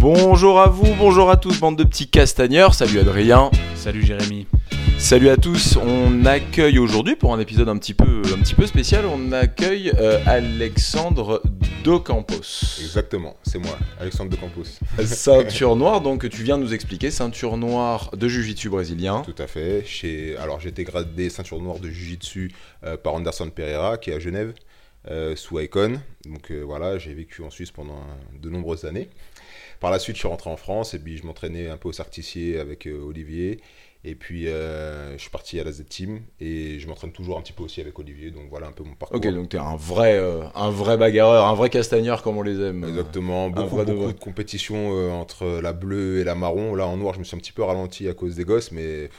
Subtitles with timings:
[0.00, 2.72] Bonjour à vous, bonjour à tous, bande de petits castagneurs.
[2.72, 3.50] Salut Adrien.
[3.74, 4.46] Salut Jérémy.
[4.98, 5.76] Salut à tous.
[5.76, 9.04] On accueille aujourd'hui pour un épisode un petit peu, un petit peu spécial.
[9.04, 11.42] On accueille euh, Alexandre
[11.84, 12.80] Docampos.
[12.80, 14.80] Exactement, c'est moi, Alexandre Docampos.
[15.04, 19.20] Ceinture noire, donc tu viens de nous expliquer, ceinture noire de Jiu-Jitsu brésilien.
[19.20, 19.84] Tout à fait.
[19.84, 20.34] Chez...
[20.38, 22.52] Alors j'ai été gradé ceinture noire de Jiu-Jitsu
[22.84, 24.54] euh, par Anderson Pereira qui est à Genève.
[25.08, 25.98] Euh, sous Icon.
[26.26, 28.00] Donc euh, voilà, j'ai vécu en Suisse pendant
[28.38, 29.08] de nombreuses années.
[29.80, 31.92] Par la suite, je suis rentré en France et puis je m'entraînais un peu au
[31.92, 33.60] Sartissier avec euh, Olivier.
[34.02, 37.64] Et puis je suis parti à la Z-Team et je m'entraîne toujours un petit peu
[37.64, 38.30] aussi avec Olivier.
[38.30, 39.18] Donc voilà un peu mon parcours.
[39.18, 40.18] Ok, donc tu es un vrai,
[40.54, 42.82] un vrai bagarreur, un vrai castagneur comme on les aime.
[42.88, 46.74] Exactement, beaucoup, beaucoup de, de compétitions entre la bleue et la marron.
[46.74, 49.10] Là en noir, je me suis un petit peu ralenti à cause des gosses, mais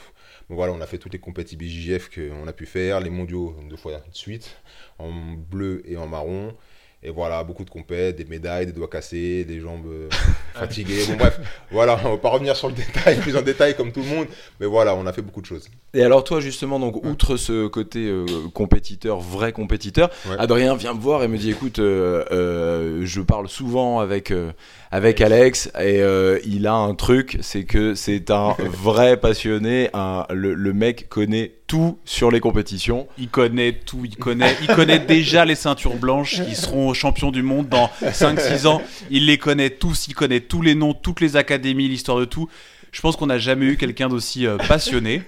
[0.48, 3.54] bon, voilà, on a fait toutes les compétitions BJJF qu'on a pu faire, les mondiaux
[3.70, 4.56] deux fois de suite
[4.98, 6.56] en bleu et en marron.
[7.04, 10.08] Et voilà, beaucoup de compètes, des médailles, des doigts cassés, des jambes euh,
[10.54, 11.04] fatiguées.
[11.08, 11.40] Bon, bref,
[11.72, 14.26] voilà, on va pas revenir sur le détail, plus en détail comme tout le monde.
[14.60, 15.68] Mais voilà, on a fait beaucoup de choses.
[15.94, 21.00] Et alors, toi, justement, donc, outre ce côté euh, compétiteur, vrai compétiteur, Adrien vient me
[21.00, 24.32] voir et me dit écoute, euh, je parle souvent avec,
[24.92, 26.02] avec Alex et
[26.44, 29.90] il a un truc, c'est que c'est un vrai passionné.
[29.94, 33.08] Un, le, le mec connaît tout sur les compétitions.
[33.16, 37.42] Il connaît tout, il connaît, il connaît déjà les ceintures blanches qui seront champions du
[37.42, 38.82] monde dans 5-6 ans.
[39.10, 42.48] Il les connaît tous, il connaît tous les noms, toutes les académies, l'histoire de tout.
[42.92, 45.22] Je pense qu'on n'a jamais eu quelqu'un d'aussi euh, passionné.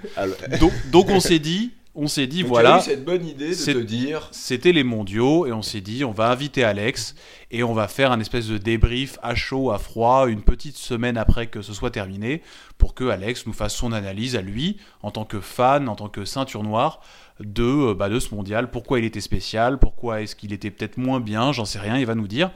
[0.61, 2.81] Donc, donc on s'est dit, on s'est dit, voilà.
[2.81, 4.29] cette bonne idée de te dire.
[4.33, 7.15] C'était les mondiaux, et on s'est dit, on va inviter Alex,
[7.53, 11.17] et on va faire un espèce de débrief à chaud, à froid, une petite semaine
[11.17, 12.43] après que ce soit terminé,
[12.79, 16.09] pour que Alex nous fasse son analyse à lui, en tant que fan, en tant
[16.09, 17.01] que ceinture noire,
[17.39, 20.97] de, euh, bah, de ce mondial, pourquoi il était spécial, pourquoi est-ce qu'il était peut-être
[20.97, 22.51] moins bien, j'en sais rien, il va nous dire.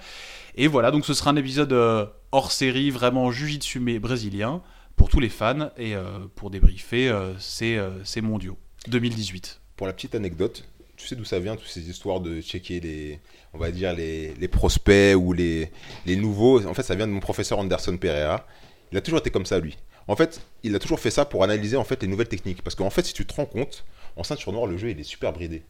[0.56, 4.62] Et voilà, donc ce sera un épisode euh, hors série, vraiment jujitsu brésilien,
[4.96, 8.58] pour tous les fans, et euh, pour débriefer ces, ces mondiaux.
[8.88, 9.60] 2018.
[9.76, 10.64] Pour la petite anecdote,
[10.96, 13.20] tu sais d'où ça vient, toutes ces histoires de checker les,
[13.54, 15.70] on va dire, les, les prospects ou les,
[16.06, 16.66] les, nouveaux?
[16.66, 18.46] En fait, ça vient de mon professeur Anderson Pereira.
[18.90, 19.78] Il a toujours été comme ça, lui.
[20.08, 22.62] En fait, il a toujours fait ça pour analyser en fait les nouvelles techniques.
[22.62, 23.84] Parce qu'en fait, si tu te rends compte,
[24.16, 25.62] en ceinture noire, le jeu, il est super bridé.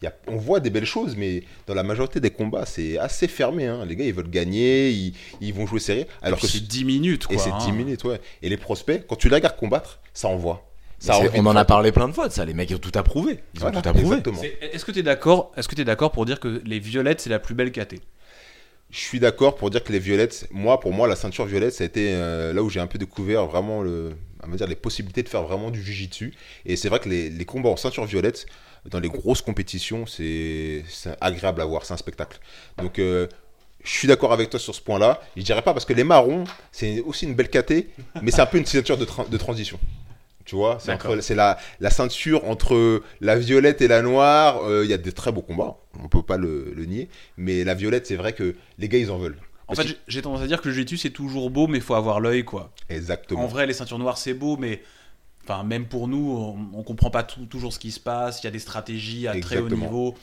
[0.00, 2.98] Il y a, on voit des belles choses, mais dans la majorité des combats, c'est
[2.98, 3.66] assez fermé.
[3.66, 3.84] Hein.
[3.84, 6.08] Les gars, ils veulent gagner, ils, ils vont jouer serré.
[6.22, 7.36] Alors que c'est 10 minutes, quoi.
[7.36, 7.72] Et c'est 10 hein.
[7.72, 8.20] minutes, ouais.
[8.42, 10.71] Et les prospects, quand tu les regardes combattre, ça envoie
[11.08, 13.40] on en a parlé plein de fois de ça, les mecs ont tout approuvé.
[13.54, 14.22] Ils ont tout approuvé.
[14.60, 17.20] Est-ce que tu es d'accord Est-ce que tu es d'accord pour dire que les violettes
[17.20, 17.96] c'est la plus belle KT
[18.90, 21.84] Je suis d'accord pour dire que les violettes, moi pour moi la ceinture violette ça
[21.84, 24.12] a été euh, là où j'ai un peu découvert vraiment le,
[24.54, 26.34] dire les possibilités de faire vraiment du jujitsu.
[26.66, 28.46] Et c'est vrai que les, combats en ceinture violette
[28.86, 30.84] dans les grosses compétitions c'est
[31.20, 32.38] agréable à voir, c'est un spectacle.
[32.78, 33.26] Donc euh,
[33.84, 35.20] je suis d'accord avec toi sur ce point-là.
[35.36, 37.86] Je dirais pas parce que les marrons, c'est aussi une belle KT,
[38.22, 39.80] mais c'est un peu une ceinture de transition.
[40.44, 44.62] Tu vois, c'est la, la, ceinture entre la violette et la noire.
[44.64, 47.08] Euh, il y a des très beaux combats, on peut pas le, nier.
[47.36, 49.38] Mais la violette, c'est vrai que les gars, ils en veulent.
[49.68, 51.94] En fait, j'ai tendance à dire que le jiu c'est toujours beau, mais il faut
[51.94, 52.72] avoir l'œil, quoi.
[52.88, 53.42] Exactement.
[53.42, 54.82] En vrai, les ceintures noires, c'est beau, mais
[55.44, 58.42] enfin, même pour nous, on, on comprend pas toujours ce qui se passe.
[58.42, 60.14] Il y a des stratégies à très haut niveau.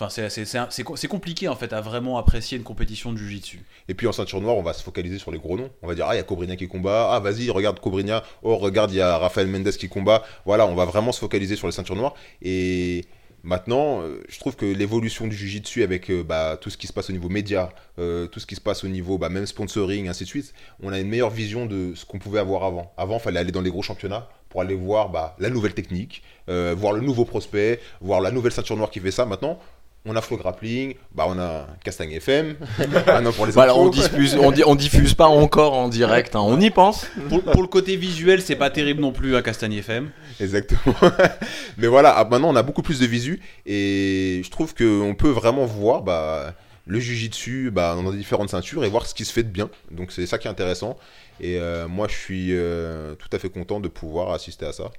[0.00, 3.60] Enfin, c'est compliqué en fait à vraiment apprécier une compétition de Jiu-Jitsu.
[3.88, 5.70] Et puis en ceinture noire, on va se focaliser sur les gros noms.
[5.82, 7.10] On va dire, ah, il y a Cobrinha qui combat.
[7.12, 8.22] Ah, vas-y, regarde Cobrinha.
[8.42, 10.22] Oh, regarde, il y a Rafael Mendes qui combat.
[10.46, 12.14] Voilà, on va vraiment se focaliser sur les ceintures noires.
[12.40, 13.04] Et
[13.42, 16.94] maintenant, euh, je trouve que l'évolution du Jiu-Jitsu avec euh, bah, tout ce qui se
[16.94, 17.68] passe au niveau média,
[17.98, 20.92] euh, tout ce qui se passe au niveau bah, même sponsoring, ainsi de suite, on
[20.92, 22.92] a une meilleure vision de ce qu'on pouvait avoir avant.
[22.96, 26.22] Avant, il fallait aller dans les gros championnats pour aller voir bah, la nouvelle technique,
[26.48, 29.24] voir le nouveau prospect, voir la nouvelle ceinture noire qui fait ça.
[29.24, 29.60] Maintenant,
[30.06, 32.56] on a Flow Grappling, bah on a Castagne FM.
[33.06, 36.58] ah pour les voilà, on diffuse, on, on, diffuse pas encore en direct, hein, on
[36.60, 37.06] y pense.
[37.28, 40.10] Pour, le côté visuel, c'est pas terrible non plus à Castagne FM.
[40.40, 40.94] Exactement.
[41.78, 45.28] Mais voilà, ah, maintenant on a beaucoup plus de visu et je trouve qu'on peut
[45.28, 46.54] vraiment voir bah,
[46.86, 49.68] le jujitsu bah, dans différentes ceintures et voir ce qui se fait de bien.
[49.90, 50.96] Donc c'est ça qui est intéressant.
[51.40, 54.90] Et euh, moi je suis euh, tout à fait content de pouvoir assister à ça.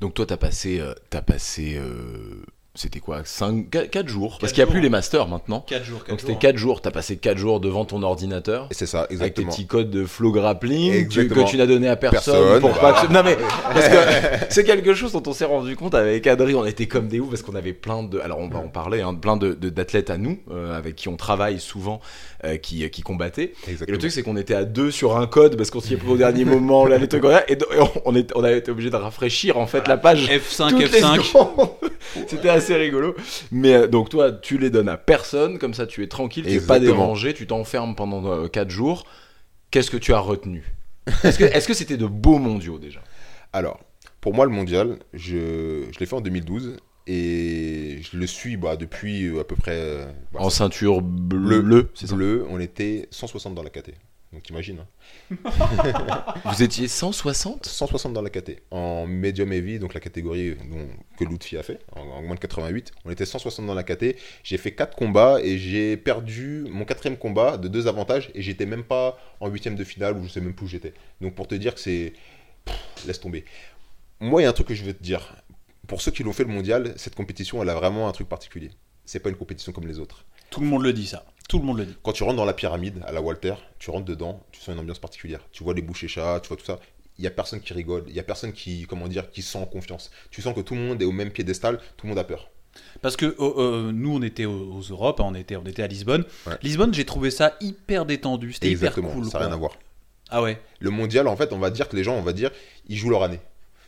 [0.00, 1.80] Donc toi, tu as passé, euh, as passé
[2.76, 5.64] c'était quoi 5, 4, jours Parce qu'il n'y a plus les masters maintenant.
[5.66, 6.04] 4 jours.
[6.08, 6.80] Donc c'était 4 jours.
[6.82, 8.68] Tu as passé 4 jours devant ton ordinateur.
[8.70, 9.22] C'est ça, exactement.
[9.22, 12.60] Avec tes petits codes de flow grappling que tu n'as donné à personne.
[12.60, 13.36] pour pas Non mais,
[13.72, 13.96] parce que
[14.50, 16.54] c'est quelque chose dont on s'est rendu compte avec Adri.
[16.54, 18.18] On était comme des oufs parce qu'on avait plein de.
[18.20, 21.08] Alors on va en parler, hein, plein d'athlètes de, d'athlètes à nous, euh, avec qui
[21.08, 22.00] on travaille souvent,
[22.44, 23.52] euh, qui, qui combattaient.
[23.68, 25.96] Et le truc, c'est qu'on était à deux sur un code parce qu'on s'y est
[25.96, 27.58] pris au dernier moment, là, les trucs et,
[28.04, 30.28] on, est, on a été obligé de rafraîchir en fait la page.
[30.28, 31.70] F5, F5.
[32.28, 33.14] C'était assez rigolo.
[33.52, 36.52] Mais euh, donc toi, tu les donnes à personne, comme ça tu es tranquille, tu
[36.52, 39.06] n'es pas dérangé, tu t'enfermes pendant 4 euh, jours.
[39.70, 40.64] qu'est-ce que tu as retenu?
[41.24, 43.00] Est-ce que c'était de beaux mondiaux déjà?
[43.52, 43.80] Alors,
[44.20, 46.76] pour moi, le mondial, je, je l'ai fait en 2012
[47.06, 50.06] et je le suis bah, depuis euh, à peu près.
[50.32, 53.92] Bah, en ceinture bleue, c'est Bleu, on était 160 dans la KT.
[54.36, 54.80] Donc t'imagines.
[55.32, 55.36] Hein.
[56.44, 58.60] Vous étiez 160 160 dans la KT.
[58.70, 60.54] En medium heavy, donc la catégorie
[61.18, 62.92] que Lutfi a fait, en, moins de 88.
[63.06, 64.14] On était 160 dans la KT.
[64.44, 68.66] J'ai fait 4 combats et j'ai perdu mon quatrième combat de deux avantages et j'étais
[68.66, 70.92] même pas en huitième de finale où je sais même plus où j'étais.
[71.22, 72.12] Donc pour te dire que c'est.
[73.06, 73.46] Laisse tomber.
[74.20, 75.34] Moi, il y a un truc que je veux te dire.
[75.86, 78.70] Pour ceux qui l'ont fait le mondial, cette compétition, elle a vraiment un truc particulier.
[79.06, 80.26] C'est pas une compétition comme les autres.
[80.50, 81.24] Tout le monde le dit, ça.
[81.48, 81.96] Tout le monde le dit.
[82.02, 84.80] Quand tu rentres dans la pyramide, à la Walter, tu rentres dedans, tu sens une
[84.80, 85.40] ambiance particulière.
[85.52, 86.80] Tu vois les bouchées chats, tu vois tout ça.
[87.18, 89.58] Il y a personne qui rigole, il y a personne qui, comment dire, qui sent
[89.58, 90.10] en confiance.
[90.30, 92.50] Tu sens que tout le monde est au même piédestal, tout le monde a peur.
[93.00, 96.24] Parce que oh, euh, nous, on était aux, Europes, on était, on était à Lisbonne.
[96.62, 98.52] Lisbonne, j'ai trouvé ça hyper détendu.
[98.52, 99.24] C'était hyper cool.
[99.24, 99.78] Ça n'a rien à voir.
[100.28, 100.60] Ah ouais.
[100.80, 102.50] Le mondial, en fait, on va dire que les gens, on va dire,
[102.88, 103.40] ils jouent leur année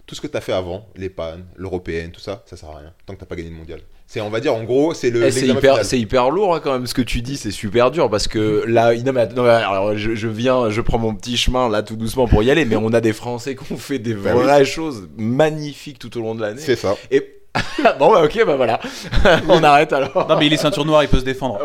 [0.08, 2.78] tout ce que tu as fait avant, les pannes, l'européenne, tout ça, ça sert à
[2.78, 3.80] rien tant que tu pas gagné le mondial.
[4.06, 5.22] C'est, on va dire, en gros, c'est le.
[5.22, 7.90] Eh, c'est hyper, c'est hyper lourd hein, quand même ce que tu dis, c'est super
[7.90, 9.20] dur parce que là, non, mais,
[9.50, 12.76] alors, je, viens, je prends mon petit chemin là tout doucement pour y aller, mais
[12.76, 16.34] on a des Français qui ont fait des bah vraies choses magnifiques tout au long
[16.34, 16.62] de l'année.
[16.62, 16.96] C'est ça.
[17.10, 17.34] Et
[17.98, 18.78] bon bah ok bah voilà
[19.48, 21.58] on arrête alors non mais il est ceinture noire il peut se défendre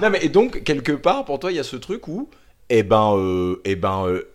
[0.00, 2.30] non mais et donc quelque part pour toi il y a ce truc où
[2.70, 4.32] eh ben euh, eh ben euh,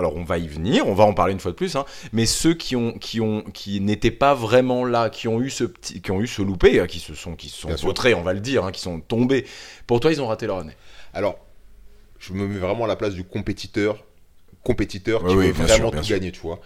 [0.00, 2.26] alors on va y venir, on va en parler une fois de plus, hein, mais
[2.26, 6.00] ceux qui ont, qui ont, qui n'étaient pas vraiment là, qui ont eu ce petit,
[6.00, 8.40] qui ont eu ce loupé, hein, qui se sont, qui sont vautrés, on va le
[8.40, 9.46] dire, hein, qui sont tombés.
[9.86, 10.76] Pour toi, ils ont raté leur année.
[11.12, 11.38] Alors,
[12.18, 14.04] je me mets vraiment à la place du compétiteur,
[14.64, 16.60] compétiteur qui veut vraiment tout gagner, tu vois.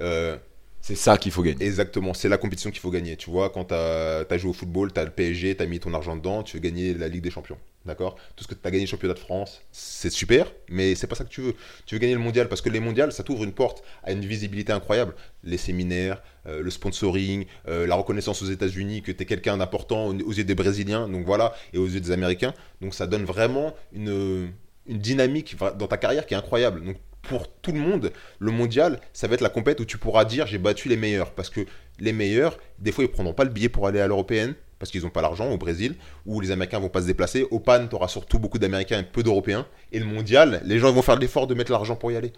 [0.00, 0.36] Euh,
[0.80, 1.64] c'est ça qu'il faut gagner.
[1.64, 3.16] Exactement, c'est la compétition qu'il faut gagner.
[3.16, 5.78] Tu vois, quand tu as, joué au football, tu as le PSG, tu as mis
[5.78, 7.58] ton argent dedans, tu veux gagner la Ligue des Champions.
[7.86, 8.16] D'accord?
[8.36, 11.14] Tout ce que tu as gagné le championnat de France, c'est super, mais c'est pas
[11.14, 11.54] ça que tu veux.
[11.86, 14.24] Tu veux gagner le mondial parce que les mondiales, ça t'ouvre une porte à une
[14.24, 15.14] visibilité incroyable.
[15.44, 20.08] Les séminaires, euh, le sponsoring, euh, la reconnaissance aux États-Unis que tu es quelqu'un d'important
[20.08, 22.54] aux yeux des Brésiliens, donc voilà, et aux yeux des Américains.
[22.80, 24.52] Donc ça donne vraiment une,
[24.86, 26.84] une dynamique dans ta carrière qui est incroyable.
[26.84, 30.24] Donc pour tout le monde, le mondial, ça va être la compète où tu pourras
[30.24, 31.32] dire j'ai battu les meilleurs.
[31.32, 31.60] Parce que
[31.98, 35.02] les meilleurs, des fois, ils prendront pas le billet pour aller à l'européenne parce qu'ils
[35.02, 35.94] n'ont pas l'argent au Brésil,
[36.24, 37.46] où les Américains vont pas se déplacer.
[37.50, 39.66] Au PAN, tu auras surtout beaucoup d'Américains et peu d'Européens.
[39.92, 42.32] Et le mondial, les gens vont faire l'effort de mettre l'argent pour y aller.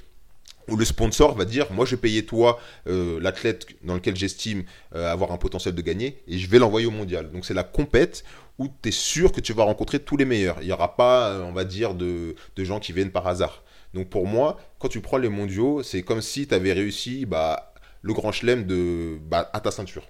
[0.68, 2.58] Où le sponsor va dire Moi, je vais payer toi,
[2.88, 6.88] euh, l'athlète dans lequel j'estime euh, avoir un potentiel de gagner, et je vais l'envoyer
[6.88, 7.30] au mondial.
[7.30, 8.24] Donc, c'est la compète
[8.62, 10.59] où tu es sûr que tu vas rencontrer tous les meilleurs.
[10.61, 13.64] Il n'y aura pas, euh, on va dire, de, gens qui viennent par hasard.
[13.93, 17.75] Donc pour moi, quand tu prends les mondiaux, c'est comme si tu avais réussi bah,
[18.00, 18.64] le grand chelem
[19.29, 20.06] bah, à ta ceinture.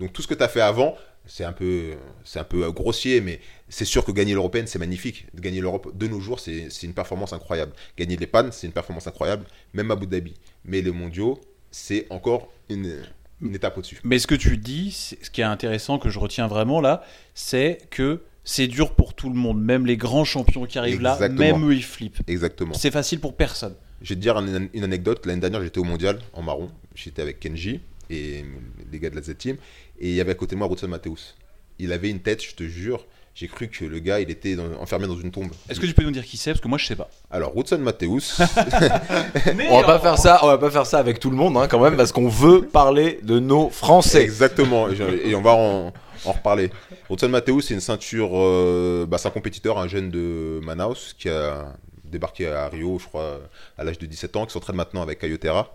[0.00, 0.96] Donc tout ce que tu as fait avant,
[1.26, 1.94] c'est un, peu,
[2.34, 5.26] un peu grossier, mais c'est sûr que gagner l'européenne, c'est magnifique.
[5.34, 7.72] Gagner l'Europe de nos jours, c'est une performance incroyable.
[7.96, 10.34] Gagner les pannes, c'est une performance incroyable, même à Abu Dhabi.
[10.64, 13.02] Mais les mondiaux, c'est encore une,
[13.44, 14.00] une étape au-dessus.
[14.04, 17.04] Mais ce que tu dis, ce qui est intéressant, que je retiens vraiment là,
[17.34, 19.62] c'est que c'est dur pour tout le monde.
[19.62, 22.22] Même les grands champions qui arrivent là, même eux, ils flippent.
[22.26, 22.74] Exactement.
[22.74, 23.74] C'est facile pour personne.
[24.02, 25.24] Je vais te dire une, anecdote.
[25.26, 26.70] L'année dernière, j'étais au mondial en marron.
[26.94, 27.80] J'étais avec Kenji
[28.10, 28.44] et
[28.92, 29.56] les gars de la Z-Team.
[29.98, 31.34] Et il y avait à côté de moi Rutson Mateus.
[31.78, 33.06] Il avait une tête, je te jure.
[33.34, 35.50] J'ai cru que le gars, il était enfermé dans une tombe.
[35.68, 36.52] Est-ce que tu peux nous dire qui c'est?
[36.52, 37.10] Parce que moi, je sais pas.
[37.32, 38.38] Alors, Rutson Mateus.
[39.70, 40.38] on va pas faire ça.
[40.44, 42.62] On va pas faire ça avec tout le monde, hein, quand même, parce qu'on veut
[42.62, 44.22] parler de nos Français.
[44.22, 44.88] Exactement.
[44.88, 45.92] Et on va en,
[46.24, 46.70] en reparler.
[47.10, 51.28] Hudson Mateus, c'est une ceinture, euh, bah, c'est un compétiteur, un jeune de Manaus qui
[51.28, 51.74] a
[52.04, 53.40] débarqué à Rio, je crois,
[53.76, 55.74] à l'âge de 17 ans, qui s'entraîne maintenant avec Cayotera.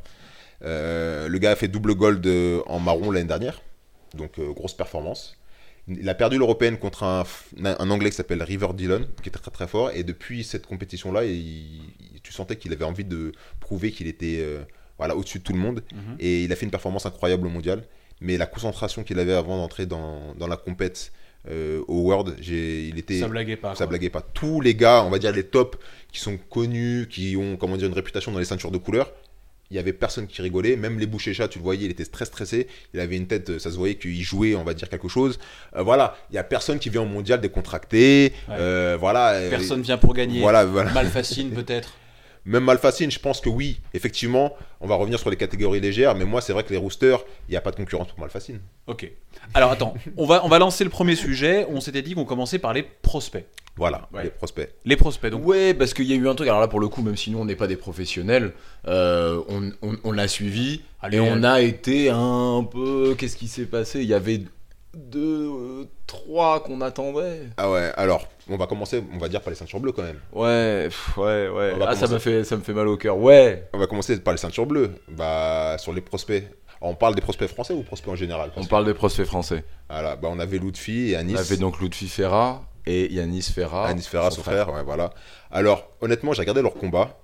[0.64, 2.26] Euh, le gars a fait double gold
[2.68, 3.62] en marron l'année dernière,
[4.14, 5.39] donc euh, grosse performance.
[5.90, 7.26] Il a perdu l'européenne contre un,
[7.90, 11.22] anglais qui s'appelle River Dillon, qui était très très fort, et depuis cette compétition-là,
[12.24, 14.46] tu sentais qu'il avait envie de prouver qu'il était
[14.98, 16.16] voilà, au-dessus de tout le monde, mhm.
[16.20, 17.84] et il a fait une performance incroyable au mondial
[18.22, 21.12] mais la concentration qu'il avait avant d'entrer dans, dans, la compète
[21.50, 23.76] euh, au World, il était ça blaguait pas.
[23.76, 24.22] Ça blaguait pas.
[24.22, 25.78] Tous les gars, on va dire les tops,
[26.12, 29.12] qui sont connus, qui ont comment dire une réputation dans les ceintures de couleur,
[29.72, 30.76] il y avait personne qui rigolait.
[30.76, 32.68] Même les bouchers chats, tu le voyais, il était très stressé.
[32.94, 35.40] Il avait une tête, ça se voyait qu'il jouait, on va dire quelque chose.
[35.76, 38.34] Euh, voilà, il y a personne qui vient au mondial décontracté.
[38.50, 39.40] Euh, voilà.
[39.50, 40.40] Personne vient pour gagner.
[40.42, 40.92] Voilà, voilà.
[40.92, 41.94] Mal fascine peut-être.
[42.46, 46.26] Même Malfacine, je pense que oui, effectivement, on va revenir sur les catégories légères, mais
[46.26, 48.60] moi, c'est vrai que les roosters, il n'y a pas de concurrence pour Malfacine.
[48.88, 49.12] Ok.
[49.54, 51.68] Alors attends, on va, on va lancer le premier sujet.
[51.70, 53.46] On s'était dit qu'on commençait par les prospects.
[53.76, 54.74] Voilà, les prospects.
[54.86, 55.46] Les prospects, donc.
[55.46, 56.50] Ouais, parce qu'il y a eu un truc.
[56.50, 58.54] Alors là, pour le coup, même si nous, on n'est pas des professionnels,
[58.88, 59.42] euh,
[60.04, 63.16] on, l'a suivi et on a été un peu.
[63.18, 64.02] Qu'est-ce qui s'est passé?
[64.02, 64.42] Il y avait
[64.94, 67.44] deux, trois qu'on attendait.
[67.58, 70.20] Ah ouais, alors, on va commencer, on va dire par les ceintures bleues quand même.
[70.34, 71.74] Ouais, ouais, ouais.
[71.86, 73.70] Ah, ça me, fait, ça me fait mal au cœur, ouais.
[73.74, 74.92] On va commencer par les ceintures bleues.
[75.10, 76.44] Bah, sur les prospects.
[76.82, 78.52] On parle des prospects français ou prospects en général?
[78.56, 79.66] On parle des prospects français.
[79.90, 81.36] Voilà, bah on avait Lutfi et Anis.
[81.36, 83.88] On avait donc Lutfi Ferra et Yanis Ferra.
[83.90, 85.12] Yanis Ferra, son, frère, ouais, voilà.
[85.52, 87.18] Alors, honnêtement, j'ai regardé leur combat.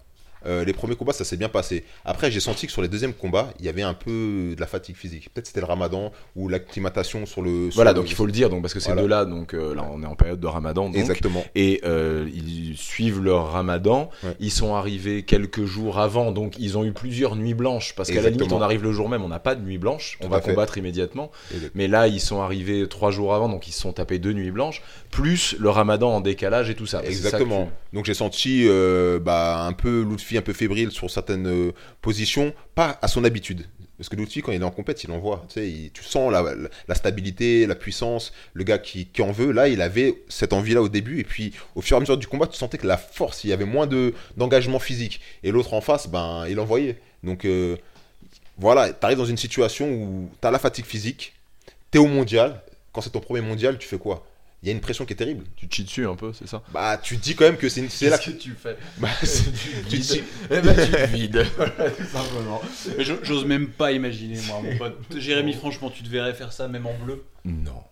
[0.45, 1.83] Euh, les premiers combats, ça s'est bien passé.
[2.03, 4.67] Après, j'ai senti que sur les deuxièmes combats, il y avait un peu de la
[4.67, 5.29] fatigue physique.
[5.33, 7.69] Peut-être c'était le ramadan ou l'acclimatation sur le.
[7.73, 10.03] voilà, donc il faut le dire, donc, parce que ces deux-là, donc euh, là, on
[10.03, 10.91] est en période de ramadan.
[10.93, 11.43] Exactement.
[11.55, 14.09] Et euh, ils suivent leur ramadan.
[14.39, 17.95] Ils sont arrivés quelques jours avant, donc ils ont eu plusieurs nuits blanches.
[17.95, 20.17] Parce qu'à la limite, on arrive le jour même, on n'a pas de nuit blanche.
[20.21, 21.31] on va combattre immédiatement.
[21.73, 24.51] Mais là, ils sont arrivés trois jours avant, donc ils se sont tapés deux nuits
[24.51, 27.01] blanches, plus le ramadan en décalage et tout ça.
[27.03, 27.69] Exactement.
[27.93, 28.67] Donc j'ai senti
[29.21, 30.03] bah, un peu
[30.35, 33.65] Lutfi un peu fébrile sur certaines euh, positions, pas à son habitude.
[33.97, 35.45] Parce que l'outil, quand il est en compète, il envoie.
[35.53, 39.51] Tu sens la, stabilité, la puissance, le gars qui, en veut.
[39.51, 41.19] Là, il avait cette envie-là au début.
[41.19, 43.51] Et puis, au fur et à mesure du combat, tu sentais que la force, il
[43.51, 43.87] y avait moins
[44.35, 45.21] d'engagement physique.
[45.43, 46.99] Et l'autre en face, ben, il envoyait.
[47.23, 47.77] Donc, euh,
[48.57, 51.33] voilà, tu arrives dans une situation où tu as la fatigue physique,
[51.91, 52.61] tu es au mondial.
[52.91, 54.25] Quand c'est ton premier mondial, tu fais quoi?
[54.63, 55.45] Il y a une pression qui est terrible.
[55.55, 56.63] Tu te chies dessus un peu, c'est ça?
[56.73, 58.09] Bah, tu dis quand même que c'est une...
[58.09, 58.77] là que tu fais?
[58.97, 59.09] Bah,
[59.89, 60.23] tu, dis...
[60.49, 61.45] Eh ben, tu vides,
[61.97, 62.61] tout simplement.
[63.23, 64.99] J'ose même pas imaginer, moi, mon pote.
[65.15, 67.23] Jérémy, franchement, tu te verrais faire ça même en bleu?
[67.43, 67.83] Non.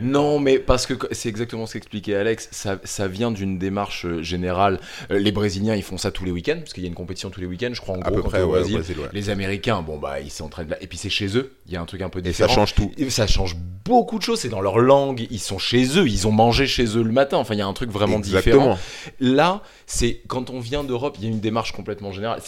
[0.00, 4.22] Non mais, parce que c'est exactement ce qu'expliquait Alex, ça, ça vient d'une démarche euh,
[4.22, 4.80] générale.
[5.10, 7.30] Euh, les Brésiliens, ils font ça tous les week-ends, parce qu'il y a une compétition
[7.30, 8.80] tous les week-ends, je crois, en gros, à peu près, au Brésil.
[9.12, 10.76] Les Américains, bon, bah, ils s'entraînent là.
[10.80, 12.46] Et puis c'est chez eux, il y a un truc un peu différent.
[12.46, 12.90] Et ça change tout.
[13.08, 16.32] ça change beaucoup de choses, c'est dans leur langue, ils sont chez eux, ils ont
[16.32, 18.78] mangé chez eux le matin, enfin, il y a un truc vraiment différent.
[19.20, 22.40] Là, c'est quand on vient d'Europe, il y a une démarche complètement générale,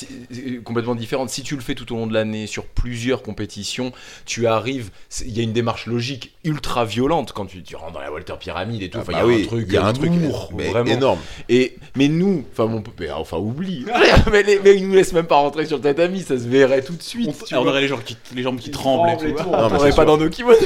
[0.64, 1.30] complètement différente.
[1.30, 3.92] Si tu le fais tout au long de l'année, sur plusieurs compétitions,
[4.26, 4.90] tu arrives,
[5.24, 8.34] il y a une démarche logique ultra violente quand tu, tu rentres dans la Walter
[8.38, 8.98] Pyramide et tout.
[8.98, 11.18] Enfin, il y a ah bah un truc, il y a un truc vraiment énorme.
[11.48, 12.82] Et mais nous, enfin mon
[13.14, 13.84] enfin oublie.
[14.32, 16.94] mais, mais ils nous laissent même pas rentrer sur le tatami, ça se verrait tout
[16.94, 17.44] de suite.
[17.52, 19.42] On, aurait les jambes qui, les jambes qui tremblent et tout.
[19.46, 20.58] On n'aurait pas dans nos kimonos.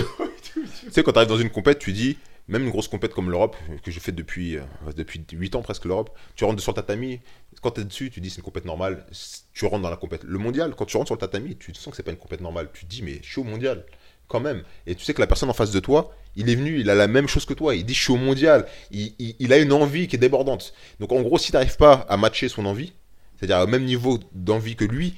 [0.55, 2.17] tu sais quand tu arrives dans une compète, tu dis
[2.49, 4.63] même une grosse compète comme l'Europe, que j'ai fait depuis, euh,
[4.95, 7.21] depuis 8 ans presque l'Europe, tu rentres sur le tatami,
[7.63, 9.07] quand tu es dessus, tu dis c'est une compète normale,
[9.55, 10.25] tu rentres dans la compète.
[10.25, 12.43] Le mondial, quand tu rentres sur le tatami, tu sens que c'est pas une compète
[12.43, 12.69] normale.
[12.75, 13.85] Tu te dis mais je suis au mondial
[14.29, 14.63] quand même.
[14.87, 16.95] Et tu sais que la personne en face de toi, il est venu, il a
[16.95, 17.75] la même chose que toi.
[17.75, 18.67] Il dit je suis au mondial.
[18.91, 20.75] Il, a une envie qui est débordante.
[21.01, 22.93] Donc en gros, si tu n'arrives pas à matcher son envie,
[23.37, 25.15] c'est-à-dire au même niveau d'envie que lui,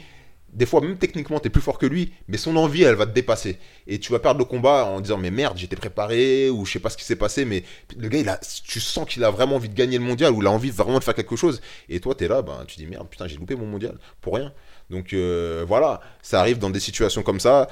[0.53, 3.07] des fois même techniquement tu es plus fort que lui, mais son envie elle va
[3.07, 3.59] te dépasser.
[3.87, 6.79] Et tu vas perdre le combat en disant mais merde, j'étais préparé ou je sais
[6.79, 7.63] pas ce qui s'est passé, mais
[7.97, 10.41] le gars il a, tu sens qu'il a vraiment envie de gagner le mondial ou
[10.41, 11.61] il a envie vraiment de faire quelque chose.
[11.89, 14.35] Et toi tu es là, ben, tu dis merde, putain j'ai loupé mon mondial pour
[14.35, 14.53] rien.
[14.89, 17.69] Donc euh, voilà, ça arrive dans des situations comme ça.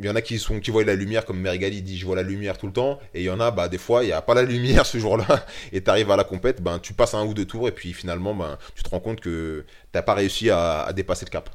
[0.00, 2.16] Il y en a qui, sont, qui voient la lumière, comme Merigali dit, je vois
[2.16, 2.98] la lumière tout le temps.
[3.14, 4.98] Et il y en a, bah, des fois, il n'y a pas la lumière ce
[4.98, 5.46] jour-là.
[5.72, 7.68] Et tu arrives à la compète, ben, tu passes un ou deux tours.
[7.68, 11.30] Et puis finalement, ben, tu te rends compte que tu pas réussi à, dépasser le
[11.30, 11.48] cap.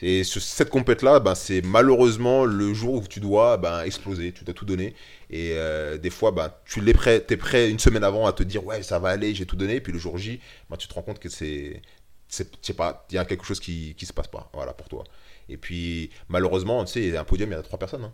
[0.00, 4.32] Et cette compète-là, ben, c'est malheureusement le jour où tu dois ben, exploser.
[4.32, 4.94] Tu t'as tout donné.
[5.28, 8.42] Et euh, des fois, ben, tu es prêt, es prêt une semaine avant à te
[8.44, 9.74] dire, ouais, ça va aller, j'ai tout donné.
[9.76, 11.82] Et puis le jour J, ben, tu te rends compte que c'est.
[12.28, 15.04] c'est pas, il y a quelque chose qui ne se passe pas voilà, pour toi.
[15.48, 18.04] Et puis, malheureusement, tu sais, un podium, il y a trois personnes.
[18.04, 18.12] Hein.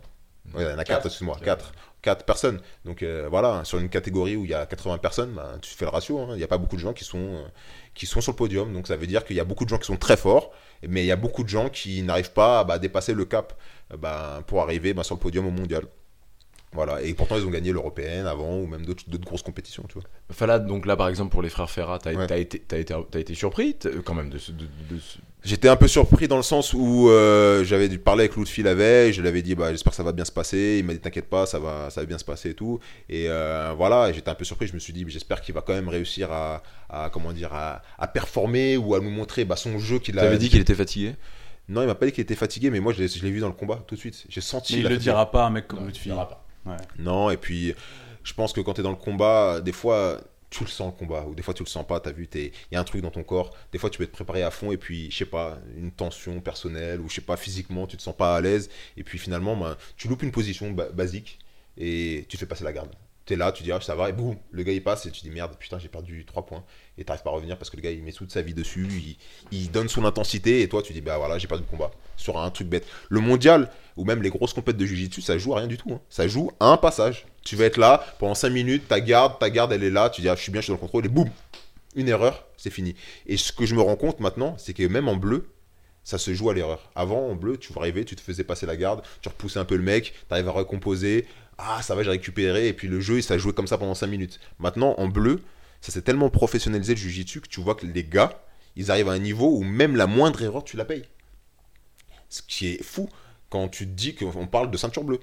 [0.55, 1.73] il y en a quatre, excuse-moi, quatre.
[2.01, 2.61] Quatre personnes.
[2.85, 5.85] Donc euh, voilà, sur une catégorie où il y a 80 personnes, bah, tu fais
[5.85, 6.19] le ratio.
[6.19, 6.27] Hein.
[6.31, 7.47] Il n'y a pas beaucoup de gens qui sont, euh,
[7.95, 8.71] qui sont sur le podium.
[8.71, 10.51] Donc ça veut dire qu'il y a beaucoup de gens qui sont très forts,
[10.87, 13.53] mais il y a beaucoup de gens qui n'arrivent pas bah, à dépasser le cap
[13.97, 15.85] bah, pour arriver sur le podium au mondial.
[16.75, 20.03] Voilà, et pourtant ils ont gagné l'européenne avant ou même d'autres grosses compétitions, tu vois.
[20.31, 22.61] Falad, donc là par exemple pour les frères Ferrat, t'as as été,
[23.13, 24.65] été surpris quand même de, de,
[24.95, 25.01] de,
[25.45, 29.13] J'étais un peu surpris dans le sens où euh, j'avais parlé avec Lutfi la veille,
[29.13, 30.99] je lui avais dit bah, j'espère que ça va bien se passer, il m'a dit
[30.99, 32.79] t'inquiète pas, ça va, ça va bien se passer et tout.
[33.09, 35.73] Et euh, voilà, j'étais un peu surpris, je me suis dit j'espère qu'il va quand
[35.73, 36.63] même réussir à,
[37.13, 40.23] comment dire, à, performer ou à nous montrer bah, son jeu qu'il a.
[40.23, 41.15] avais dit qu'il était fatigué?
[41.69, 43.53] Non, il m'a pas dit qu'il était fatigué, mais moi je l'ai vu dans le
[43.53, 44.25] combat tout de suite.
[44.27, 44.77] J'ai senti.
[44.77, 46.09] Mais il le dira pas un mec comme Lutfi.
[46.97, 47.75] Non, et puis
[48.23, 50.19] je pense que quand tu es dans le combat, des fois
[50.55, 52.29] tu le sens le combat, ou des fois tu le sens pas, tu as vu,
[52.33, 54.51] il y a un truc dans ton corps, des fois tu peux te préparer à
[54.51, 57.97] fond, et puis, je sais pas, une tension personnelle, ou je sais pas, physiquement, tu
[57.97, 61.39] te sens pas à l'aise, et puis finalement, ben, tu loupes une position basique,
[61.77, 62.95] et tu te fais passer la garde.
[63.25, 65.11] Tu es là, tu dis, ah, ça va, et boum, le gars il passe, et
[65.11, 66.63] tu dis, merde, putain, j'ai perdu 3 points,
[66.97, 68.87] et t'arrives pas à revenir parce que le gars il met toute sa vie dessus,
[69.51, 72.37] il, donne son intensité, et toi tu dis, bah voilà, j'ai perdu le combat, sur
[72.37, 72.85] un truc bête.
[73.09, 75.91] Le mondial, ou même les grosses compètes de Jiu-Jitsu, ça joue à rien du tout,
[75.91, 76.01] hein.
[76.09, 79.49] ça joue à un passage tu vas être là pendant 5 minutes, ta garde, ta
[79.49, 81.05] garde, elle est là, tu dis, ah, je suis bien, je suis dans le contrôle,
[81.05, 81.29] et boum,
[81.95, 82.95] une erreur, c'est fini.
[83.27, 85.47] Et ce que je me rends compte maintenant, c'est que même en bleu,
[86.03, 86.91] ça se joue à l'erreur.
[86.95, 89.75] Avant, en bleu, tu arriver, tu te faisais passer la garde, tu repoussais un peu
[89.75, 91.25] le mec, tu arrives à recomposer.
[91.57, 94.07] Ah ça va, j'ai récupéré, et puis le jeu, ça joué comme ça pendant 5
[94.07, 94.39] minutes.
[94.59, 95.41] Maintenant, en bleu,
[95.81, 98.41] ça s'est tellement professionnalisé le Jiu-Jitsu que tu vois que les gars,
[98.75, 101.05] ils arrivent à un niveau où même la moindre erreur, tu la payes.
[102.29, 103.09] Ce qui est fou
[103.49, 105.19] quand tu te dis qu'on parle de ceinture bleue.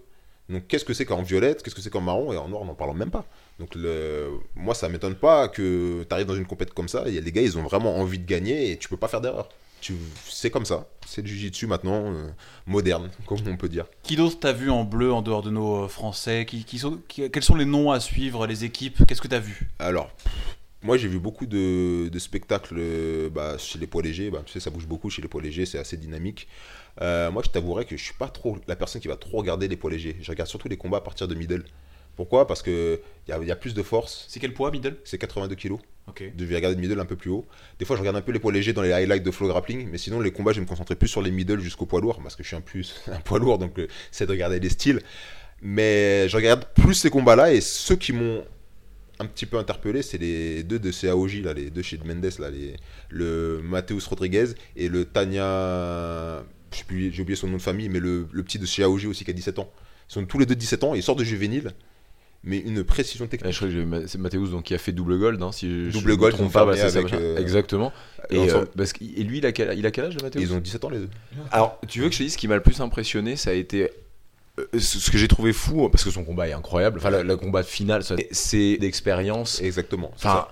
[0.49, 2.67] Donc qu'est-ce que c'est qu'en violette, qu'est-ce que c'est qu'en marron et en noir, on
[2.67, 3.27] n'en parle même pas.
[3.59, 4.31] Donc le...
[4.55, 7.43] moi, ça m'étonne pas que tu arrives dans une compétition comme ça, et les gars,
[7.43, 9.49] ils ont vraiment envie de gagner et tu peux pas faire d'erreur.
[9.83, 9.95] Tu...
[10.29, 12.29] C'est comme ça, c'est du jiu-jitsu maintenant, euh,
[12.67, 13.87] moderne, comme on peut dire.
[14.05, 16.47] Qui d'autre t'as vu en bleu en dehors de nos euh, Français?
[16.47, 17.01] Qui, sont...
[17.09, 19.05] Quels sont les noms à suivre, les équipes?
[19.07, 19.69] Qu'est-ce que t'as vu?
[19.81, 20.09] Alors,
[20.83, 24.61] moi j'ai vu beaucoup de, spectacles euh, bah, chez les poids légers, bah, tu sais,
[24.61, 26.47] ça bouge beaucoup chez les poids légers, c'est assez dynamique.
[27.01, 29.77] moi je t'avouerais que je suis pas trop la personne qui va trop regarder les
[29.77, 31.65] poids légers, je regarde surtout les combats à partir de middle.
[32.15, 32.47] Pourquoi?
[32.47, 34.27] Parce qu'il y a, y a plus de force.
[34.29, 34.97] C'est quel poids, middle?
[35.05, 35.79] C'est 82 kg.
[36.09, 36.25] Ok.
[36.37, 37.47] Je vais regarder middle un peu plus haut.
[37.79, 39.89] Des fois, je regarde un peu les poids légers dans les highlights de flow grappling,
[39.91, 42.21] mais sinon, les combats, je vais me concentrer plus sur les middle jusqu'au poids lourd,
[42.23, 44.69] parce que je suis un, plus, un poids lourd, donc euh, c'est de regarder les
[44.69, 45.01] styles.
[45.63, 48.45] Mais je regarde plus ces combats-là, et ceux qui m'ont
[49.21, 52.51] un petit peu interpellé, c'est les deux de CAOJ, là, les deux chez Mendes, là,
[52.51, 52.77] les,
[53.09, 56.45] le Mateus Rodriguez et le Tania.
[56.91, 59.35] J'ai oublié son nom de famille, mais le, le petit de CAOJ aussi qui a
[59.35, 59.71] 17 ans.
[60.09, 61.73] Ils sont tous les deux 17 ans, ils sortent de juvénile
[62.45, 63.53] mais une précision technique.
[63.53, 66.35] je crois que c'est Mathéus donc qui a fait double gold, hein, si double gold,
[66.35, 67.93] trompe pas, bah, euh, exactement.
[68.31, 70.43] Et, euh, parce et, lui, il a quel, il a quel âge, Mathéus?
[70.43, 71.11] Ils ont 17 ans les deux.
[71.53, 73.53] Alors, tu veux que je te dise ce qui m'a le plus impressionné, ça a
[73.53, 73.91] été
[74.59, 77.63] euh, ce que j'ai trouvé fou, parce que son combat est incroyable, enfin le, combat
[77.63, 79.63] final, c'est d'expérience.
[79.63, 80.11] Exactement.
[80.17, 80.49] Enfin,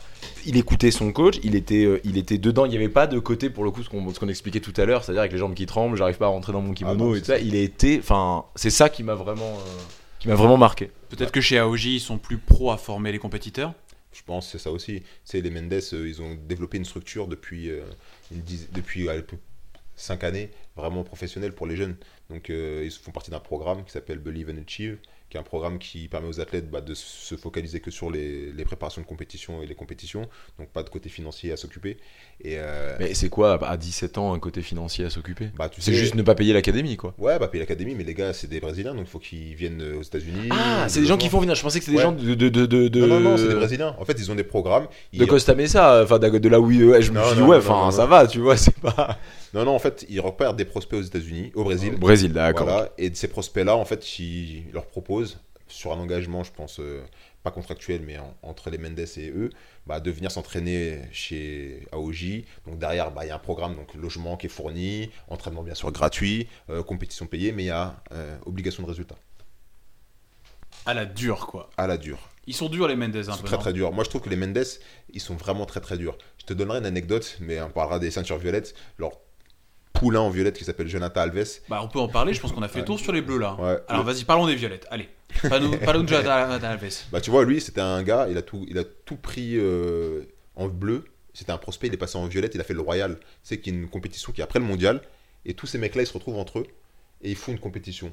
[0.47, 3.51] il écoutait son coach, il était, il était dedans, il n'y avait pas de côté
[3.51, 5.97] pour le coup ce qu'on expliquait tout à l'heure, c'est-à-dire avec les jambes qui tremblent,
[5.97, 7.39] j'arrive pas à rentrer dans mon kimono ah et tout ça.
[7.39, 9.59] Il a été, enfin, c'est ça qui m'a vraiment
[10.21, 10.91] qui m'a vraiment marqué.
[11.09, 13.75] Peut-être que chez AOJ, ils sont plus pros à former les compétiteurs
[14.13, 15.03] Je pense que c'est ça aussi.
[15.25, 17.83] C'est les Mendes, euh, ils ont développé une structure depuis, euh,
[18.31, 19.09] depuis
[19.97, 21.97] 5 années, vraiment professionnelle pour les jeunes.
[22.29, 24.99] Donc euh, ils font partie d'un programme qui s'appelle Believe and Achieve,
[25.31, 28.53] qui est un programme qui permet aux athlètes bah, de se focaliser que sur les,
[28.65, 31.99] préparations de compétition et les compétitions, donc pas de côté financier à s'occuper.
[32.43, 35.51] Et euh, Mais c'est quoi à 17 ans un côté financier à s'occuper?
[35.57, 37.15] Bah, C'est juste ne pas payer l'académie quoi.
[37.17, 39.83] Ouais, pas payer l'académie, mais les gars c'est des Brésiliens donc il faut qu'ils viennent
[39.99, 40.49] aux États-Unis.
[40.51, 42.49] Ah, c'est des gens qui font venir, je pensais que c'était des gens de, de,
[42.49, 43.95] de, Non, non, non, c'est des Brésiliens.
[43.99, 44.89] En fait, ils ont des programmes.
[45.13, 48.27] De Costa Mesa, enfin de, là où je me suis dit, ouais, enfin ça va,
[48.27, 49.19] tu vois, c'est pas.
[49.55, 51.95] Non, non, en fait, ils repèrent des prospects aux États-Unis, au Brésil.
[51.95, 52.87] Au Brésil, d'accord.
[52.99, 57.03] et ces prospects-là, en fait, ils leur proposent, sur un engagement, je pense, euh,
[57.43, 59.51] pas contractuel, mais entre les Mendes et eux,
[59.87, 62.45] bah, de venir s'entraîner chez AOJ.
[62.67, 65.75] Donc derrière, bah, il y a un programme, donc logement qui est fourni, entraînement bien
[65.75, 69.17] sûr gratuit, euh, compétition payée, mais il y a euh, obligation de résultat.
[70.87, 71.71] À la dure, quoi.
[71.77, 72.19] À la dure.
[72.47, 73.93] Ils sont durs les Mendes un ils sont très très durs.
[73.93, 74.65] Moi je trouve que les Mendes,
[75.13, 76.17] ils sont vraiment très très durs.
[76.39, 78.75] Je te donnerai une anecdote, mais on parlera des ceintures violettes.
[78.99, 79.21] Alors
[80.01, 81.61] poulain en violette qui s'appelle Jonathan Alves.
[81.69, 83.39] Bah, on peut en parler, je pense qu'on a fait le tour sur les bleus
[83.39, 83.57] là.
[83.87, 84.87] Alors vas-y, parlons des violettes.
[84.91, 85.11] Allez,
[85.83, 87.05] parlons de Jonathan Alves.
[87.13, 90.23] Bah, tu vois, lui, c'était un gars, il a tout, il a tout pris euh,
[90.57, 91.05] en bleu.
[91.35, 93.19] C'était un prospect, il est passé en violette, il a fait le Royal.
[93.43, 95.03] C'est une compétition qui est après le mondial.
[95.45, 96.67] Et tous ces mecs-là, ils se retrouvent entre eux
[97.23, 98.13] et ils font une compétition.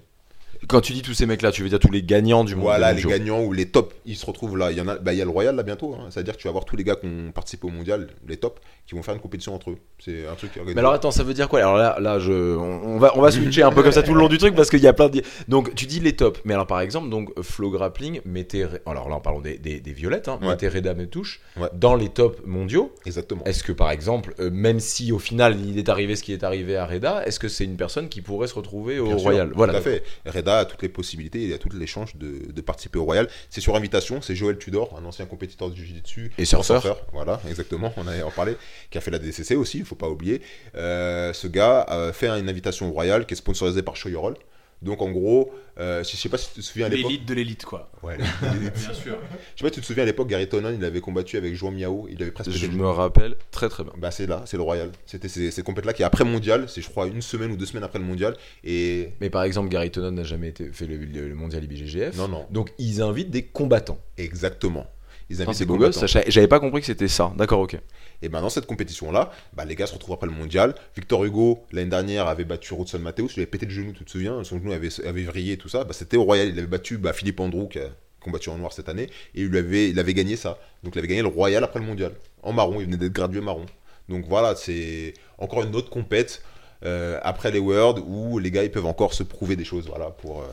[0.67, 2.91] Quand tu dis tous ces mecs-là, tu veux dire tous les gagnants du monde Voilà,
[2.91, 4.71] les gagnants ou les tops, ils se retrouvent là.
[4.71, 5.95] Il y en a, bah, il y a le Royal là bientôt.
[5.95, 6.07] Hein.
[6.09, 8.59] C'est-à-dire que tu vas voir tous les gars qui ont participé au mondial, les tops,
[8.87, 9.77] qui vont faire une compétition entre eux.
[9.99, 10.51] C'est un truc.
[10.65, 11.59] Mais alors attends, ça veut dire quoi?
[11.59, 14.19] Alors là, là, je, on va, on va switcher un peu comme ça tout le
[14.19, 15.21] long du truc parce qu'il y a plein de.
[15.47, 19.15] Donc tu dis les tops, mais alors par exemple, donc Flow Grappling mettez, alors là,
[19.15, 21.41] en parlant des, des, violettes, hein, mettez Reda Touche
[21.73, 22.93] dans les tops mondiaux.
[23.05, 23.43] Exactement.
[23.45, 26.43] Est-ce que par exemple, euh, même si au final il est arrivé ce qui est
[26.43, 29.51] arrivé à Reda, est-ce que c'est une personne qui pourrait se retrouver au Royal?
[29.53, 29.73] Voilà.
[29.73, 30.03] Tout à fait.
[30.37, 33.27] Reda a toutes les possibilités il a toutes les chances de, participer au Royal.
[33.49, 36.31] C'est sur invitation, c'est Joël Tudor, un ancien compétiteur de Jiu-Jitsu.
[36.37, 37.05] Et surfeur.
[37.13, 38.57] Voilà, exactement, on a en parlé,
[38.89, 40.41] qui a fait la DCC aussi, il faut pas oublier.
[40.75, 44.35] Euh, ce gars a fait une invitation au Royal qui est sponsorisée par Shoyorol.
[44.81, 47.11] Donc en gros, euh, je sais pas si tu te souviens à l'époque.
[47.11, 47.89] L'élite de l'élite, quoi.
[48.03, 49.17] Ouais, bien sûr.
[49.55, 51.55] Je sais pas si tu te souviens à l'époque, Gary Tonon, il avait combattu avec
[51.55, 52.07] João Miao.
[52.09, 52.51] Il avait presque.
[52.51, 53.93] Je me rappelle très très bien.
[53.97, 54.91] Bah c'est là, c'est le Royal.
[55.05, 57.65] C'était ces, ces compètes là qui après mondial, c'est je crois une semaine ou deux
[57.65, 58.35] semaines après le mondial.
[58.63, 59.09] Et.
[59.19, 62.15] Mais par exemple, Gary Tonon n'a jamais été, fait le, le mondial IBGGF.
[62.17, 62.45] Non non.
[62.51, 63.99] Donc ils invitent des combattants.
[64.17, 64.87] Exactement.
[65.29, 66.05] Ils invitent des combattants.
[66.27, 67.33] J'avais pas compris que c'était ça.
[67.35, 67.77] D'accord, ok.
[68.21, 70.73] Et ben dans cette compétition-là, bah, les gars se retrouvent après le mondial.
[70.95, 73.33] Victor Hugo, l'année dernière, avait battu Rodson Mateus.
[73.35, 74.43] Il avait pété le genou, tu te souviens?
[74.43, 75.83] Son genou avait, avait vrillé, tout ça.
[75.83, 76.47] Bah, C'était au Royal.
[76.47, 79.09] Il avait battu bah, Philippe Andrew, qui a combattu en noir cette année.
[79.35, 80.57] Et il avait, il avait gagné ça.
[80.83, 82.13] Donc il avait gagné le Royal après le mondial.
[82.41, 82.79] En marron.
[82.79, 83.65] Il venait d'être gradué marron.
[84.09, 86.41] Donc voilà, c'est encore une autre compète.
[86.85, 90.11] Euh, après les Worlds où les gars ils peuvent encore se prouver des choses voilà
[90.11, 90.45] pour, euh,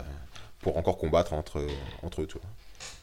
[0.61, 1.61] pour encore combattre entre,
[2.03, 2.29] entre eux.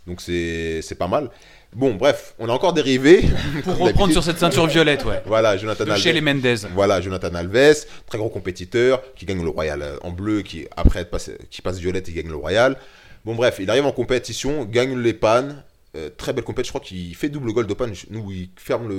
[0.08, 1.30] Donc c'est pas mal.
[1.74, 3.24] Bon, bref, on a encore dérivé.
[3.64, 5.24] Pour reprendre sur cette ceinture violette, ouais.
[5.26, 6.02] Voilà, Jonathan Alves.
[6.02, 6.56] Chez les Mendez.
[6.74, 11.06] Voilà, Jonathan Alves, très gros compétiteur, qui gagne le Royal euh, en bleu, qui après
[11.06, 12.78] passé, qui passe violette, il gagne le Royal.
[13.24, 15.64] Bon, bref, il arrive en compétition, gagne les pannes.
[15.96, 16.74] Euh, très belle compétition.
[16.74, 17.94] Je crois qu'il fait double gold panne.
[18.10, 18.90] Nous, il ferme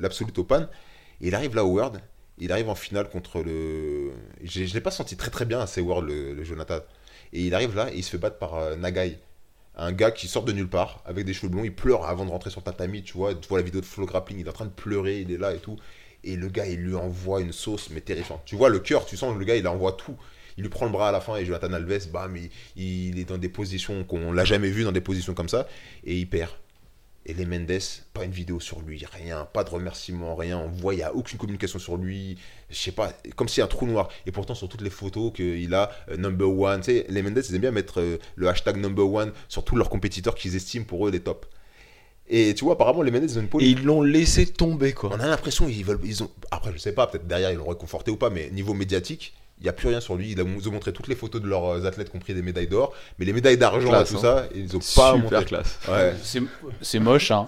[0.00, 0.66] l'absolute au pan.
[1.20, 2.00] Et il arrive là au World.
[2.38, 4.10] Il arrive en finale contre le.
[4.42, 6.78] Je ne l'ai pas senti très très bien à ces World, le, Jonathan.
[7.32, 9.18] Et il arrive là et il se fait battre par euh, Nagai.
[9.76, 11.64] Un gars qui sort de nulle part avec des cheveux blonds.
[11.64, 13.02] Il pleure avant de rentrer sur tatami.
[13.02, 14.40] Tu vois, tu vois la vidéo de Flow Grappling.
[14.40, 15.20] Il est en train de pleurer.
[15.20, 15.76] Il est là et tout.
[16.22, 18.42] Et le gars, il lui envoie une sauce, mais terrifiante.
[18.44, 20.16] Tu vois, le cœur, tu sens le gars, il envoie tout
[20.56, 23.24] il lui prend le bras à la fin et Jonathan Alves, bam, il, il est
[23.24, 25.66] dans des positions qu'on l'a jamais vu dans des positions comme ça
[26.04, 26.50] et il perd.
[27.30, 27.78] Et les Mendes,
[28.12, 30.58] pas une vidéo sur lui, rien, pas de remerciement, rien.
[30.58, 32.36] On voit, il n'y a aucune communication sur lui.
[32.70, 34.08] Je sais pas, comme si un trou noir.
[34.26, 37.40] Et pourtant, sur toutes les photos qu'il a, euh, number one, tu sais, les Mendes,
[37.48, 40.84] ils aiment bien mettre euh, le hashtag number one sur tous leurs compétiteurs qu'ils estiment
[40.84, 41.46] pour eux les tops.
[42.28, 45.10] Et tu vois, apparemment, les Mendes, ils ont une Et ils l'ont laissé tomber, quoi.
[45.12, 46.00] On a l'impression, ils veulent.
[46.02, 46.30] Ils ont...
[46.50, 49.64] Après, je sais pas, peut-être derrière, ils l'ont réconforté ou pas, mais niveau médiatique, il
[49.64, 50.32] n'y a plus rien sur lui.
[50.32, 52.94] Ils nous ont montré toutes les photos de leurs euh, athlètes, compris des médailles d'or.
[53.18, 54.20] Mais les médailles d'argent et tout hein.
[54.20, 55.44] ça, ils ont pas montré.
[55.44, 55.78] classe.
[55.86, 56.14] Ouais.
[56.80, 57.46] C'est moche, hein.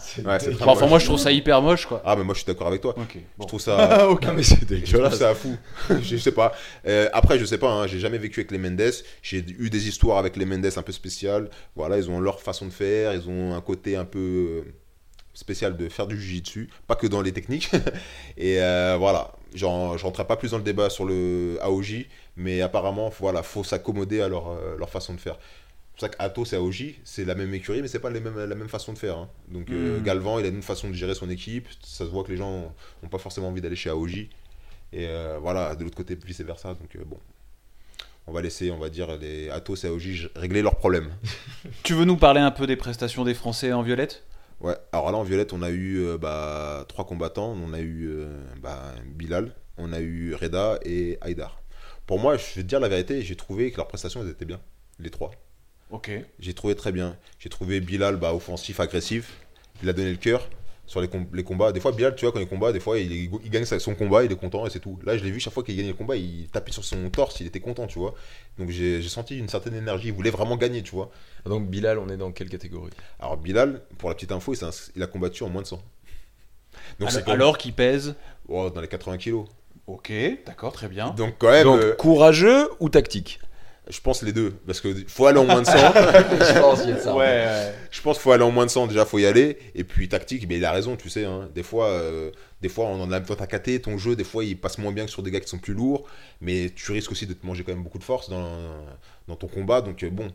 [0.61, 2.03] enfin, moi, je trouve ça hyper moche, quoi.
[2.05, 2.94] Ah, mais moi, je suis d'accord avec toi.
[3.40, 4.09] Je trouve ça.
[4.09, 5.16] Aucun, mais c'est dégueulasse.
[5.16, 5.57] ça fou.
[6.03, 6.53] je sais pas.
[6.87, 8.92] Euh, après, je sais pas, hein, j'ai jamais vécu avec les Mendes.
[9.22, 11.51] J'ai eu des histoires avec les Mendes un peu spéciales.
[11.75, 13.12] Voilà, ils ont leur façon de faire.
[13.14, 14.75] Ils ont un côté un peu euh,
[15.35, 17.71] spécial de faire du jiu-jitsu, pas que dans les techniques.
[18.37, 18.59] et
[18.99, 23.64] voilà, je rentrerai pas plus dans le débat sur le AOJ, mais apparemment, voilà, faut
[23.64, 25.38] s'accommoder à leur, euh, leur, façon de faire.
[25.38, 28.38] C'est pour ça qu'Atos et AOJ, c'est la même écurie, mais c'est pas les mêmes,
[28.38, 29.18] la même façon de faire.
[29.18, 29.29] Hein.
[29.49, 30.03] Donc euh, hmm.
[30.03, 31.68] Galvan, il a une façon de gérer son équipe.
[31.83, 34.29] Ça se voit que les gens n'ont pas forcément envie d'aller chez AOJ.
[34.95, 36.75] Et euh, voilà, de l'autre côté, vice versa.
[36.75, 37.18] Donc bon,
[38.27, 41.11] on va laisser, on va dire, les Atos et AOJ régler leurs problèmes.
[41.83, 44.25] tu veux nous parler un peu des prestations des Français en violette?
[44.62, 47.57] Ouais, alors là en violette, on a eu bah, trois combattants.
[47.62, 48.25] On a eu
[48.61, 51.61] bah, Bilal, on a eu Reda et Haïdar.
[52.07, 54.61] Pour moi, je vais te dire la vérité, j'ai trouvé que leurs prestations étaient bien,
[54.98, 55.33] les trois.
[55.90, 56.11] Ok.
[56.38, 57.16] J'ai trouvé très bien.
[57.38, 59.38] J'ai trouvé Bilal bah, offensif, agressif.
[59.83, 60.48] Il a donné le cœur
[60.93, 61.73] sur les, les, combats.
[61.73, 64.31] Des fois, Bilal, tu vois, quand il combat, des fois, il, gagne son combat, il
[64.31, 64.99] est content et c'est tout.
[65.05, 67.41] Là, je l'ai vu, chaque fois qu'il gagnait le combat, il tapait sur son torse,
[67.41, 68.15] il était content, tu vois.
[68.59, 71.11] Donc j'ai senti une certaine énergie, il voulait vraiment gagner, tu vois.
[71.47, 72.93] Donc Bilal, on est dans quelle catégorie?
[73.19, 74.53] Alors Bilal, pour la petite info,
[74.95, 75.83] il a combattu en moins de 100.
[77.01, 78.15] Donc, alors, qu'il pèse?
[78.49, 79.47] Oh, Dans les 80 kilos.
[79.87, 80.13] Ok,
[80.45, 81.11] d'accord, très bien.
[81.11, 81.69] Donc quand même.
[81.69, 83.41] Euh, courageux ou tactique?
[83.90, 85.73] Je pense les deux, parce que faut aller en moins de 100.
[85.77, 89.18] je pense qu'il ouais, Je pense qu'il faut aller en moins de 100, déjà faut
[89.18, 89.59] y aller.
[89.75, 91.25] Et puis tactique, mais il a raison, tu sais.
[91.25, 91.49] Hein.
[91.53, 94.57] Des fois, euh, des fois on en a t'as caté, ton jeu, des fois il
[94.57, 96.07] passe moins bien que sur des gars qui sont plus lourds.
[96.40, 98.49] Mais tu risques aussi de te manger quand même beaucoup de force dans,
[99.27, 99.81] dans ton combat.
[99.81, 100.31] Donc euh, bon,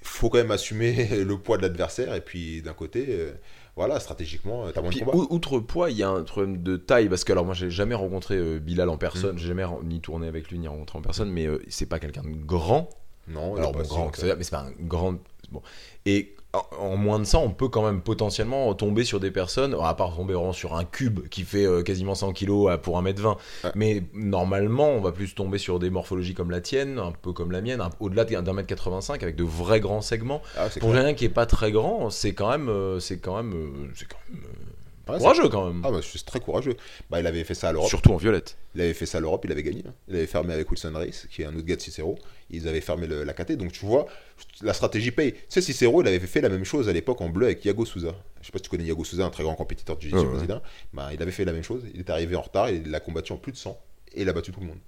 [0.00, 2.14] faut quand même assumer le poids de l'adversaire.
[2.14, 3.06] Et puis d'un côté,
[3.76, 5.12] voilà, stratégiquement, euh, t'as moins de combat.
[5.14, 7.94] Outre poids, il y a un problème de taille, parce que alors moi j'ai jamais
[7.94, 9.38] rencontré euh, Bilal en personne, mm.
[9.38, 12.22] j'ai jamais ni tourné avec lui ni rencontré en personne, mais euh, c'est pas quelqu'un
[12.22, 12.88] de grand.
[13.28, 15.16] Non, alors bon, grand, mais c'est pas un grand.
[15.50, 15.60] Bon.
[16.06, 16.34] Et
[16.78, 20.16] en moins de ça, on peut quand même potentiellement tomber sur des personnes, à part
[20.16, 23.36] tomber sur un cube qui fait euh, quasiment 100 kg pour 1m20.
[23.74, 27.52] Mais normalement, on va plus tomber sur des morphologies comme la tienne, un peu comme
[27.52, 30.42] la mienne, au-delà d'un mètre 85 avec de vrais grands segments.
[30.56, 33.52] Ah, pour quelqu'un qui est pas très grand, c'est quand même, euh, c'est quand même,
[33.52, 34.42] euh, c'est quand même
[35.06, 35.82] courageux quand même.
[35.84, 36.76] Ah bah c'est très courageux.
[37.10, 37.88] Bah il avait fait ça à l'Europe.
[37.88, 38.56] Surtout en violette.
[38.74, 39.84] Il avait fait ça à l'Europe, il avait gagné.
[40.08, 42.18] Il avait fermé avec Wilson Race, qui est un autre gars de Cicero.
[42.50, 43.52] Ils avaient fermé la KT.
[43.52, 44.06] Donc tu vois,
[44.62, 45.32] la stratégie paye.
[45.32, 47.84] Tu sais, Cicero, il avait fait la même chose à l'époque en bleu avec Yago
[47.84, 48.14] Souza.
[48.40, 50.16] Je sais pas si tu connais Yago Souza, un très grand compétiteur du jiu
[50.92, 51.82] Bah, il avait fait la même chose.
[51.94, 53.78] Il est arrivé en retard, il a combattu en plus de 100
[54.14, 54.78] et il a battu tout le monde.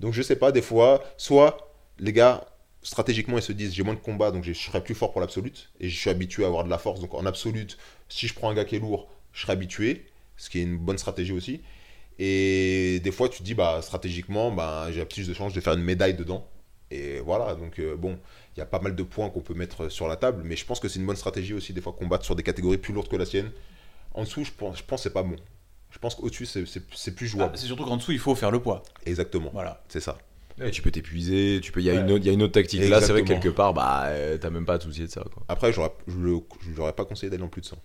[0.00, 2.46] Donc je sais pas, des fois, soit les gars
[2.84, 5.70] stratégiquement ils se disent j'ai moins de combats donc je serai plus fort pour l'absolute
[5.78, 8.50] et je suis habitué à avoir de la force donc en absolute si je prends
[8.50, 10.04] un gars qui est lourd je serai habitué
[10.36, 11.60] ce qui est une bonne stratégie aussi.
[12.18, 15.74] Et des fois, tu te dis, bah, stratégiquement, bah, j'ai plus de chances de faire
[15.74, 16.46] une médaille dedans.
[16.92, 18.18] Et voilà, donc euh, bon,
[18.54, 20.66] il y a pas mal de points qu'on peut mettre sur la table, mais je
[20.66, 23.08] pense que c'est une bonne stratégie aussi, des fois, combattre sur des catégories plus lourdes
[23.08, 23.50] que la sienne.
[24.12, 25.36] En dessous, je pense, je pense que c'est pas bon.
[25.90, 27.52] Je pense qu'au-dessus, c'est plus jouable.
[27.54, 28.82] Ah, c'est surtout qu'en dessous, il faut faire le poids.
[29.06, 29.50] Exactement.
[29.52, 29.82] Voilà.
[29.88, 30.18] C'est ça.
[30.70, 31.80] tu peux t'épuiser, tu peux.
[31.80, 33.00] Il y, a une autre, y a une autre tactique là.
[33.00, 35.22] C'est vrai que quelque part, bah, euh, t'as même pas à te soucier de ça.
[35.32, 35.42] Quoi.
[35.48, 35.80] Après, je
[36.76, 37.76] n'aurais pas conseillé d'aller en plus de 100.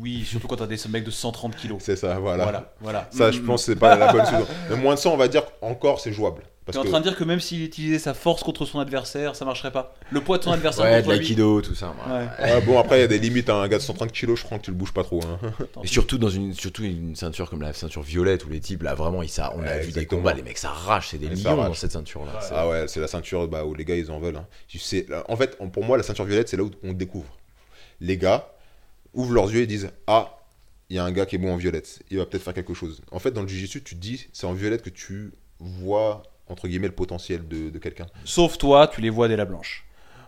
[0.00, 1.78] Oui, surtout quand t'as des mecs de 130 kilos.
[1.80, 2.44] C'est ça, voilà.
[2.44, 3.08] Voilà, voilà.
[3.10, 4.46] Ça, je pense, c'est pas la bonne solution.
[4.70, 6.42] Mais moins de 100, on va dire encore, c'est jouable.
[6.70, 9.44] T'es en train de dire que même s'il utilisait sa force contre son adversaire, ça
[9.44, 11.94] marcherait pas Le poids de son adversaire ouais, de l'aïkido, tout ça.
[12.08, 12.60] Ouais.
[12.62, 13.48] bon, après, il y a des limites.
[13.50, 13.60] Hein.
[13.62, 15.20] Un gars de 130 kilos, je crois que tu le bouges pas trop.
[15.24, 15.38] Hein.
[15.84, 18.94] Et surtout dans une, surtout une ceinture comme la ceinture violette où les types, là,
[18.94, 21.74] vraiment, ils, ça, on a vu des combats, les mecs s'arrachent, c'est des lions dans
[21.74, 22.40] cette ceinture-là.
[22.50, 24.36] Ah ouais, c'est la ceinture bah, où les gars, ils en veulent.
[24.36, 25.22] Hein.
[25.28, 27.36] En fait, pour moi, la ceinture violette, c'est là où on découvre.
[28.00, 28.48] Les gars
[29.14, 30.36] ouvrent leurs yeux et disent Ah,
[30.90, 32.74] il y a un gars qui est bon en violette, il va peut-être faire quelque
[32.74, 33.00] chose.
[33.10, 36.68] En fait, dans le jiu-jitsu, tu te dis, c'est en violette que tu vois, entre
[36.68, 38.06] guillemets, le potentiel de, quelqu'un.
[38.24, 39.84] Sauf toi, tu les vois dès la blanche.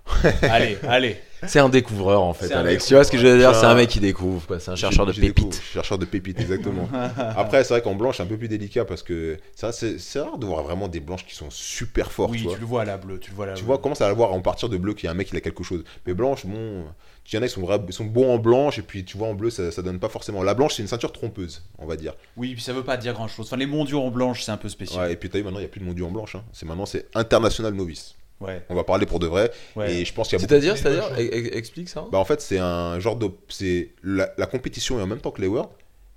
[0.42, 1.18] allez, allez.
[1.46, 2.87] C'est un découvreur en fait, Alex.
[2.87, 3.54] Tu vois ce que je veux dire?
[3.54, 5.61] C'est un mec qui découvre, C'est un chercheur de pépites.
[5.72, 6.88] Chercheur de pépites, exactement.
[7.37, 10.46] Après, c'est vrai qu'en blanche, c'est un peu plus délicat parce que c'est rare de
[10.46, 12.33] voir vraiment des blanches qui sont super fortes.
[12.33, 13.18] Oui, tu, le vois à la bleue.
[13.18, 14.94] Tu, le vois, à la tu vois, commence à la voir en partir de bleu
[14.94, 15.85] qu'il y a un mec qui a quelque chose.
[16.07, 16.87] Mais blanche, bon.
[17.30, 19.50] Il y en a, ils sont, bons en blanche, et puis tu vois, en bleu,
[19.50, 20.42] ça, ça donne pas forcément.
[20.42, 22.14] La blanche, c'est une ceinture trompeuse, on va dire.
[22.38, 23.46] Oui, puis ça veut pas dire grand chose.
[23.46, 25.04] Enfin, les mondiaux en blanche, c'est un peu spécial.
[25.04, 26.36] Ouais, et puis tu as vu, maintenant, il n'y a plus de mondiaux en blanche.
[26.36, 26.44] Hein.
[26.52, 28.14] C'est maintenant, c'est international novice.
[28.40, 29.50] On va parler pour de vrai.
[29.86, 32.06] Et je pense qu'il y a C'est-à-dire, c'est-à-dire, explique ça.
[32.10, 35.40] Bah en fait, c'est un genre de, c'est la, compétition est en même temps que
[35.40, 35.70] les Worlds,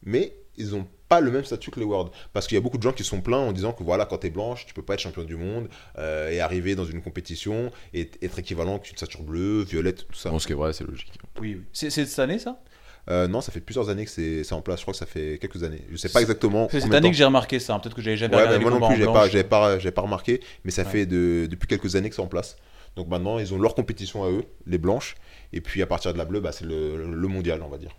[0.03, 2.09] mais ils ont pas le même statut que les Worlds.
[2.31, 4.19] Parce qu'il y a beaucoup de gens qui sont pleins en disant que voilà, quand
[4.19, 7.01] tu es blanche, tu peux pas être champion du monde euh, et arriver dans une
[7.01, 10.29] compétition et être équivalent qu'une ceinture bleue, violette, tout ça.
[10.29, 11.11] Bon, ce qui est vrai, c'est logique.
[11.41, 11.63] Oui, oui.
[11.73, 12.61] C'est cette année ça?
[13.09, 14.79] Euh, non, ça fait plusieurs années que c'est en place.
[14.79, 15.81] Je crois que ça fait quelques années.
[15.91, 16.69] Je sais pas exactement.
[16.71, 17.77] C'est cette année que j'ai remarqué ça.
[17.77, 18.97] Peut-être que j'avais jamais ouais, Moi non plus,
[19.29, 20.39] j'ai pas, pas, pas remarqué.
[20.63, 22.55] Mais ça fait de, depuis quelques années que c'est en place.
[22.95, 25.15] Donc maintenant, ils ont leur compétition à eux, les blanches.
[25.51, 27.91] Et puis à partir de la bleue, bah, c'est le, mondial, on va dire.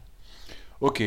[0.81, 1.03] Ok.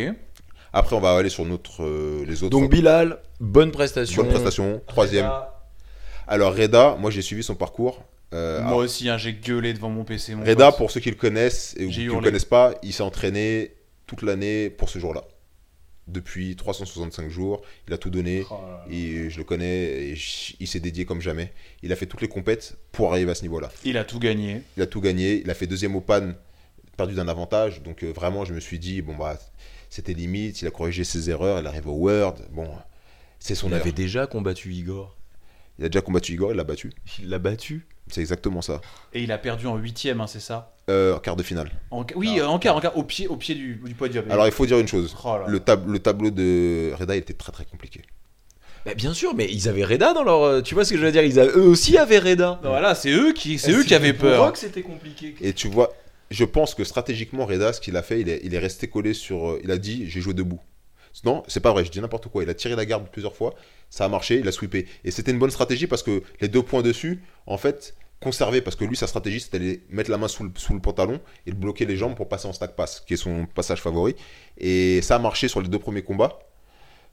[0.77, 2.49] Après, on va aller sur notre, euh, les autres.
[2.49, 4.23] Donc Bilal, bonne prestation.
[4.23, 5.31] Bonne prestation, troisième.
[6.27, 8.03] Alors Reda, moi j'ai suivi son parcours.
[8.33, 10.33] Euh, moi aussi, hein, j'ai gueulé devant mon PC.
[10.33, 13.71] Reda, pour ceux qui le connaissent et qui ne le connaissent pas, il s'est entraîné
[14.05, 15.23] toute l'année pour ce jour-là
[16.09, 17.61] depuis 365 jours.
[17.87, 18.43] Il a tout donné.
[18.51, 18.55] Oh
[18.91, 20.09] et je le connais.
[20.09, 20.17] Et
[20.59, 21.53] il s'est dédié comme jamais.
[21.83, 23.71] Il a fait toutes les compètes pour arriver à ce niveau-là.
[23.85, 24.61] Il a tout gagné.
[24.75, 25.41] Il a tout gagné.
[25.41, 26.33] Il a fait deuxième au pan,
[26.97, 27.81] perdu d'un avantage.
[27.81, 29.39] Donc euh, vraiment, je me suis dit, bon, bah,
[29.95, 30.61] c'était limite.
[30.61, 31.59] Il a corrigé ses erreurs.
[31.59, 32.37] Il arrive au World.
[32.51, 32.67] Bon,
[33.39, 35.17] c'est son Il avait déjà combattu Igor.
[35.79, 36.51] Il a déjà combattu Igor.
[36.51, 36.91] Il l'a battu.
[37.19, 38.81] Il l'a battu c'est exactement ça.
[39.13, 40.73] Et il a perdu en huitième, hein, c'est ça?
[40.89, 41.71] Euh, En quart de finale.
[42.15, 44.25] Oui, en quart, en quart, au pied, au pied du, podium.
[44.29, 45.15] Alors il faut dire une chose.
[45.25, 48.01] Oh le, le tableau de Reda était très très compliqué.
[48.85, 50.43] Bah, bien sûr, mais ils avaient Reda dans leur.
[50.43, 51.23] Euh, tu vois ce que je veux dire?
[51.23, 52.59] Ils Eux aussi avaient Reda.
[52.61, 54.53] voilà, c'est eux qui, c'est eux qui avaient peur.
[54.53, 55.35] que c'était compliqué.
[55.41, 55.91] Et tu vois,
[56.31, 59.51] je pense que stratégiquement, Reda, ce qu'il a fait, il est, resté collé sur.
[59.51, 60.59] Euh, il a dit j'ai joué debout.
[61.23, 62.43] Non, c'est pas vrai, je dis n'importe quoi.
[62.43, 63.53] Il a tiré la garde plusieurs fois,
[63.89, 64.85] ça a marché, il a sweepé.
[65.05, 68.75] Et c'était une bonne stratégie parce que les deux points dessus, en fait, conservé parce
[68.75, 71.85] que lui, sa stratégie, c'était de mettre la main sous le, pantalon et de bloquer
[71.85, 74.15] les jambes pour passer en stack pass, qui est son passage favori.
[74.57, 76.39] Et ça a marché sur les deux premiers combats.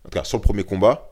[0.05, 1.09] En tout cas, sur le premier combat.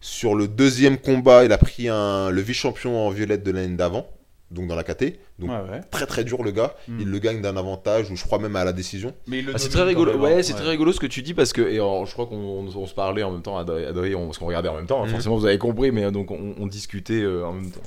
[0.00, 4.08] Sur le deuxième combat, il a pris le vice-champion en violette de l'année d'avant,
[4.52, 5.18] donc dans la KT.
[5.38, 5.50] Donc
[5.90, 6.74] très très dur le gars.
[6.88, 7.00] Hmm.
[7.00, 9.12] Il le gagne d'un avantage ou je crois même à la décision.
[9.26, 10.16] Mais ah, c'est très rigolo.
[10.16, 12.94] Ouais, c'est très rigolo ce que tu dis parce que et je crois qu'on se
[12.94, 15.02] parlait en même temps, Adrien, on, parce qu'on regardait en même temps.
[15.02, 15.10] Hein, hmm.
[15.10, 17.80] Forcément, vous avez compris, mais donc on, discutait euh, en même temps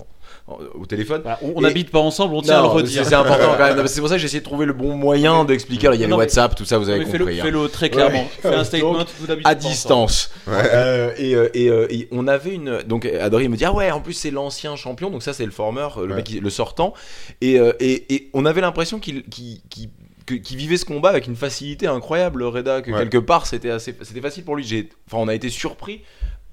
[0.47, 1.23] au téléphone.
[1.41, 3.05] on n'habite pas ensemble, on tient à le redire.
[3.05, 3.87] C'est important quand même.
[3.87, 5.89] C'est pour ça que j'ai essayé de trouver le bon moyen d'expliquer.
[5.93, 7.39] Il y a le WhatsApp, tout ça, vous avez compris.
[7.39, 7.43] Hein.
[7.43, 8.27] Fais-le très clairement.
[8.41, 9.05] Fais un statement.
[9.43, 10.31] à distance.
[10.47, 12.81] Euh, euh, euh, et, on avait une.
[12.83, 15.51] Donc Adrien me dit ah ouais, en plus c'est l'ancien champion, donc ça c'est le
[15.51, 16.93] former, le mec, le sortant.
[17.41, 22.81] Et, et, on avait l'impression qu'il qui vivait ce combat avec une facilité incroyable, Reda,
[22.81, 24.89] que quelque part c'était assez, c'était facile pour lui.
[25.07, 26.01] Enfin, on a été surpris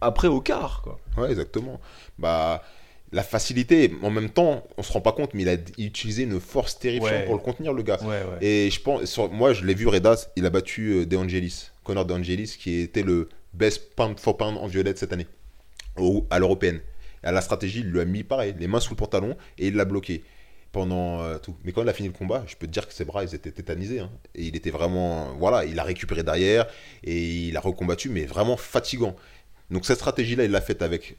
[0.00, 0.98] après au quart, quoi.
[1.16, 1.80] Ouais, exactement.
[2.18, 2.62] Bah,
[3.12, 6.40] la facilité, en même temps, on se rend pas compte, mais il a utilisé une
[6.40, 7.98] force terrifiante pour le contenir, le gars.
[8.40, 12.06] Et je pense, moi, je l'ai vu, Redas, il a battu euh, De Angelis, Connor
[12.06, 15.26] De Angelis, qui était le best pound for pound en violette cette année,
[16.30, 16.80] à l'européenne.
[17.22, 19.76] À la stratégie, il lui a mis pareil, les mains sous le pantalon, et il
[19.76, 20.24] l'a bloqué
[20.72, 21.54] pendant euh, tout.
[21.64, 23.34] Mais quand il a fini le combat, je peux te dire que ses bras, ils
[23.34, 24.00] étaient tétanisés.
[24.00, 24.10] Hein.
[24.34, 25.34] Et il était vraiment.
[25.38, 26.66] Voilà, il a récupéré derrière,
[27.04, 29.14] et il a recombattu, mais vraiment fatigant.
[29.72, 31.16] Donc cette stratégie-là, il l'a faite avec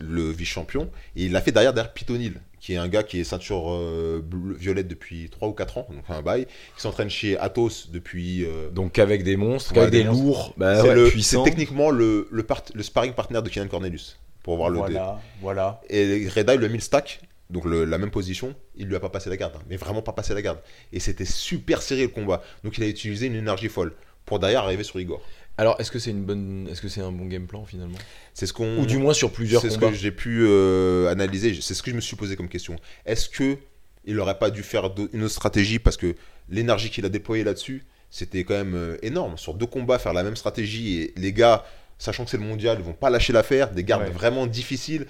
[0.00, 0.90] le vice-champion.
[1.16, 4.22] Et il l'a fait derrière, derrière Pitonil, qui est un gars qui est ceinture euh,
[4.56, 8.44] violette depuis 3 ou 4 ans, donc un bail, qui s'entraîne chez Athos depuis...
[8.44, 10.82] Euh, donc avec des monstres, avec des, lourds, bah
[11.20, 14.78] c'est techniquement le, le, sparring partner de Kieran Cornelius, pour voir le...
[14.78, 15.80] Voilà, voilà.
[15.90, 19.00] Et Reda, il lui a mis le stack, donc la même position, il lui a
[19.00, 20.58] pas passé la garde, hein, mais vraiment pas passé la garde.
[20.92, 22.42] Et c'était super serré le combat.
[22.62, 23.94] Donc il a utilisé une énergie folle
[24.26, 25.22] pour derrière arriver sur Igor.
[25.58, 27.98] Alors, est-ce que c'est une bonne, est-ce que c'est un bon game plan finalement?
[28.32, 29.60] C'est ce qu'on, ou du moins sur plusieurs.
[29.60, 31.52] C'est ce que j'ai pu euh, analyser.
[31.60, 32.76] C'est ce que je me suis posé comme question.
[33.04, 33.58] Est-ce que
[34.04, 36.14] il n'aurait pas dû faire une autre stratégie parce que
[36.48, 39.36] l'énergie qu'il a déployée là-dessus, c'était quand même euh, énorme.
[39.36, 41.64] Sur deux combats, faire la même stratégie et les gars,
[41.98, 45.06] sachant que c'est le mondial, ils vont pas lâcher l'affaire, des gardes vraiment difficiles.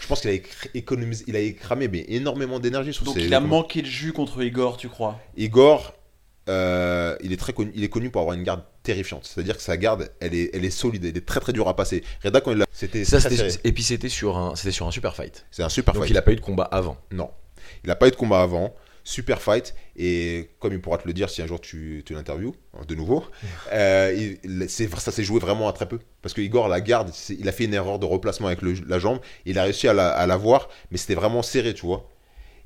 [0.00, 0.38] je pense qu'il a
[0.74, 4.42] économisé, il a écramé mais énormément d'énergie sur Donc il a manqué de jus contre
[4.42, 5.20] Igor, tu crois?
[5.36, 5.95] Igor,
[6.48, 9.24] euh, il est très connu, il est connu pour avoir une garde terrifiante.
[9.24, 11.74] C'est-à-dire que sa garde, elle est, elle est solide, elle est très très dure à
[11.74, 12.04] passer.
[12.24, 13.18] Reda quand il l'a, c'était ça,
[13.64, 15.46] et puis c'était sur un, c'était sur un super fight.
[15.50, 16.10] C'est un super Donc fight.
[16.10, 16.96] il n'a pas eu de combat avant.
[17.10, 17.30] Non,
[17.84, 18.74] il n'a pas eu de combat avant.
[19.08, 22.56] Super fight et comme il pourra te le dire si un jour tu, tu l'interviews
[22.74, 23.24] hein, de nouveau,
[23.72, 24.34] euh,
[24.66, 27.66] ça s'est joué vraiment à très peu parce que Igor la garde, il a fait
[27.66, 30.68] une erreur de replacement avec la jambe, il a réussi à la, à la voir,
[30.90, 32.10] mais c'était vraiment serré, tu vois.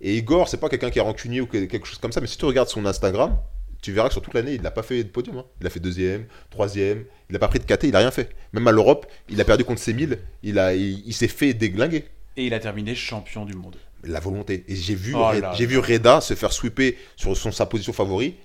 [0.01, 2.39] Et Igor, c'est pas quelqu'un qui est rancunier ou quelque chose comme ça, mais si
[2.39, 3.37] tu regardes son Instagram,
[3.83, 5.39] tu verras que sur toute l'année, il n'a pas fait de podium.
[5.39, 5.45] Hein.
[5.61, 8.31] Il a fait deuxième, troisième, il n'a pas pris de KT, il n'a rien fait.
[8.53, 9.97] Même à l'Europe, il a perdu contre ses
[10.43, 12.05] il, a, il, s'est fait déglinguer.
[12.37, 13.77] Et il a terminé champion du monde.
[14.05, 14.65] La volonté.
[14.69, 18.37] Et j'ai vu, oh j'ai vu Reda se faire sweeper sur son, sa position favori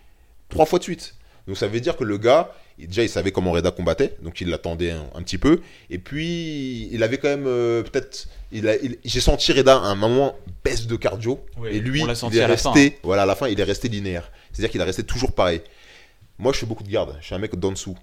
[0.50, 1.15] trois fois de suite.
[1.48, 4.50] Donc ça veut dire que le gars, déjà il savait comment Reda combattait, donc il
[4.50, 5.62] l'attendait un, petit peu.
[5.89, 10.36] Et puis il avait quand même euh, peut-être, il, j'ai senti Reda à un moment
[10.63, 11.39] baisse de cardio.
[11.70, 14.32] et lui, il est resté, voilà, à la fin il est resté linéaire.
[14.52, 15.62] C'est-à-dire qu'il est resté toujours pareil.
[16.38, 17.98] Moi je fais beaucoup de garde, je suis un mec d'en dessous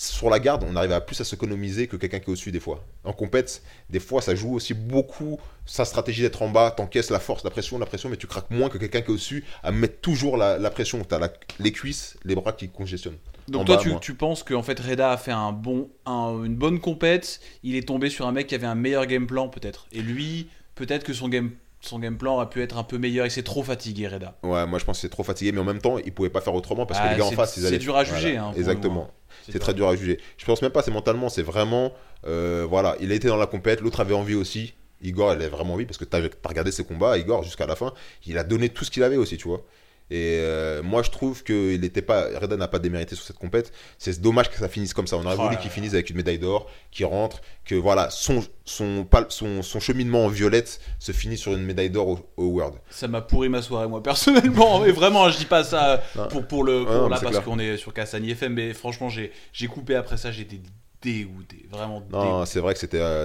[0.00, 2.60] sur la garde, on arrive à plus à s'économiser que quelqu'un qui est au-dessus des
[2.60, 2.84] fois.
[3.02, 7.18] En compète, des fois, ça joue aussi beaucoup sa stratégie d'être en bas, t'encaisses la
[7.18, 9.72] force, la pression, la pression, mais tu craques moins que quelqu'un qui est au-dessus à
[9.72, 11.04] mettre toujours la, pression.
[11.04, 13.18] Tu as les cuisses, les bras qui congestionnent.
[13.48, 17.40] Donc toi, tu, tu, penses qu'en fait Reda a fait un bon, une bonne compète,
[17.62, 19.86] il est tombé sur un mec qui avait un meilleur game plan peut-être.
[19.92, 23.26] Et lui, peut-être que son game son game plan aurait pu être un peu meilleur.
[23.26, 24.36] Il s'est trop fatigué, Reda.
[24.42, 26.40] Ouais, moi je pense que c'est trop fatigué, mais en même temps, il pouvait pas
[26.40, 27.76] faire autrement parce que ah, les gars en face, ils allaient.
[27.76, 28.36] C'est dur à juger.
[28.36, 29.10] Hein, exactement.
[29.48, 30.18] C'est très dur à juger.
[30.36, 31.92] Je pense même pas, c'est mentalement, c'est vraiment.
[32.26, 34.74] Euh, voilà, il a été dans la compète, l'autre avait envie aussi.
[35.00, 37.76] Igor, il avait vraiment envie parce que tu as, regardé ses combats, Igor, jusqu'à la
[37.76, 37.92] fin,
[38.26, 39.62] il a donné tout ce qu'il avait aussi, tu vois.
[40.10, 43.38] Et euh, moi, je trouve que il était pas, Reda n'a pas démérité sur cette
[43.38, 43.72] compète.
[43.98, 45.16] C'est dommage que ça finisse comme ça.
[45.16, 49.06] On aurait voulu qu'il finisse avec une médaille d'or, qu'il rentre, que voilà, son, son,
[49.28, 52.76] son, son, cheminement en violette se finit sur une médaille d'or au, World.
[52.90, 54.80] Ça m'a pourri ma soirée, moi, personnellement.
[54.80, 57.92] mais vraiment, je dis pas ça pour, pour le, pour là, parce qu'on est sur
[57.92, 60.60] Cassani FM, mais franchement, j'ai coupé après ça, j'étais
[61.00, 63.00] dégoûté, vraiment Non, c'est vrai que c'était.
[63.00, 63.24] Euh,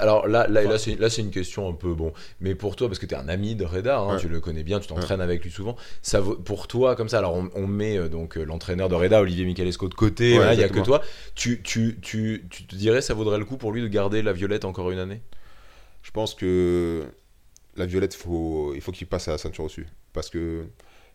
[0.00, 2.12] alors là, là, là c'est une question un peu bon.
[2.40, 4.62] Mais pour toi, parce que tu es un ami de Reda, hein, tu le connais
[4.62, 5.76] bien, tu t'entraînes avec lui souvent.
[6.02, 9.44] Ça pour toi, comme ça, alors on, met euh, donc euh, l'entraîneur de Reda, Olivier
[9.44, 11.02] Michalesco, de côté, il n'y a que toi.
[11.34, 14.32] Tu, tu, tu, tu te dirais, ça vaudrait le coup pour lui de garder la
[14.32, 15.20] violette encore une année?
[16.02, 17.04] Je pense que
[17.76, 19.86] la violette, faut, il faut qu'il passe à la ceinture au-dessus.
[20.12, 20.66] Parce que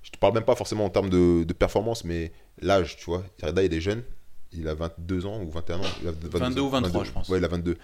[0.01, 3.23] je te parle même pas forcément en termes de, de performance, mais l'âge, tu vois.
[3.41, 4.03] Reda, il est jeune
[4.57, 5.81] il a 22 ans ou 21 ans.
[6.01, 7.29] Il a 22, ou 23, je pense.
[7.29, 7.77] Ouais, il a 22.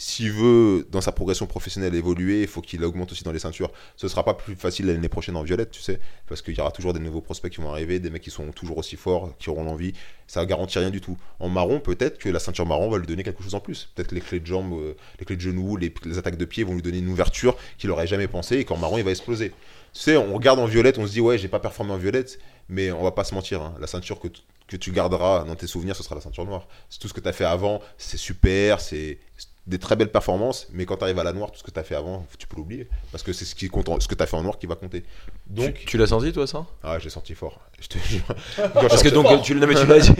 [0.00, 3.70] S'il veut, dans sa progression professionnelle, évoluer, il faut qu'il augmente aussi dans les ceintures.
[3.96, 6.60] Ce ne sera pas plus facile l'année prochaine en violette, tu sais, parce qu'il y
[6.60, 9.36] aura toujours des nouveaux prospects qui vont arriver, des mecs qui sont toujours aussi forts,
[9.38, 9.92] qui auront l'envie.
[10.26, 11.18] Ça ne garantit rien du tout.
[11.38, 13.90] En marron, peut-être que la ceinture marron va lui donner quelque chose en plus.
[13.94, 16.72] Peut-être les clés de jambes, euh, les clés de genoux, les, attaques de pied vont
[16.76, 19.50] lui donner une ouverture qu'il n'aurait jamais pensé et qu'en marron, il va exploser.
[19.50, 22.38] Tu sais, on regarde en violette, on se dit, ouais, j'ai pas performé en violette,
[22.70, 23.74] mais on va pas se mentir, hein.
[23.78, 24.28] la ceinture que,
[24.70, 26.68] que tu garderas dans tes souvenirs, ce sera la ceinture noire.
[26.88, 29.18] C'est tout ce que tu as fait avant, c'est super, c'est
[29.66, 31.78] des très belles performances, mais quand tu arrives à la noire, tout ce que tu
[31.78, 32.88] as fait avant, tu peux l'oublier.
[33.10, 34.76] Parce que c'est ce, qui compte, ce que tu as fait en noir qui va
[34.76, 35.02] compter.
[35.48, 36.66] Donc, tu, l'as senti, toi, ça?
[36.84, 37.60] Ah, j'ai senti fort.
[37.80, 37.98] Je te
[38.72, 39.66] Parce que donc, tu, l'as
[39.98, 40.12] dit,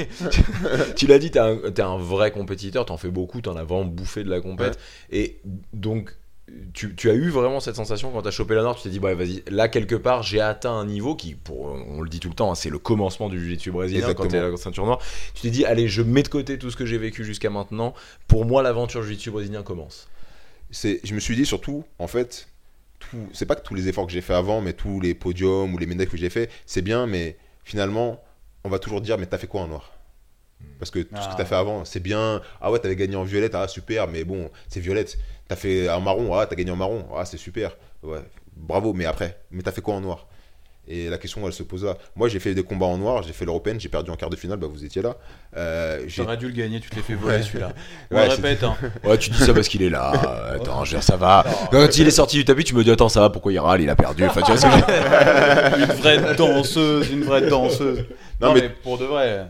[0.96, 3.62] tu l'as dit, tu es, un vrai compétiteur, tu en fais beaucoup, tu en as
[3.62, 4.80] vraiment bouffé de la compète.
[5.10, 5.40] Et
[5.72, 6.16] donc,
[6.72, 8.98] tu, as eu vraiment cette sensation quand tu as chopé la noire, tu t'es dit,
[8.98, 12.28] bah, vas-y, là quelque part, j'ai atteint un niveau qui, pour, on le dit tout
[12.28, 14.86] le temps, hein, c'est le commencement du jiu-jitsu brésilien quand tu es à la ceinture
[14.86, 15.00] noire.
[15.34, 17.94] Tu t'es dit, allez, je mets de côté tout ce que j'ai vécu jusqu'à maintenant.
[18.28, 20.08] Pour moi, l'aventure jiu-jitsu brésilien commence.
[20.70, 22.48] Je me suis dit surtout, en fait,
[23.32, 25.78] c'est pas que tous les efforts que j'ai fait avant, mais tous les podiums ou
[25.78, 28.22] les médailles que j'ai fait, c'est bien, mais finalement,
[28.64, 29.92] on va toujours dire, mais t'as fait quoi en noir?
[30.78, 31.44] Parce que tout ce que tu as ah.
[31.44, 32.40] fait avant, c'est bien.
[32.60, 35.18] Ah ouais, t'avais gagné en violette, ah super, mais bon, c'est violette.
[35.46, 37.76] T'as fait un marron, ah t'as gagné en marron, ah c'est super.
[38.02, 38.20] Ouais,
[38.56, 40.26] bravo, mais après, mais t'as fait quoi en noir?
[40.88, 41.96] Et la question, elle se pose là.
[42.16, 44.34] Moi, j'ai fait des combats en noir, j'ai fait l'européenne, j'ai perdu en quart de
[44.34, 45.14] finale, bah vous étiez là.
[45.56, 47.72] Euh, J'aurais dû le gagner, tu t'es fait voler celui-là.
[48.10, 48.64] ouais, répète.
[48.64, 48.76] Hein.
[49.04, 50.10] Ouais, tu dis ça parce qu'il est là.
[50.54, 51.44] Attends, je ça va.
[51.70, 53.82] Quand il est sorti du tapis, tu me dis, attends, ça va, pourquoi il râle,
[53.82, 54.24] il a perdu.
[54.24, 58.06] Enfin, tu vois, une vraie danseuse, une vraie danseuse.
[58.40, 58.70] Non, mais...
[58.82, 59.46] pour de vrai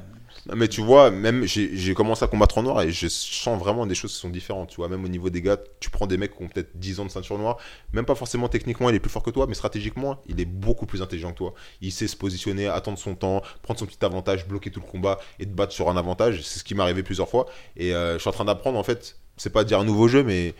[0.54, 3.94] mais tu vois, même j'ai commencé à combattre en noir et je sens vraiment des
[3.94, 4.70] choses qui sont différentes.
[4.70, 7.00] Tu vois, même au niveau des gars, tu prends des mecs qui ont peut-être 10
[7.00, 7.56] ans de ceinture noire,
[7.92, 10.86] même pas forcément techniquement, il est plus fort que toi, mais stratégiquement, il est beaucoup
[10.86, 11.54] plus intelligent que toi.
[11.80, 15.18] Il sait se positionner, attendre son temps, prendre son petit avantage, bloquer tout le combat
[15.38, 16.42] et te battre sur un avantage.
[16.42, 17.46] C'est ce qui m'est arrivé plusieurs fois.
[17.76, 20.22] Et euh, je suis en train d'apprendre, en fait, c'est pas dire un nouveau jeu,
[20.22, 20.54] mais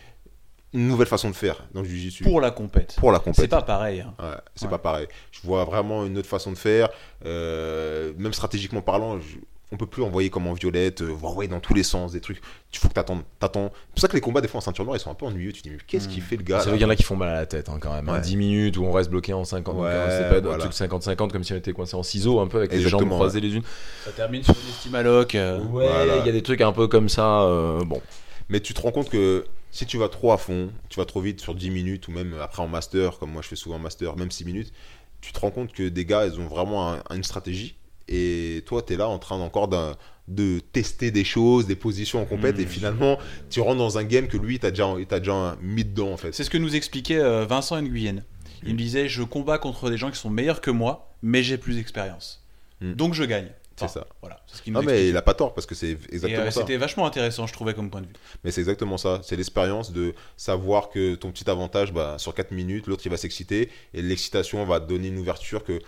[0.72, 2.96] une nouvelle façon de faire dans le jiu Pour la compète.
[2.98, 3.40] Pour la compète.
[3.40, 4.00] C'est pas pareil.
[4.00, 4.14] Hein.
[4.20, 5.08] Ouais, c'est pas pareil.
[5.32, 6.88] Je vois vraiment une autre façon de faire.
[7.24, 9.38] Euh, même stratégiquement parlant, je,
[9.72, 12.40] on peut plus envoyer comme en violette, euh, envoyer dans tous les sens des trucs.
[12.72, 13.22] Il faut que t'attendes.
[13.38, 13.70] t'attends.
[13.72, 15.26] C'est pour ça que les combats, des fois, en ceinture noire, ils sont un peu
[15.26, 15.52] ennuyeux.
[15.52, 16.26] Tu te dis, mais qu'est-ce qu'il hmm.
[16.26, 17.92] fait le gars Il y en a qui font mal à la tête, hein, quand
[17.92, 18.20] même.
[18.20, 18.36] 10 hein.
[18.36, 19.76] minutes où on reste bloqué en 50.
[19.76, 20.58] Ouais, c'est pas voilà.
[20.58, 23.40] truc 50-50 comme si on était coincé en ciseaux, un peu avec les jambes croisées
[23.40, 23.62] les unes.
[24.04, 25.34] Ça termine sur une estime à lock.
[25.34, 25.60] Euh.
[25.66, 25.86] Ouais,
[26.20, 27.42] il y a des trucs un peu comme ça.
[27.42, 28.00] Euh, bon.
[28.48, 31.20] Mais tu te rends compte que si tu vas trop à fond, tu vas trop
[31.20, 33.80] vite sur 10 minutes ou même après en master, comme moi je fais souvent en
[33.80, 34.72] master, même 6 minutes,
[35.20, 37.76] tu te rends compte que des gars, ils ont vraiment une stratégie
[38.10, 42.24] et toi, tu es là en train encore de tester des choses, des positions en
[42.26, 42.68] compète, et hmm.
[42.68, 46.12] finalement, tu rentres dans un game que lui, tu as déjà, as déjà mis dedans,
[46.12, 46.32] en fait.
[46.34, 48.24] C'est ce que nous expliquait euh, Vincent Nguyen.
[48.64, 51.56] Il me disait Je combats contre des gens qui sont meilleurs que moi, mais j'ai
[51.56, 52.44] plus d'expérience.
[52.80, 52.94] Hmm.
[52.94, 53.48] Donc je gagne.
[53.76, 54.06] c'est ça.
[54.20, 54.42] Voilà.
[54.46, 56.60] Ce non, mais il a pas tort parce que c'est exactement euh, ça.
[56.60, 58.12] C'était vachement intéressant, je trouvais, comme point de vue.
[58.42, 59.20] Mais c'est exactement ça.
[59.22, 63.16] C'est l'expérience de savoir que ton petit avantage, bah, sur 4 minutes, l'autre il va
[63.16, 65.78] s'exciter et l'excitation va donner une ouverture que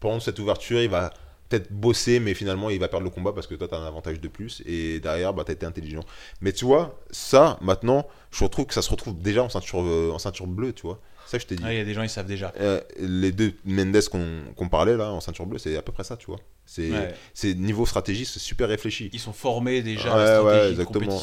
[0.00, 1.12] pendant cette ouverture, il va
[1.52, 3.86] peut-être bosser, mais finalement, il va perdre le combat parce que toi, tu as un
[3.86, 4.62] avantage de plus.
[4.66, 6.02] Et derrière, bah, tu as été intelligent.
[6.40, 10.10] Mais tu vois, ça, maintenant, je retrouve que ça se retrouve déjà en ceinture, euh,
[10.12, 11.00] en ceinture bleue, tu vois.
[11.26, 11.62] Ça, je t'ai dit.
[11.64, 12.52] Ah, il y a des gens, ils savent déjà.
[12.60, 14.00] Euh, les deux Mendes
[14.56, 16.38] qu'on parlait là, en ceinture bleue, c'est à peu près ça, tu vois.
[16.64, 19.10] C'est niveau stratégie, c'est super réfléchi.
[19.12, 21.20] Ils sont formés déjà ouais, à ouais, exactement.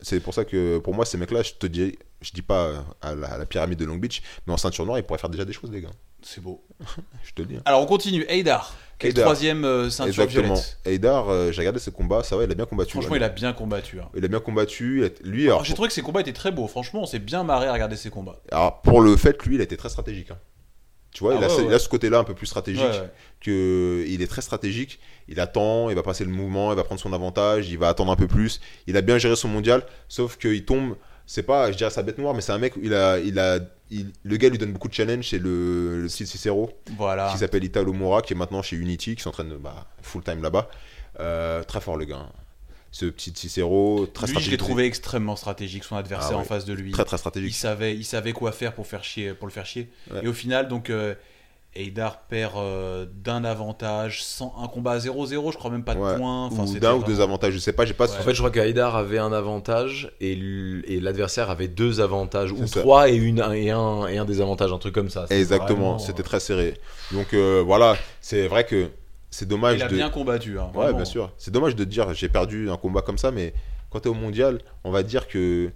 [0.00, 3.14] c'est pour ça que pour moi, ces mecs-là, je te dis, je dis pas à
[3.14, 5.70] la, pyramide de Long Beach, mais en ceinture noire, ils pourraient faire déjà des choses,
[5.70, 5.90] les gars.
[6.22, 6.64] C'est beau.
[7.24, 7.56] je te le dis.
[7.56, 7.62] Hein.
[7.64, 8.24] Alors on continue.
[8.28, 8.74] Eidar.
[8.98, 10.54] Quel troisième euh, ceinture Exactement.
[10.54, 10.78] violette.
[10.86, 12.92] Eidar, euh, j'ai regardé ses combats, ça va, il a bien combattu.
[12.92, 14.00] Franchement, il a bien combattu.
[14.00, 14.08] Hein.
[14.16, 15.04] Il a bien combattu.
[15.22, 16.66] Lui, alors, j'ai trouvé que ses combats étaient très beaux.
[16.66, 18.40] Franchement, on s'est bien marré à regarder ses combats.
[18.50, 20.30] Alors, pour le fait, lui, il a été très stratégique.
[20.30, 20.38] Hein.
[21.16, 22.84] Tu vois, il, a, ah ce côté-là un peu plus stratégique.
[23.40, 25.00] Que il est très stratégique.
[25.28, 28.12] Il attend, il va passer le mouvement, il va prendre son avantage, il va attendre
[28.12, 28.60] un peu plus.
[28.86, 30.96] Il a bien géré son mondial, sauf qu'il tombe.
[31.26, 32.74] C'est pas, je dirais sa bête noire, mais c'est un mec.
[32.80, 33.58] Il a, il a
[34.24, 37.30] le gars lui donne beaucoup de challenge, c'est le, le Cicero, voilà.
[37.32, 40.68] qui s'appelle Italo Mora, qui est maintenant chez Unity, qui s'entraîne bah, full time là-bas.
[41.20, 42.26] Euh, très fort le gars.
[42.90, 46.64] Ce petit Cicero, très lui, je l'ai trouvé extrêmement stratégique, son adversaire ah en face
[46.64, 46.92] de lui.
[46.92, 47.50] Très très stratégique.
[47.50, 49.90] Il savait, il savait quoi faire pour, faire chier, pour le faire chier.
[50.22, 51.14] Et au final, donc, euh,
[51.76, 56.00] Eidar perd euh, d'un avantage, sans un combat à 0-0, je crois même pas de
[56.00, 56.46] points.
[56.46, 58.04] Enfin, ou d'un ou deux avantages, je sais pas, j'ai pas.
[58.04, 60.36] En fait, je crois qu'Eidar avait un avantage et
[61.00, 64.94] l'adversaire avait deux avantages, ou trois et, une, et, un, et un désavantage, un truc
[64.94, 65.26] comme ça.
[65.30, 66.74] Exactement, c'était très serré.
[67.12, 68.90] Donc euh, voilà, c'est vrai que
[69.30, 69.76] c'est dommage.
[69.76, 70.58] Il a bien combattu.
[70.58, 71.32] Hein, ouais, bien sûr.
[71.38, 73.52] C'est dommage de dire j'ai perdu un combat comme ça, mais
[73.90, 75.70] quand tu es au mondial, on va dire que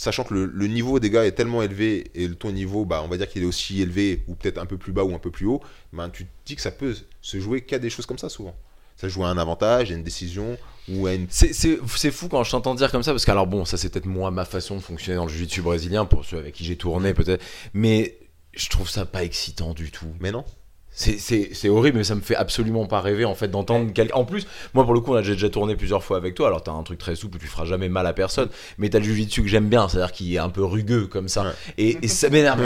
[0.00, 3.18] sachant que le, niveau des gars est tellement élevé et ton niveau, bah, on va
[3.18, 5.46] dire qu'il est aussi élevé ou peut-être un peu plus bas ou un peu plus
[5.46, 5.60] haut,
[5.92, 8.56] bah, tu te dis que ça peut se jouer qu'à des choses comme ça souvent.
[8.96, 10.56] Ça joue à un avantage, à une décision
[10.88, 11.26] ou à une.
[11.28, 14.06] C'est fou quand je t'entends dire comme ça parce que alors bon, ça c'est peut-être
[14.06, 17.14] moi ma façon de fonctionner dans le jiu-jitsu brésilien pour ceux avec qui j'ai tourné
[17.14, 17.42] peut-être,
[17.74, 18.18] mais
[18.52, 20.12] je trouve ça pas excitant du tout.
[20.20, 20.44] Mais non.
[20.92, 24.14] C'est horrible, mais ça me fait absolument pas rêver en fait d'entendre quelqu'un.
[24.14, 26.48] En plus, moi pour le coup, on a déjà tourné plusieurs fois avec toi.
[26.48, 28.48] Alors t'as un truc très souple, tu feras jamais mal à personne.
[28.78, 31.54] Mais t'as le jujitsu que j'aime bien, c'est-à-dire qu'il est un peu rugueux comme ça.
[31.78, 32.60] Et, ça m'énerve.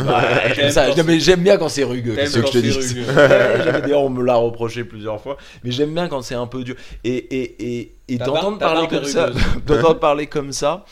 [1.19, 2.15] j'aime bien quand c'est rugueux.
[2.17, 3.05] C'est ce que je te dis.
[3.83, 5.37] D'ailleurs, on me l'a reproché plusieurs fois.
[5.63, 6.77] Mais j'aime bien quand c'est un peu dur.
[7.05, 9.31] Et, et, et, et d'entendre parler comme ça,
[9.67, 10.85] d'entendre parler comme ça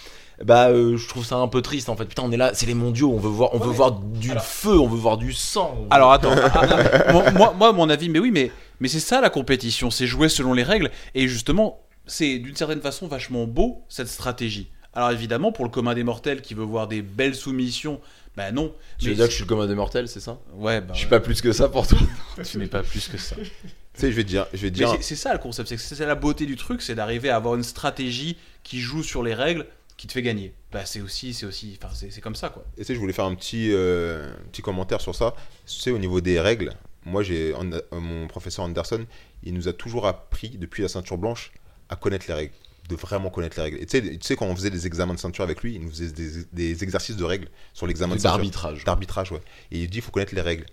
[0.45, 2.07] bah euh, je trouve ça un peu triste en fait.
[2.07, 4.79] Putain, on est là, c'est les mondiaux, on veut voir, on veut voir du feu,
[4.79, 5.87] on veut voir du sang.
[5.91, 6.35] Alors attends,
[7.35, 10.53] moi, moi, mon avis, mais oui, mais, mais c'est ça la compétition, c'est jouer selon
[10.53, 14.71] les règles et justement, c'est d'une certaine façon vachement beau cette stratégie.
[14.95, 18.01] Alors évidemment, pour le commun des mortels qui veut voir des belles soumissions,
[18.37, 18.75] bah non.
[18.99, 20.39] Tu veux dire que je suis le commun des mortels, c'est ça?
[20.55, 20.93] Ouais, bah.
[20.95, 21.99] Je suis pas plus que ça pour toi.
[22.45, 23.37] tu n'es pas plus que ça.
[23.95, 24.97] Tu sais, je vais te dire, je vais dire.
[25.03, 28.39] C'est ça le concept, c'est la beauté du truc, c'est d'arriver à avoir une stratégie
[28.63, 29.67] qui joue sur les règles
[29.97, 30.55] qui te fait gagner.
[30.73, 32.65] Bah, c'est aussi, c'est aussi, enfin, c'est comme ça, quoi.
[32.77, 35.35] Et tu sais, je voulais faire un petit, euh, petit commentaire sur ça.
[35.67, 36.73] Tu sais, au niveau des règles,
[37.05, 39.07] moi, j'ai euh, mon professeur Anderson,
[39.43, 41.53] il nous a toujours appris, depuis la ceinture blanche,
[41.89, 42.55] à connaître les règles
[42.89, 43.79] de vraiment connaître les règles.
[43.81, 46.11] Et tu sais, quand on faisait des examens de ceinture avec lui, il nous faisait
[46.11, 48.39] des, des exercices de règles sur l'examen de ceinture.
[48.39, 48.85] D'arbitrage.
[48.85, 49.41] D'arbitrage, ouais.
[49.71, 50.67] Et il dit, il faut connaître les règles.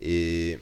[0.00, 0.58] Et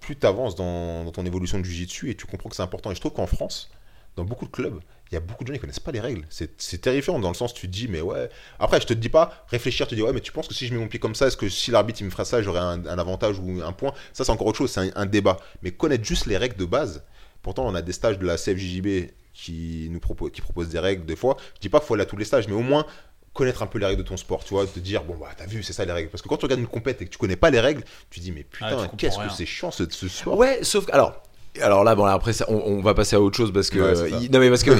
[0.00, 2.90] plus tu avances dans, dans, ton évolution de jiu-jitsu et tu comprends que c'est important.
[2.90, 3.70] Et je trouve qu'en France,
[4.16, 4.80] dans beaucoup de clubs,
[5.14, 6.26] il y a beaucoup de gens qui connaissent pas les règles.
[6.28, 8.28] C'est terrifiant dans le sens tu te dis mais ouais.
[8.58, 10.66] Après je te dis pas réfléchir, tu te dis ouais mais tu penses que si
[10.66, 12.60] je mets mon pied comme ça, est-ce que si l'arbitre il me fera ça, j'aurai
[12.60, 13.92] un, avantage ou un point?
[14.12, 15.38] Ça c'est encore autre chose, c'est un, débat.
[15.62, 17.04] Mais connaître juste les règles de base.
[17.42, 21.04] Pourtant on a des stages de la CFJJB qui nous propose qui propose des règles
[21.04, 21.36] des fois.
[21.54, 22.86] Je dis pas qu'il faut aller à tous les stages, mais au moins
[23.32, 25.46] connaître un peu les règles de ton sport, tu vois, te dire bon bah t'as
[25.46, 27.18] vu c'est ça les règles parce que quand tu regardes une compète et que tu
[27.18, 30.08] connais pas les règles, tu dis mais putain ah, qu'est-ce que c'est chiant ce, ce
[30.08, 30.38] sport?
[30.38, 31.23] Ouais, sauf que alors
[31.60, 33.78] alors là, bon, après, ça, on, va passer à autre chose parce que
[34.32, 34.72] non mais parce que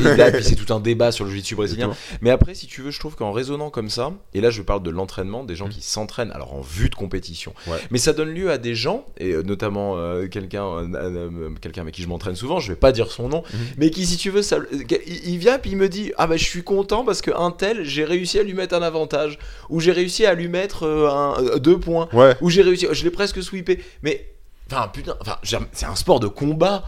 [0.42, 1.92] c'est tout un débat sur le jiu-jitsu brésilien.
[2.20, 4.82] Mais après, si tu veux, je trouve qu'en raisonnant comme ça, et là, je parle
[4.82, 5.70] de l'entraînement, des gens mm.
[5.70, 7.54] qui s'entraînent, alors en vue de compétition.
[7.90, 11.94] Mais ça donne lieu à des gens, et euh, notamment euh, quelqu'un, euh, quelqu'un avec
[11.94, 13.74] qui je m'entraîne souvent, je vais pas dire son nom, mm-hmm.
[13.78, 14.58] mais qui, si tu veux, ça,
[15.06, 17.84] il vient puis il me dit, ah bah je suis content parce que un tel,
[17.84, 19.38] j'ai réussi à lui mettre un avantage,
[19.70, 22.08] ou j'ai réussi à lui mettre un, deux points,
[22.40, 24.33] ou j'ai réussi, je l'ai presque sweepé, mais
[24.70, 25.38] Enfin, putain, enfin,
[25.72, 26.84] c'est un sport de combat.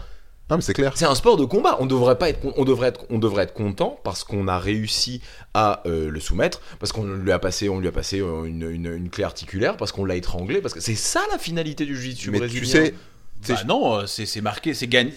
[0.49, 0.93] Non, mais c'est clair.
[0.95, 1.77] C'est un sport de combat.
[1.79, 5.21] On devrait pas être, on devrait être, on devrait être content parce qu'on a réussi
[5.53, 8.63] à euh, le soumettre, parce qu'on lui a passé, on lui a passé euh, une,
[8.63, 12.31] une, clé articulaire, parce qu'on l'a étranglé, parce que c'est ça la finalité du jiu-jitsu
[12.31, 12.93] Mais tu sais,
[13.47, 15.13] bah non, euh, c'est marqué, c'est gagné.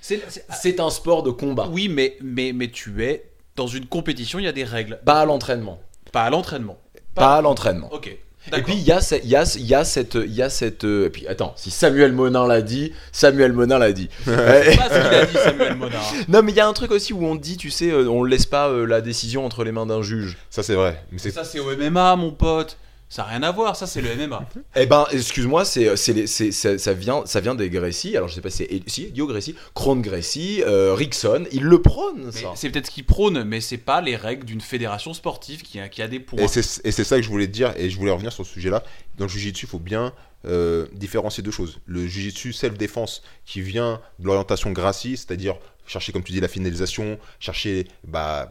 [0.00, 1.68] C'est un sport de combat.
[1.70, 4.98] Oui, mais, mais, mais tu es dans une compétition, il y a des règles.
[5.04, 5.80] Pas à l'entraînement.
[6.12, 6.78] Pas à l'entraînement.
[7.14, 7.92] Pas, à l'entraînement.
[7.92, 8.16] Ok.
[8.52, 10.50] Et puis il y a, il y a, il y a cette, il y a
[10.50, 10.84] cette.
[10.84, 14.08] Et puis attends, si Samuel Monin l'a dit, Samuel Monin l'a dit.
[14.24, 15.98] C'est pas ce qu'il a dit, Samuel Monin.
[16.28, 18.46] non, mais il y a un truc aussi où on dit, tu sais, on laisse
[18.46, 20.36] pas la décision entre les mains d'un juge.
[20.50, 21.02] Ça c'est vrai.
[21.10, 22.76] Mais ça c'est au MMA, mon pote.
[23.08, 24.48] Ça n'a rien à voir, ça c'est le MMA.
[24.76, 28.16] eh ben, excuse-moi, c'est, c'est, c'est, ça, vient, ça vient des Gracie.
[28.16, 31.80] Alors je sais pas si c'est si, Dio Gracie, Kron Gracie, euh, Rickson, ils le
[31.80, 32.30] prônent.
[32.54, 35.88] C'est peut-être ce qu'ils prônent, mais c'est pas les règles d'une fédération sportive qui a,
[35.88, 36.42] qui a des points.
[36.42, 38.44] Et c'est, et c'est ça que je voulais te dire, et je voulais revenir sur
[38.44, 38.82] ce sujet-là.
[39.18, 40.12] Dans le Jiu-Jitsu, il faut bien
[40.46, 41.78] euh, différencier deux choses.
[41.86, 47.18] Le Jiu-Jitsu self-défense qui vient de l'orientation Gracie, c'est-à-dire chercher, comme tu dis, la finalisation,
[47.38, 48.50] chercher bah,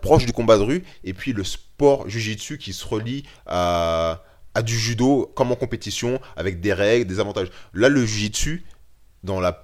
[0.00, 1.71] proche du combat de rue, et puis le sport
[2.06, 4.22] jujitsu qui se relie à,
[4.62, 7.48] du judo comme en compétition, avec des règles, des avantages.
[7.74, 8.64] Là, le jujitsu,
[9.24, 9.62] dans la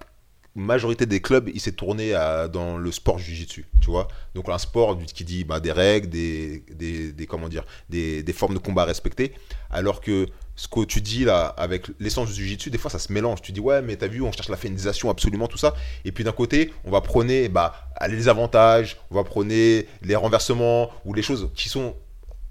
[0.55, 2.13] majorité des clubs, il s'est tourné
[2.53, 4.09] dans le sport jujitsu, tu vois.
[4.35, 8.55] Donc un sport qui dit bah, des règles, des, des, comment dire, des, des, formes
[8.55, 9.33] de combat respectées,
[9.71, 10.27] alors que
[10.59, 13.41] ce que tu dis là, avec l'essence du jiu-jitsu, des fois ça se mélange.
[13.41, 15.75] Tu dis, ouais, mais t'as vu, on cherche la féminisation, absolument, tout ça.
[16.05, 17.75] Et puis d'un côté, on va prôner bah,
[18.09, 21.95] les avantages, on va prôner les renversements ou les choses qui sont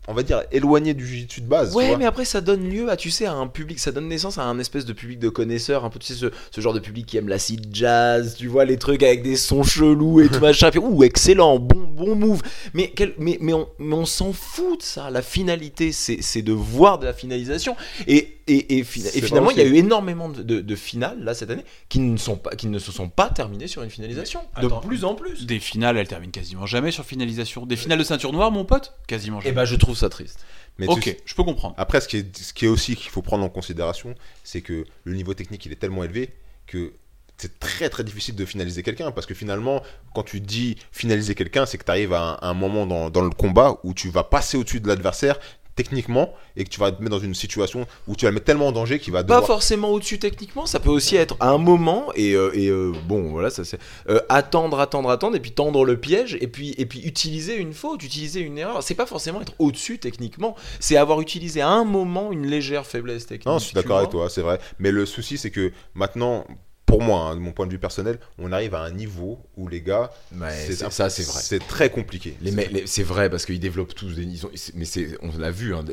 [0.08, 1.76] on va dire, éloigné du jiu de base.
[1.76, 4.38] Ouais, mais après, ça donne lieu à, tu sais, à un public, ça donne naissance
[4.38, 7.06] à un espèce de public de connaisseurs, un peu, tu sais, ce, genre de public
[7.06, 10.72] qui aime l'acid jazz, tu vois, les trucs avec des sons chelous et tout machin.
[10.72, 12.42] Puis, ouh, excellent, bon, bon move.
[12.74, 15.10] Mais, mais, mais on, mais on s'en fout de ça.
[15.10, 17.76] La finalité, c'est de voir de la finalisation.
[18.08, 22.18] Et et, finalement, il y a eu énormément de, finales là cette année qui ne,
[22.18, 24.42] sont pas, qui ne se sont pas terminées sur une finalisation.
[24.62, 25.46] de plus en plus.
[25.46, 27.66] Des finales, elles terminent quasiment jamais sur finalisation.
[27.66, 29.50] Des finales de ceinture noire, mon pote Quasiment jamais.
[29.50, 30.46] Et eh ben, je trouve ça triste.
[30.78, 31.76] Mais ok, je peux comprendre.
[31.78, 34.86] Après, ce qui est, ce qui est aussi qu'il faut prendre en considération, c'est que
[35.04, 36.30] le niveau technique, il est tellement élevé
[36.68, 36.94] que
[37.38, 39.84] c'est très très difficile de finaliser quelqu'un parce que finalement,
[40.16, 43.30] quand tu dis finaliser quelqu'un, c'est que tu arrives à un, moment dans, dans, le
[43.30, 45.40] combat où tu vas passer au-dessus de l'adversaire,
[45.78, 48.48] techniquement et que tu vas te mettre dans une situation où tu vas le mettre
[48.48, 49.40] tellement en danger qu'il va devoir...
[49.42, 52.92] pas forcément au-dessus techniquement ça peut aussi être à un moment et, euh, et euh,
[53.08, 56.74] bon voilà ça c'est euh, attendre attendre attendre et puis tendre le piège et puis
[56.78, 58.84] et puis utiliser une faute utiliser une erreur.
[58.84, 63.28] C'est pas forcément être au-dessus techniquement c'est avoir utilisé à un moment une légère faiblesse
[63.28, 64.60] technique non je suis d'accord avec toi c'est vrai.
[64.80, 66.46] Mais le souci c'est que maintenant
[66.88, 69.68] pour moi, hein, de mon point de vue personnel, on arrive à un niveau où
[69.68, 70.10] les gars,
[70.50, 71.42] c'est ça, c'est vrai.
[71.44, 72.36] C'est très compliqué.
[72.42, 74.50] Les c'est vrai parce qu'ils développent tous des niveaux.
[74.74, 74.86] Mais
[75.22, 75.84] on l'a vu, hein,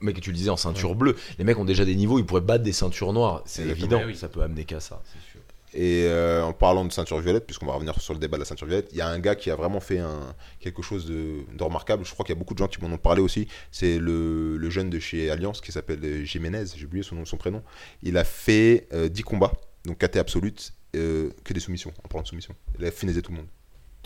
[0.00, 2.40] mec, tu le disais en ceinture bleue, les mecs ont déjà des niveaux, ils pourraient
[2.40, 3.42] battre des ceintures noires.
[3.46, 4.02] C'est évident.
[4.14, 5.00] Ça peut amener qu'à ça.
[5.32, 5.40] Sûr.
[5.72, 8.44] Et euh, en parlant de ceinture violette, puisqu'on va revenir sur le débat de la
[8.44, 11.44] ceinture violette, il y a un gars qui a vraiment fait un, quelque chose de,
[11.60, 12.04] remarquable.
[12.04, 13.46] Je crois qu'il y a beaucoup de gens qui m'en ont parlé aussi.
[13.70, 17.62] C'est le, le, jeune de chez Alliance qui s'appelle Jiménez, j'ai oublié son, son prénom.
[18.02, 19.52] Il a fait 10 euh, combats
[19.84, 22.54] donc KT absolute, euh, que des soumissions, en parlant de soumission.
[22.78, 23.46] Il a finalisé tout le monde.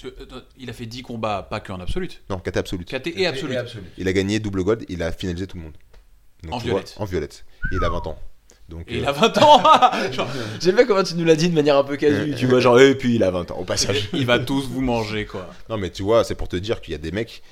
[0.04, 2.88] Euh, il a fait 10 combats, pas qu'en absolute Non, KT absolute.
[2.88, 3.58] KT et absolute.
[3.96, 5.76] Il a gagné double gold, il a finalisé tout le monde.
[6.50, 6.94] en violette.
[6.98, 7.44] en violette.
[7.72, 8.18] Et il a 20 ans.
[8.68, 9.62] Donc, et il a 20 euh, ans
[10.60, 12.34] J'aime bien comment tu nous l'as dit de manière un peu casu.
[12.34, 14.08] tu vois, genre, et puis il a 20 ans au passage.
[14.14, 15.50] il va tous vous manger, quoi.
[15.68, 17.42] Non, mais tu vois, c'est pour te dire qu'il y a des mecs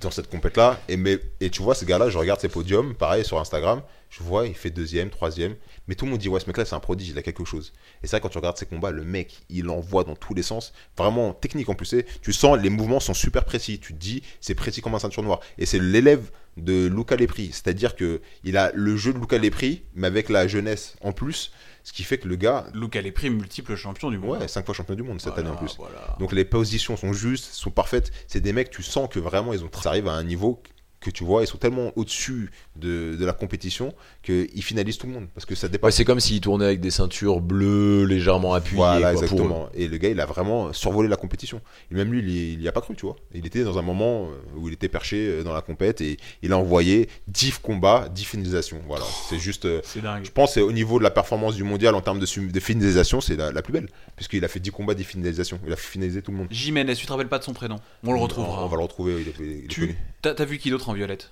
[0.00, 2.48] dans cette compète là et, mais, et tu vois ce gars là je regarde ses
[2.48, 5.54] podiums pareil sur Instagram je vois il fait deuxième troisième
[5.88, 7.72] mais tout le monde dit, ouais, ce mec-là, c'est un prodige, il a quelque chose.
[8.02, 10.74] Et ça, quand tu regardes ses combats, le mec, il envoie dans tous les sens.
[10.98, 11.94] Vraiment technique en plus.
[12.20, 13.80] Tu sens, les mouvements sont super précis.
[13.80, 15.40] Tu te dis, c'est précis comme un ceinture noire.
[15.56, 17.50] Et c'est l'élève de Luca Lepri.
[17.52, 21.52] C'est-à-dire que il a le jeu de Luca Lepri, mais avec la jeunesse en plus.
[21.88, 22.66] Ce qui fait que le gars.
[22.74, 24.38] Luca Lepri, multiple champion du monde.
[24.38, 25.78] Ouais, cinq fois champion du monde cette année en plus.
[26.18, 28.12] Donc les positions sont justes, sont parfaites.
[28.26, 30.62] C'est des mecs, tu sens que vraiment, ils ont, ça arrive à un niveau
[31.00, 35.12] que tu vois, ils sont tellement au-dessus de, de, la compétition qu'ils finalisent tout le
[35.12, 35.28] monde.
[35.34, 35.94] Parce que ça dépasse.
[35.94, 38.78] c'est comme s'ils tournaient avec des ceintures bleues légèrement appuyées.
[38.78, 39.68] Voilà, exactement.
[39.74, 41.60] Et le gars, il a vraiment survolé la compétition.
[41.90, 43.16] Et même lui, il n'y a pas cru, tu vois.
[43.32, 46.16] Il était dans un moment euh, où il était perché euh, dans la compète et
[46.42, 48.80] il a envoyé 10 combats, 10 finalisations.
[48.86, 49.04] Voilà.
[49.28, 49.66] c'est juste.
[49.66, 50.24] Euh, c'est dingue.
[50.24, 53.36] Je pense au niveau de la performance du mondial en termes de, de finalisation, c'est
[53.36, 53.88] la, plus belle.
[54.16, 55.60] Puisqu'il a fait 10 combats, 10 finalisations.
[55.66, 56.48] Il a finalisé tout le monde.
[56.50, 57.76] Jiménez, tu te rappelles pas de son prénom?
[58.04, 58.64] On le retrouvera.
[58.64, 59.24] On va le retrouver.
[59.68, 61.30] tu as vu qui d'autre en violette?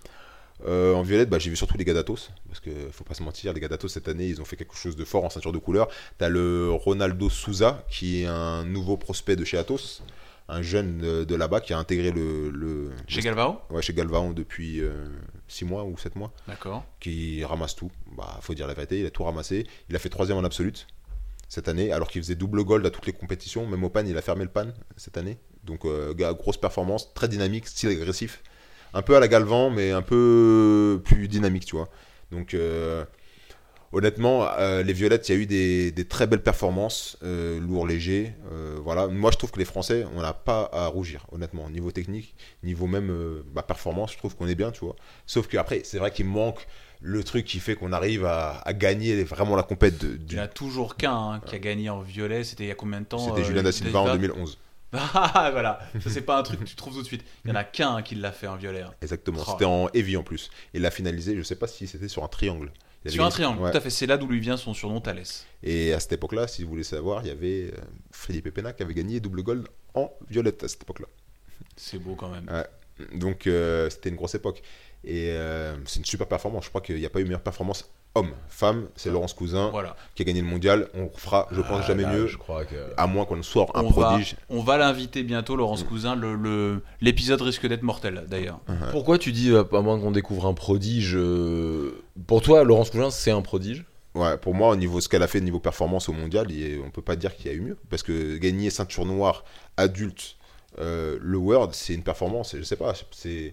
[0.65, 3.53] Euh, en violette, bah, j'ai vu surtout les Gadatos, parce que faut pas se mentir,
[3.53, 5.89] les Gadatos cette année, ils ont fait quelque chose de fort en ceinture de couleur.
[6.19, 10.03] T'as le Ronaldo Souza, qui est un nouveau prospect de chez Atos,
[10.49, 12.91] un jeune de, là-bas qui a intégré le.
[13.07, 13.61] chez Galvao?
[13.71, 14.81] Ouais, chez Galvao depuis
[15.49, 16.33] 6 euh, mois ou 7 mois.
[16.49, 16.85] D'accord.
[17.01, 17.91] Qui ramasse tout.
[18.17, 19.67] Bah, faut dire la vérité, il a tout ramassé.
[19.91, 20.87] Il a fait troisième en absolute
[21.49, 23.67] cette année, alors qu'il faisait double gold à toutes les compétitions.
[23.67, 24.67] Même au pan, il a fermé le pan
[24.97, 25.39] cette année.
[25.65, 28.43] Donc, euh, grosse performance, très dynamique, style agressif
[28.97, 31.89] un peu à la Galvan, mais un peu plus dynamique, tu vois.
[32.33, 33.05] Donc, euh,
[33.93, 35.47] honnêtement, euh, les Violettes, il y a eu
[35.93, 38.33] des, très belles performances, euh, lourd, léger.
[38.83, 39.07] voilà.
[39.07, 41.69] Moi, je trouve que les Français, on n'a pas à rougir, honnêtement.
[41.69, 43.15] Niveau technique, niveau même
[43.53, 44.97] bah, performance, je trouve qu'on est bien, tu vois.
[45.27, 46.67] Sauf qu'après, c'est vrai qu'il manque
[47.03, 49.99] le truc qui fait qu'on arrive à, gagner vraiment la compète.
[49.99, 52.45] De, Il n'y a toujours qu'un hein, qui a gagné en violet.
[52.45, 54.59] C'était il y a combien de temps C'était Julien Da Silva en 2011.
[54.93, 57.25] Ah, voilà, ça c'est pas un truc que tu trouves tout de suite.
[57.45, 58.83] Il y en a qu'un qui l'a fait en violet.
[58.83, 58.95] Hein.
[59.03, 60.51] Exactement, c'était en heavy en plus.
[60.73, 62.73] Et il l'a finalisé, je sais pas si c'était sur un triangle.
[63.07, 63.91] Sur un triangle, tout à fait.
[63.91, 65.47] C'est là d'où lui vient son surnom Thalès.
[65.63, 67.81] Et à cette époque-là, si vous voulez savoir, il y avait euh,
[68.13, 71.07] Philippe Pena qui avait gagné double gold en violette à cette époque-là.
[71.77, 72.51] C'est beau quand même.
[73.15, 74.63] Donc euh, c'était une grosse époque.
[75.05, 76.65] Et euh, c'est une super performance.
[76.65, 78.31] Je crois qu'il n'y a pas eu meilleure performance homme.
[78.49, 79.71] Femme, c'est Laurence Cousin
[80.15, 80.89] qui a gagné le mondial.
[80.95, 82.27] On fera, je pense, ah, jamais mieux.
[82.27, 82.75] Je crois que...
[82.97, 84.37] À moins qu'on soit un prodige.
[84.49, 85.89] on va l'inviter bientôt, Laurence mm.
[85.89, 86.17] Cousin.
[87.01, 88.61] L'épisode le, risque d'être mortel, d'ailleurs.
[88.91, 91.19] Pourquoi tu dis, à moins qu'on découvre un prodige
[92.27, 93.85] Pour toi, Laurence Cousin, c'est un prodige?
[94.17, 96.47] Ouais, pour moi, au niveau ce qu'elle a fait niveau performance au mondial,
[96.83, 97.77] on peut pas dire qu'il y a eu mieux.
[97.91, 99.45] Parce que gagner ceinture noire
[99.77, 100.37] adulte,
[100.79, 102.57] euh, le World, c'est une performance.
[102.57, 103.53] Je sais pas, c'est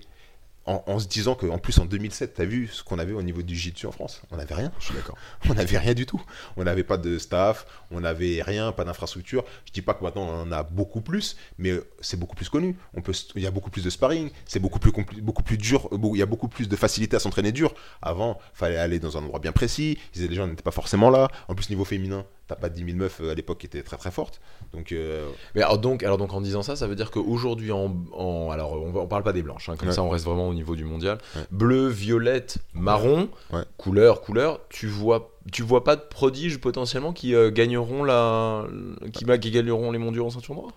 [0.65, 3.41] en, se disant qu'en plus en 2007, tu as vu ce qu'on avait au niveau
[3.41, 4.21] du jiu-jitsu en France?
[4.31, 5.17] On n'avait rien, je suis d'accord.
[5.49, 6.21] On n'avait rien du tout.
[6.55, 9.43] On n'avait pas de staff, on n'avait rien, pas d'infrastructure.
[9.65, 12.77] Je dis pas que maintenant on en a beaucoup plus, mais c'est beaucoup plus connu.
[12.93, 14.91] On peut, il y a beaucoup plus de sparring, c'est beaucoup plus,
[15.21, 17.73] beaucoup plus dur, il y a beaucoup plus de facilité à s'entraîner dur.
[18.01, 21.29] Avant, fallait aller dans un endroit bien précis, les gens n'étaient pas forcément là.
[21.47, 23.97] En plus, niveau féminin, t'as pas 10 000 meufs euh, à l'époque qui étaient très
[23.97, 24.41] très fortes.
[24.73, 27.95] Donc, euh, Mais alors donc, alors donc en disant ça, ça veut dire qu'aujourd'hui, en,
[28.13, 30.53] en, alors on, on, parle pas des blanches, hein, comme ça on reste vraiment au
[30.53, 31.17] niveau du mondial.
[31.51, 33.29] Bleu, violette, marron,
[33.77, 34.59] couleur, couleur.
[34.69, 38.65] Tu vois, tu vois pas de prodiges potentiellement qui euh, gagneront la,
[39.13, 40.71] qui, qui gagneront les mondiaux en ceinture noire?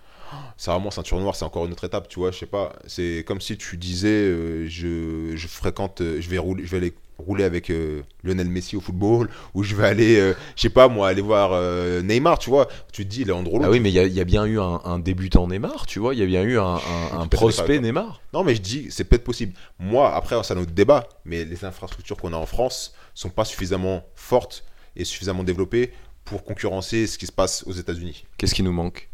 [0.57, 3.23] Ça vraiment ceinture noire c'est encore une autre étape tu vois je sais pas c'est
[3.25, 7.71] comme si tu disais je, je, fréquente je vais rouler je vais aller rouler avec
[7.71, 11.23] euh, Lionel Messi au football ou je vais aller euh, je sais pas moi aller
[11.23, 13.95] voir euh, Neymar tu vois tu te dis il est drôle ah oui mais il
[13.95, 16.79] y, a bien eu un, débutant Neymar tu vois il y a bien eu un,
[17.31, 21.09] prospect Neymar non mais je dis c'est peut-être possible moi après c'est un autre débat
[21.25, 24.64] mais les infrastructures qu'on a en France sont pas suffisamment fortes
[24.95, 25.93] et suffisamment développées
[26.25, 29.09] pour concurrencer ce qui se passe aux États-Unis qu'est-ce qui nous manque?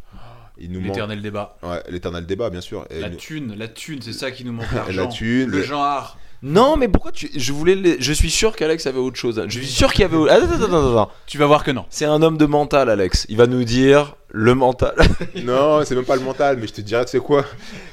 [0.59, 1.57] L'éternel débat.
[1.63, 2.87] Ouais, l'éternel débat, bien sûr.
[2.91, 4.67] la thune, la thune, c'est ça qui nous manque.
[4.95, 5.49] la thune.
[5.49, 6.19] Le genre.
[6.43, 7.31] Non, mais pourquoi tu.
[7.37, 7.97] Je voulais.
[8.01, 9.41] Je suis sûr qu'Alex avait autre chose.
[9.47, 10.17] Je suis sûr qu'il y avait.
[10.29, 11.11] Attends, attends, attends, attends.
[11.27, 11.85] Tu vas voir que non.
[11.89, 13.27] C'est un homme de mental, Alex.
[13.29, 14.95] Il va nous dire le mental.
[15.45, 17.45] non, c'est même pas le mental, mais je te dirais, tu sais quoi?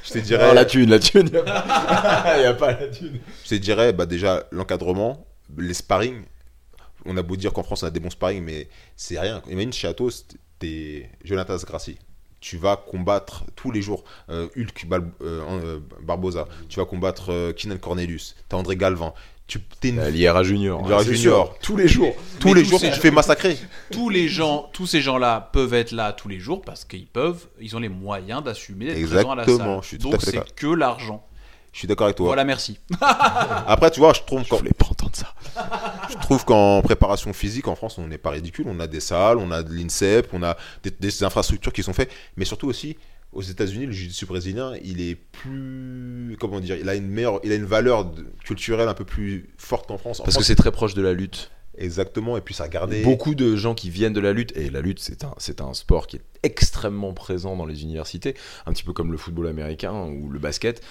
[0.02, 0.48] Je te dirais.
[0.48, 1.28] Non, la thune, la thune.
[1.32, 3.20] Il n'y a, pas la thune.
[3.44, 5.26] Je te dirais, bah, déjà, l'encadrement,
[5.56, 6.24] les sparring.
[7.06, 9.42] On a beau dire qu'en France, on a des bons sparring, mais c'est rien.
[9.48, 10.26] Imagine chez Atos,
[10.58, 11.98] t'es Jonathan Grassi
[12.40, 17.52] tu vas combattre tous les jours euh, Hulk euh, euh, Barbosa, tu vas combattre euh,
[17.52, 19.12] Keenan Cornelius, as André Galvin,
[19.46, 20.06] tu es une...
[20.08, 21.58] l'IRA Junior, Junior.
[21.60, 23.58] tous les jours, tous les jours tu te fais massacrer.
[23.90, 27.46] Tous les gens, tous ces gens-là peuvent être là tous les jours parce qu'ils peuvent,
[27.60, 29.98] ils ont les moyens d'assumer d'être présents à la salle.
[29.98, 31.26] Donc c'est que l'argent.
[31.72, 32.26] Je suis d'accord avec toi.
[32.26, 32.78] Voilà, merci.
[33.00, 34.44] Après, tu vois, je trouve.
[34.44, 35.34] Je voulais pas entendre ça.
[36.10, 38.66] je trouve qu'en préparation physique, en France, on n'est pas ridicule.
[38.68, 42.10] On a des salles, on a de l'INSEP, on a des, infrastructures qui sont faites.
[42.36, 42.96] Mais surtout aussi,
[43.32, 46.36] aux États-Unis, le jiu-jitsu brésilien, il est plus.
[46.40, 47.40] Comment dire Il a une meilleure.
[47.44, 48.10] Il a une valeur
[48.44, 50.20] culturelle un peu plus forte qu'en France.
[50.24, 51.50] Parce que c'est très proche de la lutte.
[51.78, 53.02] Exactement, et puis ça a gardé.
[53.02, 55.72] Beaucoup de gens qui viennent de la lutte, et la lutte c'est un, c'est un
[55.72, 58.34] sport qui est extrêmement présent dans les universités,
[58.66, 60.82] un petit peu comme le football américain ou le basket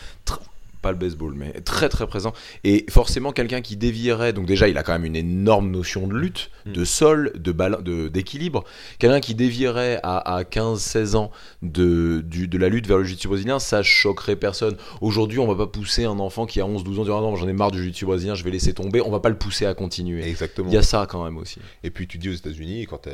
[0.81, 2.33] pas le baseball, mais très très présent.
[2.63, 6.15] Et forcément, quelqu'un qui dévierait, donc déjà, il a quand même une énorme notion de
[6.15, 6.71] lutte, mm.
[6.71, 8.63] de sol, de d'équilibre.
[8.97, 13.27] Quelqu'un qui dévierait à, à 15-16 ans de, du, de la lutte vers le jiu-jitsu
[13.27, 14.77] brésilien, ça choquerait personne.
[15.01, 17.47] Aujourd'hui, on va pas pousser un enfant qui a 11-12 ans, dire ah non, j'en
[17.47, 19.01] ai marre du jiu-jitsu brésilien, je vais laisser tomber.
[19.01, 20.27] On va pas le pousser à continuer.
[20.27, 20.69] Exactement.
[20.69, 21.59] Il y a ça quand même aussi.
[21.83, 23.07] Et puis, tu dis aux États-Unis, quand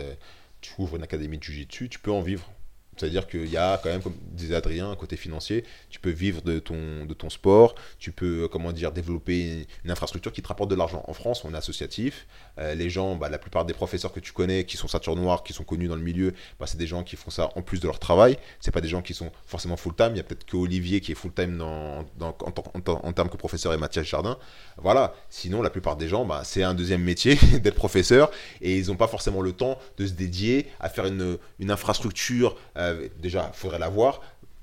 [0.62, 2.50] tu ouvres une académie de jiu-jitsu, tu peux en vivre.
[2.96, 5.64] C'est-à-dire qu'il y a quand même, comme disait Adrien, un côté financier.
[5.90, 10.32] Tu peux vivre de ton, de ton sport, tu peux, comment dire, développer une infrastructure
[10.32, 11.04] qui te rapporte de l'argent.
[11.08, 12.28] En France, on est associatif.
[12.60, 15.44] Euh, les gens, bah, la plupart des professeurs que tu connais, qui sont ceinture noire,
[15.44, 17.80] qui sont connus dans le milieu, bah, c'est des gens qui font ça en plus
[17.80, 18.38] de leur travail.
[18.60, 20.12] C'est pas des gens qui sont forcément full-time.
[20.12, 23.74] Il y a peut-être que Olivier qui est full-time dans, dans, en, termes que professeur
[23.74, 24.38] et Mathias Jardin.
[24.78, 25.14] Voilà.
[25.30, 28.32] Sinon, la plupart des gens, bah, c'est un deuxième métier d'être professeur
[28.62, 32.56] et ils n'ont pas forcément le temps de se dédier à faire une, une infrastructure.
[32.78, 34.22] Euh, euh, déjà, il faudrait l'avoir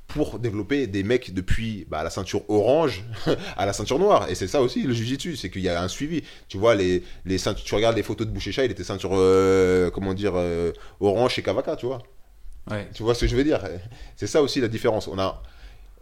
[0.09, 3.05] pour développer des mecs depuis bah, la ceinture orange
[3.57, 4.29] à la ceinture noire.
[4.29, 6.23] Et c'est ça aussi le jujitsu, c'est qu'il y a un suivi.
[6.49, 10.13] Tu vois, les, les tu regardes les photos de Bouchécha, il était ceinture, euh, comment
[10.13, 12.03] dire, euh, orange chez Kavaka, tu vois.
[12.95, 13.61] Tu vois ce que je veux dire?
[14.17, 15.09] C'est ça aussi la différence.
[15.09, 15.43] On a,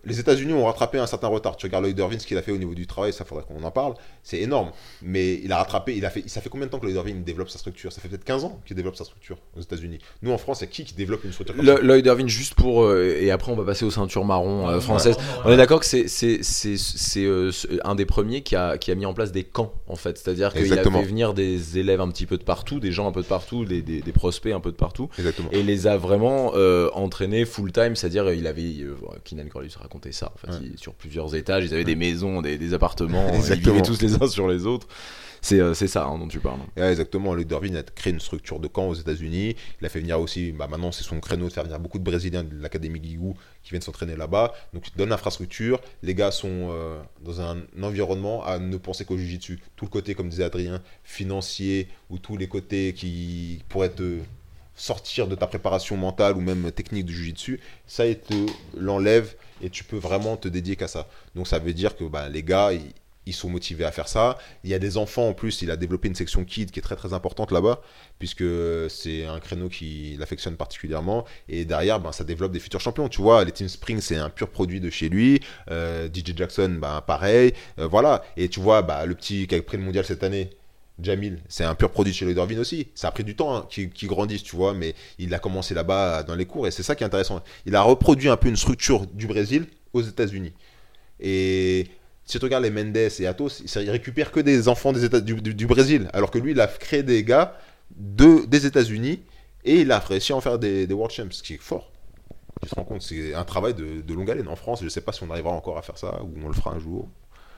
[0.04, 1.56] les États-Unis ont rattrapé un certain retard.
[1.56, 3.62] Tu regardes Lloyd Irving, ce qu'il a fait au niveau du travail, ça faudrait qu'on
[3.62, 3.94] en parle.
[4.22, 4.70] C'est énorme.
[5.02, 7.24] Mais il a rattrapé, il a fait, ça fait combien de temps que Lloyd Irving
[7.24, 7.92] développe sa structure?
[7.92, 9.98] Ça fait peut-être 15 ans qu'il développe sa structure aux États-Unis.
[10.22, 12.84] Nous en France, il y a qui qui développe une structure Lloyd Irving, juste pour.
[12.84, 15.16] Euh, et après, on va passer aux ceintures marron euh, françaises.
[15.44, 16.06] on est d'accord que c'est
[17.18, 17.50] euh,
[17.84, 20.18] un des premiers qui a, qui a mis en place des camps, en fait.
[20.18, 23.12] C'est-à-dire qu'il a fait venir des élèves un petit peu de partout, des gens un
[23.12, 25.08] peu de partout, des, des, prospects un peu de partout.
[25.18, 25.48] Exactement.
[25.52, 26.52] Et les a vraiment
[26.94, 27.96] entraînés full-time.
[27.96, 28.60] C'est-à-dire, il avait.
[29.24, 30.32] Kinan Corliss racontait ça.
[30.34, 34.14] En fait, sur plusieurs étages, ils avaient des maisons, des, appartements, ils vivaient tous les
[34.22, 34.86] uns sur les autres.
[35.42, 36.60] C'est euh, ça hein, dont tu parles.
[36.76, 37.34] exactement.
[37.34, 39.56] Le Dervin a créé une structure de camp aux États-Unis.
[39.80, 42.04] Il a fait venir aussi, bah, maintenant c'est son créneau de faire venir beaucoup de
[42.04, 44.52] Brésiliens de l'Académie Guigou qui viennent s'entraîner là-bas.
[44.74, 45.80] Donc il donne l'infrastructure.
[46.02, 49.60] Les gars sont euh, dans un environnement à ne penser qu'au Jiu-Jitsu.
[49.76, 54.18] Tout le côté, comme disait Adrien, financier ou tous les côtés qui pourraient te
[54.74, 58.34] sortir de ta préparation mentale ou même technique du Jiu-Jitsu, ça il te
[58.76, 61.08] l'enlève et tu peux vraiment te dédier qu'à ça.
[61.34, 62.92] Donc ça veut dire que bah, les gars, ils,
[63.32, 64.38] sont motivés à faire ça.
[64.64, 66.82] Il y a des enfants en plus, il a développé une section kid qui est
[66.82, 67.80] très très importante là-bas,
[68.18, 68.42] puisque
[68.88, 71.24] c'est un créneau qui l'affectionne particulièrement.
[71.48, 73.08] Et derrière, ben, ça développe des futurs champions.
[73.08, 75.40] Tu vois, les Team Spring, c'est un pur produit de chez lui.
[75.70, 77.52] Euh, DJ Jackson, ben, pareil.
[77.78, 78.24] Euh, voilà.
[78.36, 80.50] Et tu vois, bah, le petit qui a pris le mondial cette année,
[81.02, 82.88] Jamil, c'est un pur produit chez les Dorvin aussi.
[82.94, 86.22] Ça a pris du temps hein, qu'il grandisse, tu vois, mais il a commencé là-bas
[86.22, 87.42] dans les cours et c'est ça qui est intéressant.
[87.66, 90.52] Il a reproduit un peu une structure du Brésil aux États-Unis.
[91.20, 91.86] Et
[92.24, 95.66] si tu regardes les Mendes et Atos, ils récupèrent que des enfants des États, du,
[95.66, 97.58] Brésil, alors que lui, il a créé des gars
[97.96, 99.22] de, des États-Unis
[99.64, 101.90] et il a réussi à en faire des, World Champs, ce qui est fort.
[102.62, 104.48] Tu te rends compte, c'est un travail de, de longue haleine.
[104.48, 106.48] En France, je ne sais pas si on arrivera encore à faire ça ou on
[106.48, 107.08] le fera un jour.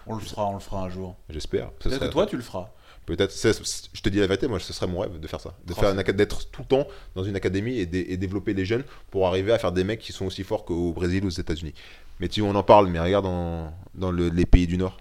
[0.07, 1.17] On le fera, on le fera un jour.
[1.29, 1.71] J'espère.
[1.73, 2.71] Peut-être que toi, tu le feras.
[3.05, 5.75] Peut-être, je te dis la vérité, moi ce serait mon rêve de faire ça, de
[5.75, 6.87] faire d'être tout le temps
[7.17, 10.27] dans une académie et, développer les jeunes pour arriver à faire des mecs qui sont
[10.27, 11.75] aussi forts qu'au Brésil ou aux États-Unis.
[12.21, 14.97] Mais tu on en parle, mais regarde dans, dans les pays du Nord.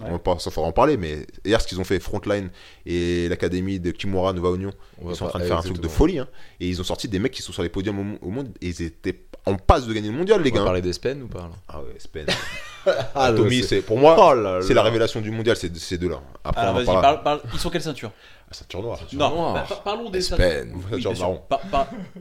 [0.00, 2.50] On va ça faudra en parler, mais hier ce qu'ils ont fait Frontline
[2.86, 4.72] et l'académie de Kimura Nova Union,
[5.04, 6.28] ils sont en train de faire un truc de folie, hein.
[6.60, 8.82] et ils ont sorti des mecs qui sont sur les podiums au, monde, et ils
[8.82, 10.58] étaient en passe de gagner le mondial, les gars.
[10.58, 12.26] On va parler d'Espen ou pas Ah ouais, Espen.
[13.14, 16.20] ah, Tommy, c'est pour moi, oh c'est la révélation du mondial, c'est ces deux-là.
[16.44, 18.10] Après, Alors, vas-y, parle, parle, ils sont quelle ceinture
[18.52, 19.00] Ceinture noire.
[19.12, 20.46] non, bah, parlons des ceintures.
[20.90, 21.42] ceinture marron.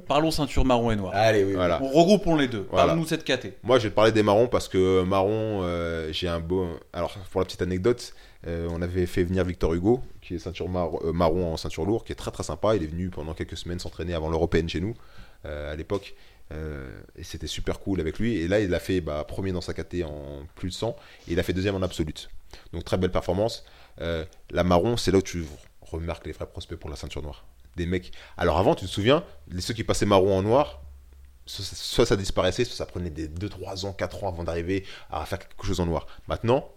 [0.08, 1.12] parlons ceinture marron et noire.
[1.14, 1.54] Allez, oui.
[1.54, 1.78] Voilà.
[1.78, 2.64] Regroupons les deux.
[2.64, 3.58] Parle-nous de cette KT.
[3.64, 6.68] Moi, je vais te parler des marrons parce que marron, euh, j'ai un beau.
[6.94, 8.14] Alors, pour la petite anecdote,
[8.48, 10.68] euh, on avait fait venir Victor Hugo, qui est ceinture
[11.04, 12.76] euh, marron en ceinture lourde, qui est très très sympa.
[12.76, 14.94] Il est venu pendant quelques semaines s'entraîner avant l'européenne chez nous
[15.44, 16.14] à l'époque.
[17.16, 18.38] Et c'était super cool avec lui.
[18.38, 20.96] Et là, il a fait bah, premier dans sa KT en plus de 100
[21.28, 22.30] et il a fait deuxième en absolute.
[22.74, 23.66] Donc très belle performance.
[23.98, 25.46] la marron, c'est là où tu
[25.82, 27.46] remarque les vrais prospects pour la ceinture noire.
[27.78, 28.12] Des mecs.
[28.38, 30.82] Alors avant, tu te souviens, les ceux qui passaient marron en noir,
[31.46, 35.26] soit ça disparaissait, soit ça prenait des 2, 3 ans, 4 ans avant d'arriver à
[35.26, 36.08] faire quelque chose en noir.
[36.28, 36.70] Maintenant,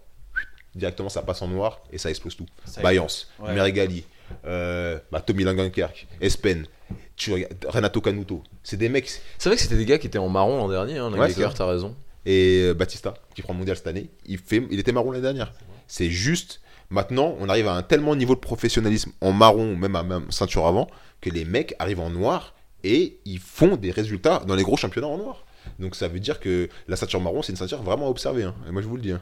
[0.73, 2.45] directement ça passe en noir et ça explose tout.
[2.81, 4.05] Bayance, Merigali,
[4.45, 6.67] euh, bah, Tommy Langenkerk, Espen,
[7.15, 7.31] tu
[7.67, 8.43] Renato Canuto.
[8.63, 9.09] C'est des mecs.
[9.37, 11.65] C'est vrai que c'était des gars qui étaient en marron l'an dernier, hein, Langenkerk, t'as
[11.65, 11.95] raison.
[12.25, 15.21] Et euh, Batista, qui prend le mondial cette année, il, fait, il était marron l'année
[15.21, 15.53] dernière.
[15.87, 16.59] C'est juste
[16.89, 20.67] Maintenant, on arrive à un tellement niveau de professionnalisme en marron, même à même ceinture
[20.67, 20.87] avant,
[21.21, 22.53] que les mecs arrivent en noir
[22.83, 25.45] et ils font des résultats dans les gros championnats en noir.
[25.79, 28.43] Donc ça veut dire que la ceinture marron, c'est une ceinture vraiment à observer.
[28.43, 28.55] Hein.
[28.67, 29.11] Et moi, je vous le dis.
[29.11, 29.21] Hein.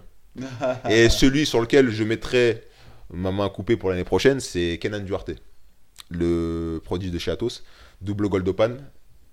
[0.89, 2.63] et celui sur lequel je mettrai
[3.11, 5.31] ma main coupée pour l'année prochaine, c'est Kenan Duarte,
[6.09, 7.63] le produit de chez Atos.
[8.03, 8.83] Double gold open,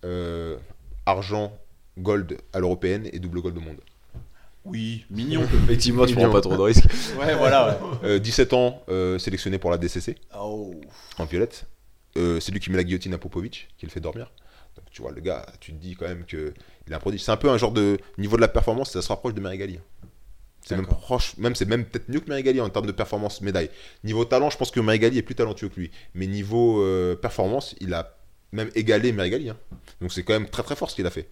[0.05, 0.57] euh,
[1.05, 1.53] argent,
[1.99, 3.81] gold à l'européenne et double gold au monde.
[4.65, 5.43] Oui, mignon.
[5.65, 6.85] Effectivement, tu prends pas trop de risques.
[7.21, 7.79] ouais, voilà.
[8.19, 10.17] 17 euh, ans, euh, sélectionné pour la DCC.
[10.39, 10.75] Oh.
[11.19, 11.65] En violette.
[12.17, 14.33] Euh, c'est lui qui met la guillotine à Popovic, qui le fait dormir.
[14.77, 16.53] Donc tu vois, le gars, tu te dis quand même qu'il
[16.91, 17.19] est un produit.
[17.19, 19.79] C'est un peu un genre de niveau de la performance, ça se rapproche de Merigali.
[20.63, 23.71] C'est même proche, même c'est même peut-être mieux que Merigali en termes de performance médaille.
[24.05, 25.91] Niveau talent, je pense que Merigali est plus talentueux que lui.
[26.15, 26.85] Mais niveau
[27.17, 28.20] performance, il a
[28.53, 29.51] même égalé Merigali.
[29.51, 29.57] Hein.
[30.01, 31.29] Donc c'est quand même très très fort ce qu'il a fait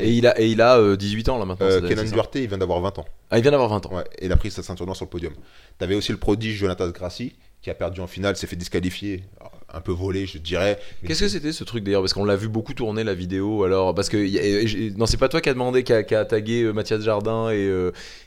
[0.00, 1.66] et, il a, et il a 18 euh, ans là maintenant.
[1.66, 3.04] Euh, Kenan Duarte, il vient d'avoir 20 ans.
[3.30, 3.94] Ah, il vient d'avoir 20 ans.
[3.94, 5.32] Ouais, et il a pris sa ceinture noire sur le podium.
[5.78, 9.24] T'avais aussi le prodige Jonathan Grassi, qui a perdu en finale, s'est fait disqualifier,
[9.72, 10.78] un peu volé, je dirais.
[11.06, 12.02] Qu'est-ce que c'était ce truc d'ailleurs?
[12.02, 13.64] Parce qu'on l'a vu beaucoup tourner la vidéo.
[13.64, 17.02] Alors, parce que non, c'est pas toi qui a demandé, qui a, tagué euh, Mathias
[17.02, 17.70] Jardin et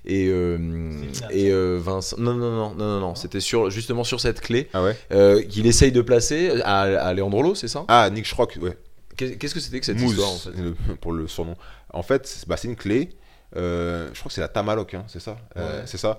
[0.06, 0.32] et
[1.32, 2.18] et Vincent.
[2.20, 5.46] Non, non, non, non, non, C'était sur justement sur cette clé ah ouais?
[5.48, 7.86] qu'il essaye de placer à, à Leandrolo, c'est ça?
[7.88, 8.78] Ah, Nick Schrock, ouais.
[9.16, 10.96] Qu'est-ce que c'était que cette histoire en fait?
[11.02, 11.56] Pour le surnom.
[11.92, 13.10] En fait, bah, c'est une clé.
[13.56, 15.38] Euh, je crois que c'est la Tamaloc, hein, c'est ça?
[15.58, 16.18] Euh, C'est ça.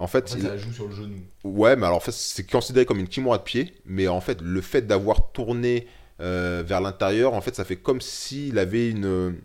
[0.00, 0.42] Euh, en fait, il...
[0.42, 1.16] ça joue sur le genou.
[1.44, 4.40] Ouais, mais alors en fait, c'est considéré comme une kimura de pied, mais en fait,
[4.40, 5.86] le fait d'avoir tourné
[6.18, 9.36] vers l'intérieur, en fait, ça fait comme s'il avait une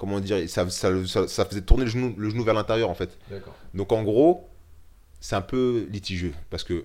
[0.00, 3.18] comment dire, ça, ça, faisait tourner le genou, le genou vers l'intérieur en fait.
[3.74, 4.48] Donc en gros,
[5.20, 6.84] c'est un peu litigieux parce que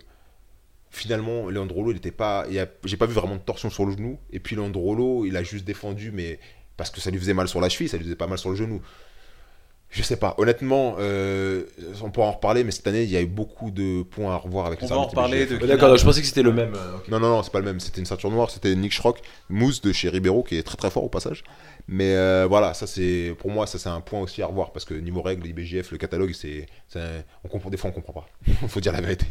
[0.90, 2.46] finalement, Leandrolo, il était pas,
[2.84, 4.20] j'ai pas vu vraiment de torsion sur le genou.
[4.32, 6.40] Et puis Leandrolo, il a juste défendu, mais
[6.76, 8.50] parce que ça lui faisait mal sur la cheville, ça lui faisait pas mal sur
[8.50, 8.82] le genou.
[9.96, 10.36] Je sais pas.
[10.38, 11.64] Honnêtement, euh,
[12.04, 14.38] on pourra en reparler, mais cette année, il y a eu beaucoup de points à
[14.38, 15.46] revoir avec on va en reparler.
[15.46, 16.74] D'accord, je pensais que c'était le même.
[16.74, 17.80] Euh, non, non, non, c'est pas le même.
[17.80, 18.52] C'était une ceinture noire.
[18.52, 21.46] C'était Nick Schrock, Mousse de chez Ribeiro, qui est très très fort au passage.
[21.88, 24.84] Mais euh, voilà, ça c'est pour moi, ça c'est un point aussi à revoir parce
[24.84, 26.66] que niveau règles, IBGF, le catalogue, c'est,
[27.44, 28.28] on comprend des fois on comprend pas.
[28.68, 29.28] Faut dire la vérité.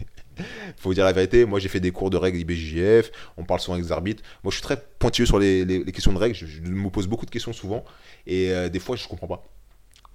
[0.79, 1.45] Faut dire la vérité.
[1.45, 3.11] Moi, j'ai fait des cours de règles IBJF.
[3.37, 4.23] On parle souvent avec les arbitres.
[4.43, 6.35] Moi, je suis très pointilleux sur les, les, questions de règles.
[6.35, 7.85] Je, je, me pose beaucoup de questions souvent
[8.27, 9.45] et des fois, je comprends pas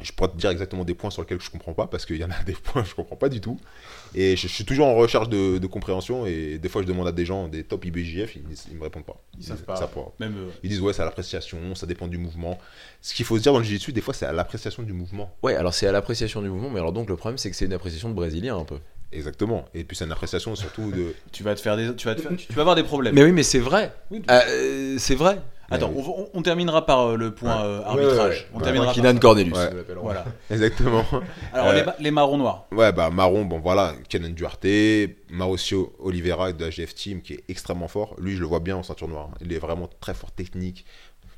[0.01, 2.23] je pourrais te dire exactement des points sur lesquels je comprends pas parce qu'il y
[2.23, 3.59] en a des points que je comprends pas du tout
[4.15, 7.25] et je, suis toujours en recherche de, compréhension et des fois je demande à des
[7.25, 10.81] gens des top IBJF ils, ils me répondent pas ils, savent pas, Même ils disent
[10.81, 12.57] ouais c'est à l'appréciation ça dépend du mouvement
[13.01, 15.35] ce qu'il faut se dire dans le jiu-jitsu des fois c'est à l'appréciation du mouvement
[15.43, 17.65] ouais alors c'est à l'appréciation du mouvement mais alors donc le problème c'est que c'est
[17.65, 18.79] une appréciation de brésilien un peu
[19.11, 19.65] Exactement.
[19.73, 21.15] Et puis c'est une appréciation surtout de.
[21.31, 23.15] tu vas te faire des, tu vas, tu vas avoir des problèmes.
[23.15, 23.91] Mais oui, mais c'est vrai.
[24.29, 25.41] Euh, c'est vrai.
[25.71, 25.93] Attends,
[26.33, 28.47] on, terminera par euh, le point euh, arbitrage.
[28.53, 29.57] on terminera Kinan Cornelius.
[30.01, 30.25] Voilà.
[30.49, 31.05] Exactement.
[31.53, 32.67] Alors les, les, marrons noirs.
[32.71, 34.65] Ouais, bah marron, bon voilà, Kenan Duarte,
[35.29, 38.15] Mauricio Oliveira de la GF Team qui est extrêmement fort.
[38.19, 39.29] Lui, je le vois bien en ceinture noire.
[39.41, 40.85] Il est vraiment très fort technique.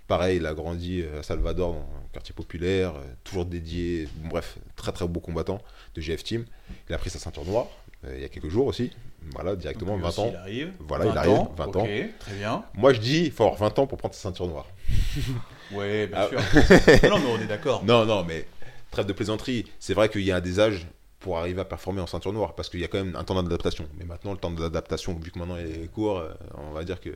[0.08, 4.08] Pareil, il a grandi à Salvador, dans un quartier populaire, toujours dédié.
[4.30, 5.62] bref, très très beau combattant
[5.96, 6.46] de GF Team.
[6.90, 7.68] Il a pris sa ceinture noire
[8.10, 8.92] il y a quelques jours aussi.
[9.34, 10.30] Voilà, directement, 20 ans.
[10.32, 10.74] Il arrive.
[10.80, 11.88] Voilà, il arrive, 20 ans.
[12.20, 12.64] Très bien.
[12.74, 14.66] Moi, je dis, il faut avoir 20 ans pour prendre sa ceinture noire.
[15.72, 16.28] oui, bien ah.
[16.28, 16.40] sûr.
[17.10, 17.84] non, mais on est d'accord.
[17.86, 18.48] Non, non, mais
[18.90, 19.66] trêve de plaisanterie.
[19.80, 20.88] C'est vrai qu'il y a des âges
[21.20, 23.42] pour arriver à performer en ceinture noire parce qu'il y a quand même un temps
[23.42, 23.88] d'adaptation.
[23.98, 27.00] Mais maintenant, le temps d'adaptation, vu que maintenant il est court, euh, on va dire
[27.00, 27.12] que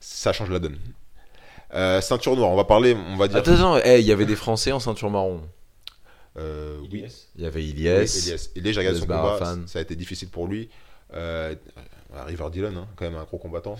[0.00, 0.76] ça change la donne.
[1.74, 3.38] Euh, ceinture noire, on va parler, on va dire.
[3.38, 5.40] Attends, il y avait des Français en ceinture marron.
[6.36, 7.04] Euh, oui.
[7.36, 8.26] Il y avait Iliès.
[8.26, 8.50] Iliès.
[8.56, 10.68] Iliès, j'ai regardé son combat, ça a été difficile pour lui.
[11.14, 11.54] Euh,
[12.26, 13.78] River Dillon, hein, quand même un gros combattant.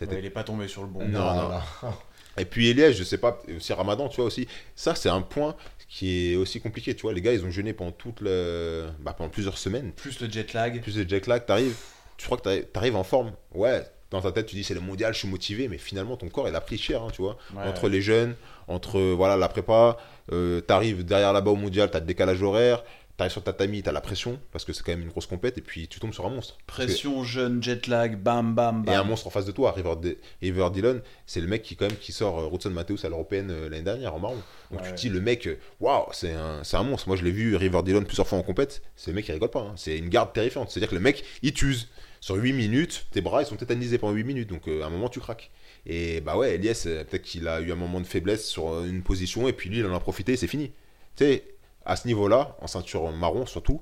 [0.00, 1.06] il n'est pas tombé sur le bon.
[1.06, 1.60] Non, non.
[2.36, 4.46] Et puis Elias, je sais pas, aussi Ramadan, tu vois aussi.
[4.74, 5.56] Ça, c'est un point
[5.88, 7.12] qui est aussi compliqué, tu vois.
[7.12, 9.92] Les gars, ils ont jeûné pendant toute le, bah, pendant plusieurs semaines.
[9.92, 10.80] Plus le jet lag.
[10.80, 11.44] Plus le jet lag.
[11.44, 11.76] T'arrives,
[12.16, 13.32] tu crois que t'arrives en forme.
[13.52, 13.84] Ouais.
[14.10, 16.48] Dans ta tête, tu dis c'est le mondial, je suis motivé, mais finalement ton corps
[16.48, 17.38] il a pris cher, hein, tu vois.
[17.54, 18.34] entre les jeunes,
[18.66, 19.98] entre voilà la prépa,
[20.32, 22.82] euh, t'arrives derrière là-bas au mondial, t'as le décalage horaire,
[23.20, 25.60] t'arrives sur tatami, t'as la pression, parce que c'est quand même une grosse compète, et
[25.60, 26.58] puis tu tombes sur un monstre.
[26.66, 28.94] Pression, jeune, jet lag, bam, bam, bam.
[28.94, 29.94] Et un monstre en face de toi, River,
[30.42, 33.50] River Dillon, c'est le mec qui quand même qui sort euh, Rutson Mateus à l'européenne
[33.50, 34.42] euh, l'année dernière en marron.
[34.70, 35.48] Donc tu te dis, le mec,
[35.80, 37.08] waouh, c'est un, un, monstre.
[37.08, 39.50] Moi je l'ai vu, River Dillon, plusieurs fois en compète, c'est le mec qui rigole
[39.50, 39.72] pas, hein.
[39.76, 40.70] c'est une garde terrifiante.
[40.70, 41.88] C'est-à-dire que le mec, il t'use.
[42.22, 45.08] Sur 8 minutes, tes bras ils sont tétanisés pendant 8 minutes, donc à un moment
[45.08, 45.50] tu craques.
[45.86, 48.86] Et bah ouais, Elias, euh, peut-être qu'il a eu un moment de faiblesse sur euh,
[48.86, 50.72] une position et puis lui, il en a profité et c'est fini.
[51.16, 51.44] Tu sais,
[51.90, 53.80] à ce niveau-là, en ceinture marron surtout,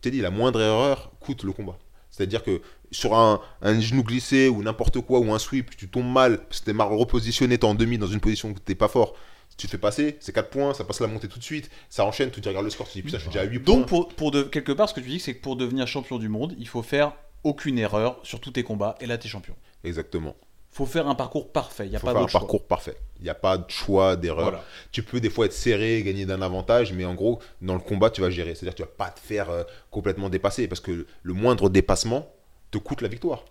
[0.00, 1.76] t'es dit, la moindre erreur coûte le combat.
[2.10, 6.38] C'est-à-dire que sur un, genou glissé ou n'importe quoi, ou un sweep, tu tombes mal,
[6.44, 9.14] parce que t'es mal repositionné, t'es en demi dans une position où t'es pas fort.
[9.58, 12.06] Tu te fais passer, c'est 4 points, ça passe la montée tout de suite, ça
[12.06, 13.74] enchaîne, tu regardes le score, tu dis putain, je suis déjà à 8 points.
[13.74, 16.18] Donc, pour, pour de, quelque part, ce que tu dis, c'est que pour devenir champion
[16.18, 17.12] du monde, il faut faire
[17.44, 19.54] aucune erreur sur tous tes combats, et là, t'es champion.
[19.84, 20.34] Exactement
[20.78, 21.86] faut faire un parcours parfait.
[21.86, 22.96] Il y a pas faire un parcours parfait.
[23.18, 24.62] Il n'y a pas de choix, d'erreur.
[24.92, 28.10] Tu peux des fois être serré, gagner d'un avantage, mais en gros, dans le combat,
[28.10, 28.54] tu vas gérer.
[28.54, 32.30] C'est-à-dire que tu vas pas te faire euh, complètement dépasser, parce que le moindre dépassement
[32.70, 33.44] te coûte la victoire.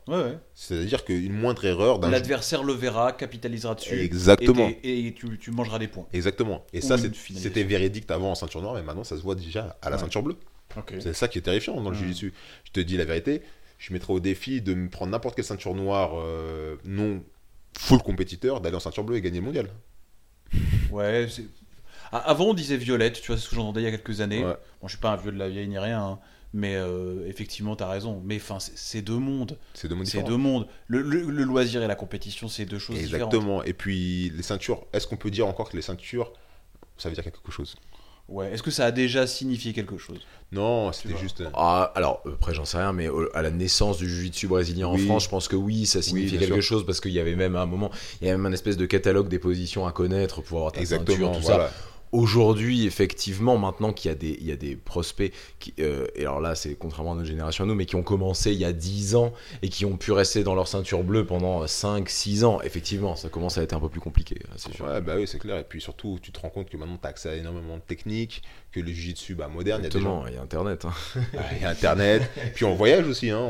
[0.54, 2.10] C'est-à-dire qu'une moindre erreur d'un...
[2.10, 4.00] L'adversaire le verra, capitalisera dessus.
[4.00, 4.72] Exactement.
[4.84, 6.06] Et, tu, mangeras des points.
[6.14, 6.66] Exactement.
[6.72, 9.90] Et ça, c'était véridique avant en ceinture noire, mais maintenant, ça se voit déjà à
[9.90, 10.38] la ceinture bleue.
[11.00, 12.34] C'est ça qui est terrifiant dans le jiu-jitsu.
[12.64, 13.42] Je te dis la vérité,
[13.78, 17.24] je mettrais au défi de me prendre n'importe quelle ceinture noire euh, non
[17.78, 19.70] full compétiteur, d'aller en ceinture bleue et gagner le mondial.
[20.92, 21.28] Ouais,
[22.12, 24.42] Avant, on disait violette, tu vois, c'est ce que j'entendais il y a quelques années.
[24.42, 26.20] Bon, je suis pas un vieux de la vieille ni rien, hein,
[26.54, 28.22] mais euh, effectivement, tu as raison.
[28.26, 29.58] Mais enfin, c'est deux mondes.
[29.74, 30.08] C'est deux mondes.
[30.08, 30.68] C'est deux mondes.
[30.88, 33.34] Le, loisir et la compétition, c'est deux choses différentes.
[33.34, 33.64] Exactement.
[33.64, 36.34] Et puis, les ceintures, est-ce qu'on peut dire encore que les ceintures,
[36.98, 37.76] ça veut dire quelque chose?
[38.28, 38.52] Ouais.
[38.52, 40.20] Est-ce que ça a déjà signifié quelque chose?
[40.52, 41.42] Non, c'était juste.
[41.42, 44.98] Euh, ah, alors, après, j'en sais rien, mais à la naissance du jiu-jitsu brésilien en
[44.98, 47.66] France, je pense que oui, ça signifiait quelque chose parce qu'il y avait même un
[47.66, 47.92] moment,
[48.22, 50.80] il y avait même un espèce de catalogue des positions à connaître pour avoir ta
[50.80, 51.72] Exactement, ceinture, tout ça.
[52.14, 56.22] Aujourd'hui, effectivement, maintenant qu'il y, a des, il y a des prospects, qui, euh, et
[56.22, 58.64] alors là, c'est contrairement à notre génération à nous, mais qui ont commencé il y
[58.64, 62.62] a 10 ans et qui ont pu rester dans leur ceinture bleue pendant 5-6 ans,
[62.62, 64.86] effectivement, ça commence à être un peu plus compliqué, c'est sûr.
[64.86, 65.58] Ouais, bah oui, c'est clair.
[65.58, 67.82] Et puis surtout, tu te rends compte que maintenant, tu as accès à énormément de
[67.82, 68.42] techniques,
[68.82, 70.86] que le jiu-jitsu bah, moderne, il y a des il y a Internet.
[70.86, 70.94] Hein.
[71.56, 72.24] il y a Internet.
[72.56, 73.30] puis on voyage aussi.
[73.30, 73.50] Hein.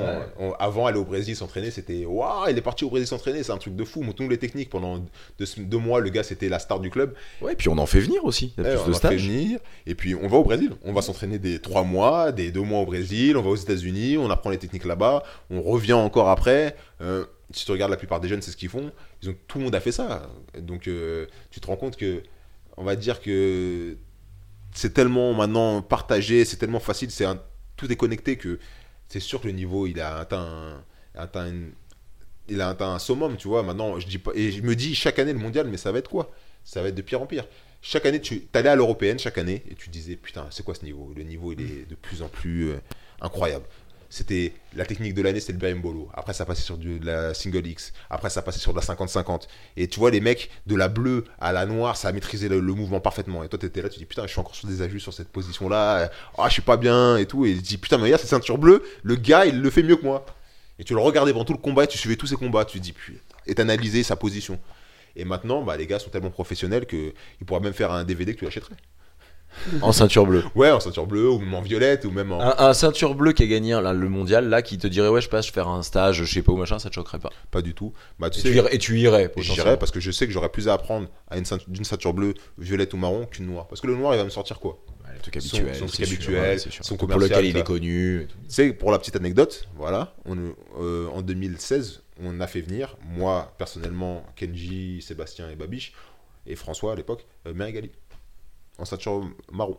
[0.59, 3.57] avant, aller au Brésil s'entraîner, c'était waouh, il est parti au Brésil s'entraîner, c'est un
[3.57, 4.01] truc de fou.
[4.01, 4.69] Montre-nous les techniques.
[4.69, 4.97] Pendant
[5.39, 7.13] deux, deux mois, le gars, c'était la star du club.
[7.41, 8.53] Ouais, et puis on en fait venir aussi.
[8.57, 9.27] Il y a plus de stages
[9.85, 10.71] et puis on va au Brésil.
[10.83, 14.17] On va s'entraîner des trois mois, des deux mois au Brésil, on va aux États-Unis,
[14.17, 16.75] on apprend les techniques là-bas, on revient encore après.
[17.01, 18.91] Euh, si tu regardes la plupart des jeunes, c'est ce qu'ils font.
[19.21, 20.29] Ils ont, tout le monde a fait ça.
[20.59, 22.23] Donc euh, tu te rends compte que,
[22.77, 23.97] on va dire que
[24.77, 27.25] c'est tellement maintenant partagé, c'est tellement facile, c'est
[27.75, 28.59] tout est connecté que
[29.07, 30.83] c'est sûr que le niveau il a atteint,
[31.15, 33.63] un summum, tu vois.
[33.63, 35.99] Maintenant, je dis pas, et je me dis chaque année le mondial, mais ça va
[35.99, 36.31] être quoi?
[36.63, 37.45] Ça va être de pire en pire
[37.81, 40.83] chaque année, tu allais à l'européenne chaque année et tu disais putain, c'est quoi ce
[40.83, 41.13] niveau?
[41.15, 42.79] Le niveau, il est de plus en plus euh,
[43.21, 43.65] incroyable.
[44.09, 46.09] C'était la technique de l'année, c'était le bolo.
[46.13, 47.91] Après, ça passait sur de la single X.
[48.09, 49.47] Après, ça passait sur de la 50-50.
[49.75, 52.61] Et tu vois, les mecs de la bleue à la noire, ça a maîtrisé le,
[52.61, 53.43] mouvement parfaitement.
[53.43, 55.13] Et toi, tu étais là, tu dis putain, je suis encore sur des ajustes sur
[55.13, 56.09] cette position-là.
[56.37, 57.45] Ah, je suis pas bien et tout.
[57.45, 59.97] Et tu dis putain, mais regarde cette ceinture bleue, le gars, il le fait mieux
[59.97, 60.25] que moi.
[60.79, 62.63] Et tu le regardais pendant tout le combat et tu suivais tous ses combats.
[62.63, 64.59] Tu dis putain, et t'analysais sa position.
[65.15, 67.13] Et maintenant, bah, les gars sont tellement professionnels qu'ils
[67.45, 68.75] pourraient même faire un DVD que tu achèterais.
[69.81, 70.43] En ceinture bleue.
[70.55, 72.39] Ouais, en ceinture bleue, ou même en violette, ou même en.
[72.39, 75.47] Un, ceinture bleue qui a gagné le mondial, là, qui te dirait, ouais, je passe
[75.47, 77.29] faire un stage, je sais pas où, machin, ça te choquerait pas?
[77.51, 77.93] Pas du tout.
[78.19, 80.33] Bah, tu et, sais, tu irais, et tu irais, J'irais parce que je sais que
[80.33, 83.67] j'aurais plus à apprendre à une ceinture, d'une ceinture bleue, violette ou marron qu'une noire.
[83.67, 84.79] Parce que le noir, il va me sortir quoi?
[85.13, 88.27] Le truc habituel, son, truc habituel, son pour lequel il est connu.
[88.47, 90.37] C'est pour la petite anecdote, voilà, on,
[90.79, 95.93] euh, en 2016, on a fait venir, moi personnellement, Kenji, Sébastien et Babiche,
[96.45, 97.91] et François à l'époque, euh, Merigali,
[98.77, 99.77] en ceinture marron.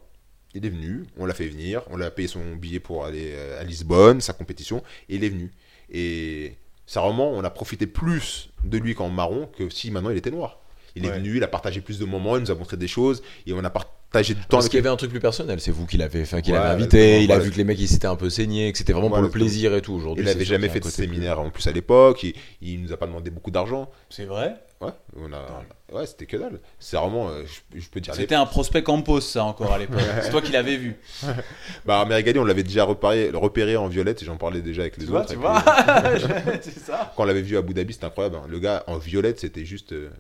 [0.55, 3.61] Il est venu, on l'a fait venir, on l'a payé son billet pour aller euh,
[3.61, 5.53] à Lisbonne, sa compétition, et il est venu.
[5.90, 10.16] Et c'est vraiment, on a profité plus de lui qu'en marron que si maintenant il
[10.16, 10.61] était noir.
[10.96, 13.22] Il est venu, il a partagé plus de moments, il nous a montré des choses,
[13.46, 14.43] et on a partagé du temps.
[14.49, 16.69] Parce qu'il y avait un truc plus personnel, c'est vous qui l'avez fait, qui l'avez
[16.69, 19.11] invité, il a vu que les mecs ils s'étaient un peu saignés, que c'était vraiment
[19.11, 19.93] pour le plaisir et tout.
[19.93, 22.97] Aujourd'hui, il n'avait jamais fait de séminaire en plus à l'époque, il, il nous a
[22.97, 23.91] pas demandé beaucoup d'argent.
[24.11, 24.57] C'est vrai?
[24.81, 25.65] Ouais, on a...
[25.93, 26.61] ouais c'était que dalle.
[26.79, 27.43] C'est vraiment, euh,
[27.75, 28.15] je, peux dire.
[28.15, 29.99] C'était un prospect Campos, ça encore à l'époque.
[30.23, 30.95] c'est toi qui l'avais vu.
[31.85, 35.13] bah, Merigali, on l'avait déjà repéré, repéré en violette, j'en parlais déjà avec les tu
[35.13, 35.27] autres.
[35.27, 35.65] tu vois
[36.61, 37.13] c'est ça.
[37.17, 38.37] Quand on l'avait vu à Abu Dhabi, c'était incroyable.
[38.37, 38.47] Hein.
[38.49, 39.93] Le gars en violette, c'était juste.
[39.93, 40.11] Euh,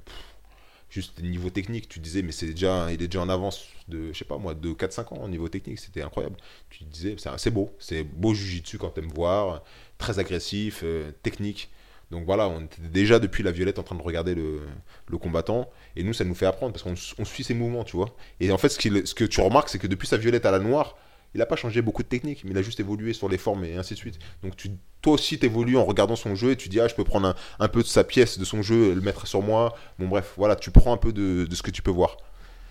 [0.90, 4.18] juste niveau technique, tu disais, mais c'est déjà, il est déjà en avance de, je
[4.18, 6.36] sais pas moi, de 4-5 ans au niveau technique, c'était incroyable.
[6.70, 9.62] Tu disais, c'est beau, c'est beau jujitsu quand t'aimes voir,
[9.98, 11.70] très agressif, euh, technique.
[12.10, 14.60] Donc voilà, on était déjà depuis la violette en train de regarder le,
[15.08, 15.70] le combattant.
[15.94, 18.16] Et nous, ça nous fait apprendre parce qu'on suit ses mouvements, tu vois.
[18.40, 20.58] Et en fait, ce, ce que tu remarques, c'est que depuis sa violette à la
[20.58, 20.96] noire,
[21.34, 23.64] il n'a pas changé beaucoup de techniques, mais il a juste évolué sur les formes
[23.64, 24.18] et ainsi de suite.
[24.42, 24.70] Donc tu,
[25.02, 27.34] toi aussi, tu évolues en regardant son jeu et tu dis, ah, je peux prendre
[27.58, 29.74] un, peu de sa pièce, de son jeu, le mettre sur moi.
[29.98, 32.16] Bon, bref, voilà, tu prends un peu de, de ce que tu peux voir.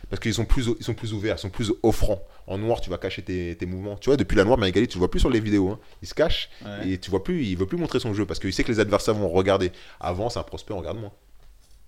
[0.10, 2.22] Parce qu'ils sont plus, ils sont plus ouverts, ils sont plus offrants.
[2.48, 3.98] En noir, tu vas cacher tes, tes mouvements.
[3.98, 5.70] Tu vois, depuis la noire, Magali, tu le vois plus sur les vidéos.
[5.70, 5.80] Hein.
[6.02, 6.50] Il se cache
[6.86, 8.80] et tu vois plus, il veut plus montrer son jeu parce qu'il sait que les
[8.80, 9.72] adversaires vont regarder.
[10.00, 11.12] Avant, c'est un prospect, on regarde moins.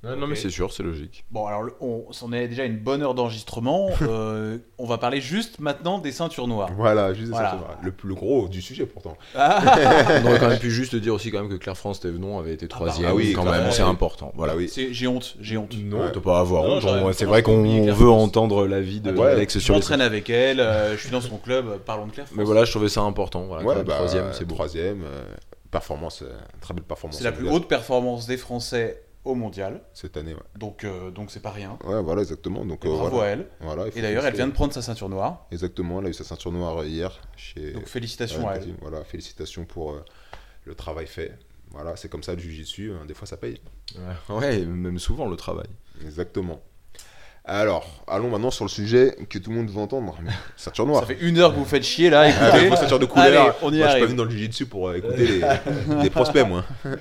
[0.02, 1.26] Non, mais c'est sûr, c'est logique.
[1.30, 3.89] Bon, alors on, on est déjà une bonne heure d'enregistrement.
[4.10, 6.70] Euh, on va parler juste maintenant des ceintures noires.
[6.76, 7.78] Voilà, juste des ceintures noires.
[7.84, 9.18] Le plus gros du sujet pourtant.
[9.36, 10.22] Ah.
[10.24, 12.54] on aurait quand même pu juste dire aussi quand même que Claire France Thévenon avait
[12.54, 13.10] été ah bah, troisième.
[13.12, 14.32] Ah, oui, quand même, c'est important.
[14.36, 14.56] Voilà.
[14.56, 14.72] oui.
[14.91, 15.76] J'ai honte, j'ai honte.
[15.78, 16.12] Non, ouais.
[16.12, 17.14] pas à avoir honte.
[17.14, 19.74] C'est vrai qu'on veut entendre l'avis de Alex sur.
[19.76, 20.60] Je m'entraîne avec elle.
[20.60, 21.80] Euh, je suis dans son club.
[21.86, 22.38] Parlons de Claire France.
[22.38, 23.45] Mais voilà, je trouvais ça important.
[23.47, 24.56] Voilà, bah, troisième, c'est beau.
[24.56, 25.24] Troisième, euh,
[25.72, 26.24] performance,
[26.62, 27.18] très belle performance.
[27.18, 29.82] C'est la plus haute performance des Français au mondial.
[29.93, 30.39] Cette année, ouais.
[30.57, 31.78] Donc, euh, donc c'est pas rien.
[31.84, 32.65] Ouais, voilà, exactement.
[32.65, 33.47] Donc, euh, bravo à elle.
[33.59, 35.45] Voilà, et d'ailleurs, elle vient de prendre sa ceinture noire.
[35.51, 37.20] Exactement, elle a eu sa ceinture noire hier.
[37.36, 37.74] Chez...
[37.74, 38.76] Donc, félicitations à elle.
[38.82, 40.05] Voilà, félicitations pour euh,
[40.65, 41.38] le travail fait.
[41.72, 43.05] Voilà, c'est comme ça le jiu-jitsu, hein.
[43.07, 43.61] des fois ça paye.
[44.30, 44.65] Ouais.
[44.65, 45.67] même souvent le travail.
[46.03, 46.61] Exactement.
[47.45, 50.17] Alors, allons maintenant sur le sujet que tout le monde veut entendre.
[50.55, 51.01] Ceinture noire.
[51.01, 52.22] Ça fait une heure que vous faites chier là.
[52.22, 52.76] Ah, écoutez.
[52.76, 53.26] ceinture de couleur.
[53.26, 53.88] Allez, on y moi, arrive.
[53.88, 55.41] Je suis pas venu dans le jiu-jitsu pour écouter les,
[56.03, 56.63] les prospects, moi.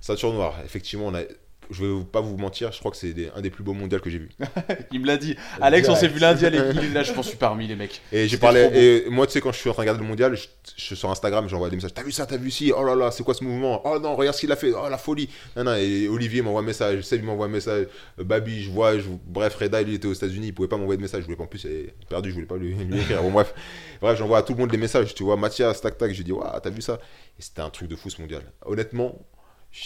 [0.00, 1.22] Ceinture noire, effectivement, on a
[1.70, 4.10] je vais pas vous mentir, je crois que c'est un des plus beaux mondiaux que
[4.10, 4.30] j'ai vu.
[4.92, 5.36] il me l'a dit.
[5.60, 8.00] Alex, on s'est vu lundi à l'équipe, là, je pense, je suis parmi les mecs.
[8.12, 10.08] Et j'ai parlé, et moi, tu sais, quand je suis en train de regarder le
[10.08, 10.46] mondial, je,
[10.76, 11.94] suis sur Instagram, j'envoie des messages.
[11.94, 13.82] T'as vu ça, t'as vu ci Oh là là, c'est quoi ce mouvement?
[13.84, 14.72] Oh non, regarde ce qu'il a fait.
[14.72, 15.28] Oh la folie.
[15.56, 17.86] Non, non, et Olivier m'envoie un message, Seb m'envoie un message,
[18.16, 19.04] Babi, je vois, je...
[19.26, 21.20] bref, Reda, il était aux États-Unis, il pouvait pas m'envoyer de message.
[21.20, 23.22] Je voulais pas en plus, il perdu, je voulais pas lui, écrire.
[23.22, 23.52] Bon, bref,
[24.00, 25.14] bref, j'envoie à tout le monde des messages.
[25.14, 26.98] Tu vois, Mathias, tac, tac, je dis, waouh, t'as vu ça?
[27.38, 28.42] Et c'était un truc de fou ce mondial.
[28.64, 29.18] Honnêtement,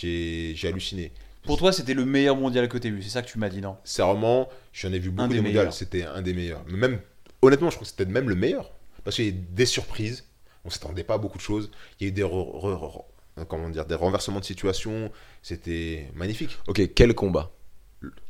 [0.00, 1.12] j'ai halluciné
[1.44, 3.48] Pour toi, c'était le meilleur mondial que tu as vu, c'est ça que tu m'as
[3.48, 3.76] dit, non?
[3.84, 6.64] C'est vraiment, j'en ai vu beaucoup de mondiales, c'était un des meilleurs.
[6.66, 7.00] même,
[7.40, 8.72] honnêtement, je crois que c'était même le meilleur.
[9.04, 10.24] Parce qu'il y a eu des surprises,
[10.64, 11.70] on s'attendait pas à beaucoup de choses.
[11.98, 15.10] Il y a eu des, comment dire, des renversements de situation,
[15.42, 16.56] c'était magnifique.
[16.68, 17.50] Ok, quel combat?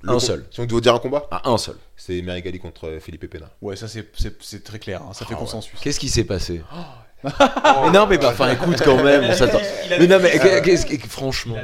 [0.05, 0.47] Un seul.
[0.51, 1.27] Si on doit dire un combat?
[1.31, 1.77] Ah, Un seul.
[1.97, 3.51] C'est Merigali contre Philippe Pena.
[3.63, 5.13] Ouais, ça c'est très clair, hein.
[5.13, 5.79] ça fait ah consensus.
[5.81, 6.63] Qu'est-ce qui s'est passé?
[6.75, 6.79] Oh.
[7.25, 9.61] Mais non, mais bah, enfin, écoute quand même, on s'attend.
[9.91, 10.39] Mais non, mais
[11.09, 11.57] franchement.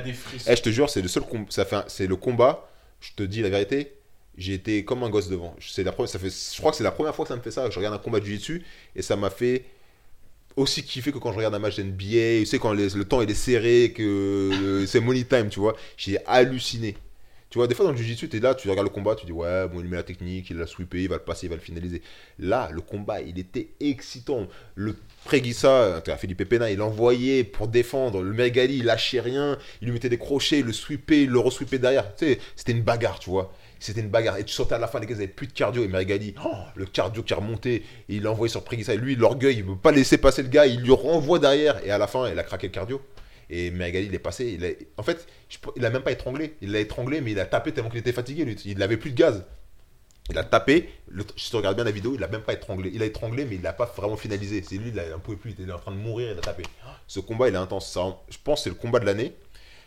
[0.47, 2.69] Eh, je te jure, c'est le seul ça fait, c'est le combat.
[3.01, 3.95] Je te dis la vérité,
[4.37, 5.55] j'ai été comme un gosse devant.
[5.61, 7.43] C'est la première, ça fait, je crois que c'est la première fois que ça me
[7.43, 7.69] fait ça.
[7.71, 8.65] Je regarde un combat de jiu-jitsu
[8.97, 9.65] et ça m'a fait
[10.57, 12.41] aussi kiffer que quand je regarde un match d'NBA.
[12.41, 15.77] Tu sais quand le temps il est serré, que c'est money time, tu vois.
[15.97, 16.97] J'ai halluciné.
[17.51, 19.25] Tu vois, des fois dans le jiu-jitsu, tu es là, tu regardes le combat, tu
[19.25, 21.49] dis ouais, bon, il met la technique, il l'a sweepé, il va le passer, il
[21.49, 22.03] va le finaliser.
[22.39, 24.49] Là, le combat, il était excitant.
[24.75, 24.95] Le
[25.25, 28.23] Préguissa, Philippe Pena, il envoyait pour défendre.
[28.23, 32.15] Le Megali, il lâchait rien, il lui mettait des crochets, le sweepait, le resweepait derrière.
[32.15, 33.53] Tu c'était une bagarre, tu vois.
[33.79, 34.39] C'était une bagarre.
[34.39, 35.85] Et tu sortais à la fin, les gars, ils avaient plus de cardio.
[35.85, 38.95] Et Megali, oh, le cardio qui remontait, et il l'a envoyé sur Préguissa.
[38.95, 41.85] Et lui, l'orgueil, il ne veut pas laisser passer le gars, il lui renvoie derrière.
[41.85, 43.01] Et à la fin, il a craqué le cardio.
[43.51, 44.59] Et Megali, il est passé.
[44.59, 45.27] Il En fait,
[45.77, 46.55] il a même pas étranglé.
[46.61, 48.45] Il l'a étranglé, mais il a tapé tellement qu'il était fatigué.
[48.45, 48.57] Lui.
[48.65, 49.45] Il n'avait plus de gaz.
[50.31, 50.91] Il a tapé.
[51.09, 51.25] Le...
[51.37, 52.91] Si tu regardes bien la vidéo, il l'a même pas étranglé.
[52.93, 54.63] Il a étranglé, mais il l'a pas vraiment finalisé.
[54.63, 55.55] C'est lui, il a un peu plus.
[55.59, 56.65] Il était en train de mourir, il a tapé.
[57.07, 57.97] Ce combat, il est intense.
[58.29, 59.35] je pense que c'est le combat de l'année.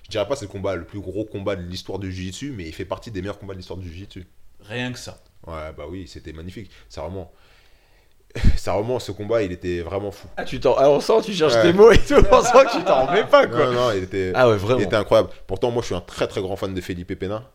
[0.04, 2.66] Je dirais pas c'est le combat, le plus gros combat de l'histoire du Jiu-Jitsu, mais
[2.66, 4.28] il fait partie des meilleurs combats de l'histoire du Jiu-Jitsu.
[4.62, 5.24] Rien que ça.
[5.48, 6.70] Ouais, bah oui, c'était magnifique.
[6.90, 7.32] C'est vraiment
[8.56, 10.28] ça remonte, ce combat, il était vraiment fou.
[10.38, 10.76] Ah, tu t'en...
[10.78, 13.26] Ah, on sent, tu cherches tes mots et tout, on sent que tu t'en remets
[13.26, 13.66] pas, quoi.
[13.66, 14.32] Non, non, il était...
[14.36, 14.80] Ah ouais, vraiment.
[14.80, 15.30] Il était incroyable.
[15.48, 17.52] Pourtant, moi, je suis un très très grand fan de Felipe Pena.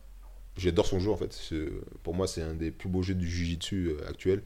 [0.56, 1.38] J'adore son jeu, en fait.
[2.02, 4.42] Pour moi, c'est un des plus beaux jeux du Jiu-Jitsu euh, actuel.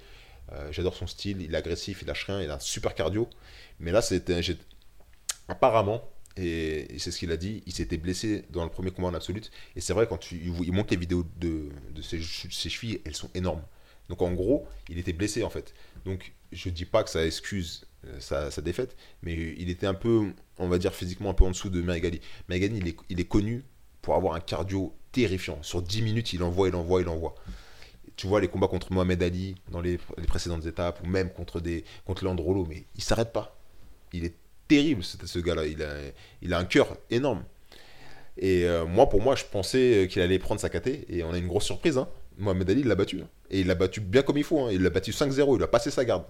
[0.52, 3.28] Euh, j'adore son style, il est agressif, il lâche rien, il a un super cardio.
[3.78, 4.40] Mais là, c'était...
[5.48, 9.14] Apparemment, et c'est ce qu'il a dit, il s'était blessé dans le premier combat en
[9.14, 9.50] absolute.
[9.76, 11.70] Et c'est vrai, quand tu, il montre les vidéos de,
[12.02, 13.62] ses, ses chevilles, elles sont énormes.
[14.08, 15.74] Donc en gros, il était blessé en fait.
[16.04, 20.32] Donc je dis pas que ça excuse euh, sa, défaite, mais il était un peu,
[20.58, 22.20] on va dire physiquement un peu en dessous de Merigali.
[22.48, 23.64] Merigali, il est, il est connu
[24.10, 25.62] pour avoir un cardio terrifiant.
[25.62, 27.36] Sur 10 minutes, il envoie, il envoie, il envoie.
[28.16, 31.84] Tu vois les combats contre Mohamed Ali dans les, précédentes étapes, ou même contre, des,
[32.04, 33.56] contre Leandro mais il s'arrête pas.
[34.12, 34.34] Il est
[34.66, 35.64] terrible, ce gars-là.
[35.64, 35.94] Il a,
[36.42, 37.44] il a un cœur énorme.
[38.36, 41.38] Et euh, moi, pour moi, je pensais qu'il allait prendre sa KT, et on a
[41.38, 41.96] une grosse surprise.
[41.96, 42.08] Hein.
[42.36, 43.20] Mohamed Ali, il l'a battu.
[43.20, 43.28] Hein.
[43.48, 44.58] Et il l'a battu bien comme il faut.
[44.58, 44.70] Hein.
[44.72, 45.54] Il l'a battu 5-0.
[45.54, 46.24] Il a passé sa garde.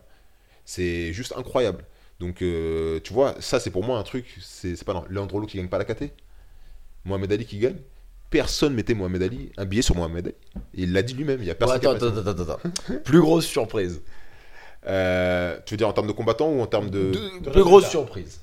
[0.66, 1.83] C'est juste incroyable.
[2.18, 4.37] Donc, euh, tu vois, ça, c'est pour moi un truc.
[4.43, 6.12] C'est pas non, Leandrolo qui gagne pas la KT.
[7.05, 7.77] Mohamed Ali qui gagne.
[8.31, 10.37] Personne mettait Mohamed Ali, un billet sur Mohamed Ali.
[10.75, 11.41] il l'a dit lui-même.
[11.41, 11.79] Il y a personne.
[11.79, 12.71] attends, attends, attends, attends,
[13.05, 14.01] Plus grosse surprise.
[14.87, 17.13] Euh, tu veux dire en termes de combattants ou en termes de.
[17.51, 18.41] plus grosse surprise.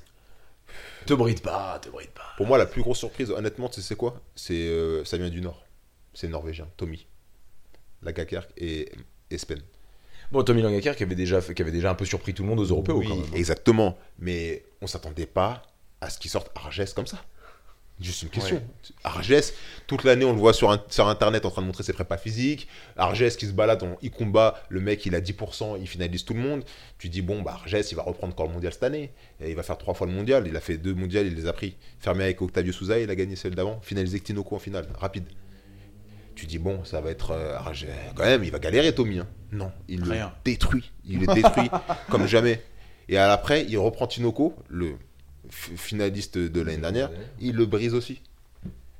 [1.06, 2.34] Te bride pas, te bride pas.
[2.36, 4.20] Pour moi, la plus grosse surprise, honnêtement, tu sais quoi?
[4.34, 5.64] C'est euh, ça vient du Nord.
[6.12, 7.06] C'est norvégien, Tommy.
[8.02, 8.92] Lagakerk et
[9.30, 9.60] Espen.
[10.30, 12.60] Bon, Tommy Langaker qui avait, déjà, qui avait déjà un peu surpris tout le monde
[12.60, 12.96] aux Européens.
[12.96, 13.96] Oui, exactement.
[14.18, 15.62] Mais on s'attendait pas
[16.00, 17.24] à ce qu'il sorte Argès comme ça.
[18.00, 18.62] Juste une question.
[19.02, 19.54] Argès,
[19.88, 22.68] toute l'année, on le voit sur, sur, Internet en train de montrer ses prépas physiques.
[22.96, 26.34] Argès qui se balade, en, il combat, le mec, il a 10%, il finalise tout
[26.34, 26.62] le monde.
[26.98, 29.10] Tu dis, bon, bah, Argès, il va reprendre encore le mondial cette année.
[29.40, 30.46] Et il va faire trois fois le mondial.
[30.46, 31.76] Il a fait deux mondiales, il les a pris.
[31.98, 33.80] Fermé avec Octavio Souza, il a gagné celle d'avant.
[33.82, 35.24] Finalisé Tinoko en finale, rapide
[36.38, 37.58] tu dis bon, ça va être euh,
[38.14, 39.18] quand même, il va galérer Tommy.
[39.18, 39.26] Hein.
[39.50, 41.68] Non, il le détruit, il le détruit
[42.10, 42.62] comme jamais.
[43.08, 44.94] Et après, il reprend Tinoco, le
[45.50, 48.20] finaliste de l'année dernière, il le brise aussi.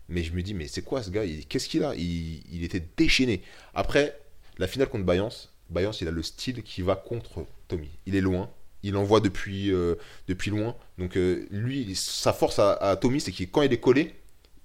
[0.09, 1.22] Mais je me dis, mais c'est quoi ce gars?
[1.49, 1.94] Qu'est-ce qu'il a?
[1.94, 3.42] Il, était déchaîné.
[3.74, 4.18] Après,
[4.59, 7.90] la finale contre Bayance, Bayance, il a le style qui va contre Tommy.
[8.07, 8.49] Il est loin,
[8.82, 9.96] il envoie depuis, euh,
[10.26, 10.74] depuis loin.
[10.96, 14.14] Donc euh, lui, sa force à, à Tommy, c'est que quand il est collé,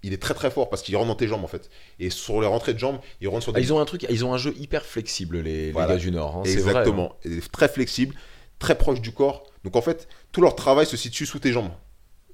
[0.03, 1.69] il est très très fort parce qu'il rentre dans tes jambes en fait.
[1.99, 3.59] Et sur les rentrées de jambes, il rentre sur des...
[3.59, 6.37] Ah, ils ont un truc, ils ont un jeu hyper flexible les, gars du Nord.
[6.37, 7.15] Hein, Exactement.
[7.23, 7.39] Vrai, hein.
[7.51, 8.15] Très flexible,
[8.59, 9.45] très proche du corps.
[9.63, 11.71] Donc en fait, tout leur travail se situe sous tes jambes.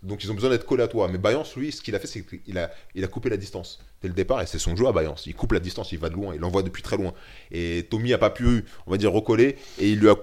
[0.01, 1.07] Donc ils ont besoin d'être collés à toi.
[1.07, 3.79] Mais Bayance, lui, ce qu'il a fait, c'est qu'il a, il a coupé la distance
[4.01, 4.41] dès le départ.
[4.41, 5.25] Et c'est son jeu à Bayance.
[5.25, 7.13] Il coupe la distance, il va de loin, il envoie depuis très loin.
[7.51, 9.57] Et Tommy a pas pu, on va dire, recoller.
[9.77, 10.15] Et il lui a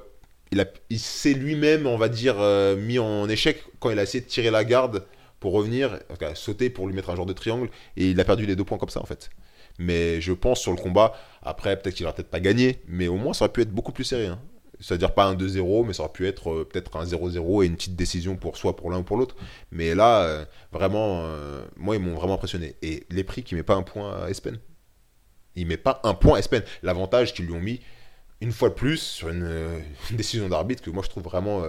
[0.53, 4.23] il, a, s'est lui-même, on va dire, euh, mis en échec quand il a essayé
[4.23, 5.05] de tirer la garde
[5.41, 5.99] pour revenir,
[6.35, 8.79] sauter pour lui mettre un genre de triangle, et il a perdu les deux points
[8.79, 9.31] comme ça en fait.
[9.79, 13.17] Mais je pense sur le combat, après peut-être qu'il aura peut-être pas gagné, mais au
[13.17, 14.27] moins ça aurait pu être beaucoup plus serré.
[14.27, 14.41] Hein.
[14.81, 17.77] C'est-à-dire pas un 2-0, mais ça aurait pu être euh, peut-être un 0-0 et une
[17.77, 19.37] petite décision pour soit pour l'un ou pour l'autre.
[19.71, 22.77] Mais là, euh, vraiment, euh, moi ils m'ont vraiment impressionné.
[22.83, 24.59] Et les prix qui met pas un point à Espen.
[25.55, 26.63] Il met pas un point à Espen.
[26.83, 27.81] L'avantage qu'ils lui ont mis,
[28.41, 29.81] une fois de plus, sur une,
[30.11, 31.63] décision d'arbitre que moi je trouve vraiment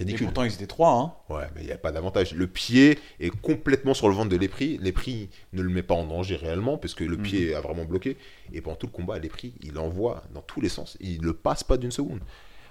[0.00, 0.22] ridicule.
[0.22, 0.92] Et pourtant, ils étaient trois.
[0.92, 1.34] Hein.
[1.34, 2.34] Ouais, mais il n'y a pas d'avantage.
[2.34, 4.78] Le pied est complètement sur le ventre de l'Epri.
[4.78, 7.22] L'Epri ne le met pas en danger réellement, parce que le mhm.
[7.22, 8.16] pied a vraiment bloqué.
[8.52, 10.96] Et pendant tout le combat, l'Epri, il envoie dans tous les sens.
[11.00, 12.20] Il ne le passe pas d'une seconde.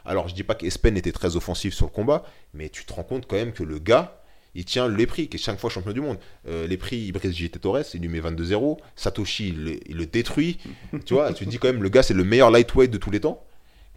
[0.09, 2.23] Alors, je dis pas qu'Espen était très offensif sur le combat,
[2.55, 4.23] mais tu te rends compte quand même que le gars,
[4.55, 6.17] il tient l'Epri, qui est chaque fois champion du monde.
[6.47, 8.79] Euh, L'Epri, il brise JT Torres, il lui met 22-0.
[8.95, 10.57] Satoshi, il, le détruit.
[11.05, 13.11] tu vois, tu te dis quand même, le gars, c'est le meilleur lightweight de tous
[13.11, 13.45] les temps.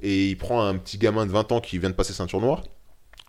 [0.02, 2.62] Et il prend un petit gamin de 20 ans qui vient de passer ceinture noire.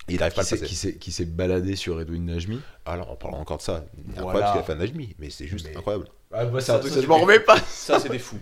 [0.10, 0.97] Il n'arrive pas à passer.
[0.97, 3.85] Qui s'est baladé sur Edwin Najmi Alors, en parlant encore de ça,
[4.18, 6.10] a incroyable ce qu'il a fait à Najmi, mais c'est juste incroyable.
[6.34, 7.60] Ah, c'est un truc, ça, je m'en remets pas.
[7.60, 8.39] Ça, c'est des fous.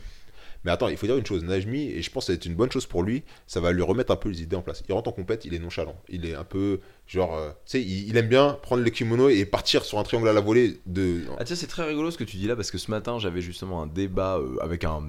[0.63, 2.71] Mais attends, il faut dire une chose, Najmi, et je pense que c'est une bonne
[2.71, 4.83] chose pour lui, ça va lui remettre un peu les idées en place.
[4.87, 5.95] Il rentre en compète, il est nonchalant.
[6.07, 9.45] Il est un peu, genre, euh, tu sais, il, aime bien prendre le kimono et
[9.45, 11.23] partir sur un triangle à la volée de...
[11.39, 13.41] Ah tiens, c'est très rigolo ce que tu dis là, parce que ce matin, j'avais
[13.41, 15.01] justement un débat euh, avec un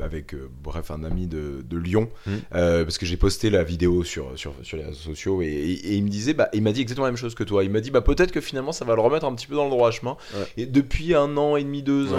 [0.00, 2.30] avec euh, bref un ami de, de Lyon mmh.
[2.50, 6.08] parce que j'ai posté la vidéo sur, sur, sur les réseaux sociaux et, il me
[6.08, 7.64] disait bah il m'a dit exactement la même chose que toi.
[7.64, 9.64] Il m'a dit bah peut-être que finalement ça va le remettre un petit peu dans
[9.64, 10.16] le droit chemin.
[10.56, 12.18] Et depuis un an et demi deux ans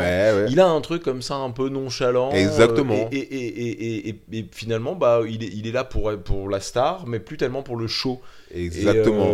[0.49, 3.09] il a un truc comme ça un peu nonchalant exactement.
[3.11, 4.15] et,
[4.51, 7.77] finalement bah il est, il est là pour pour la star mais plus tellement pour
[7.77, 8.21] le show.
[8.53, 9.33] Exactement.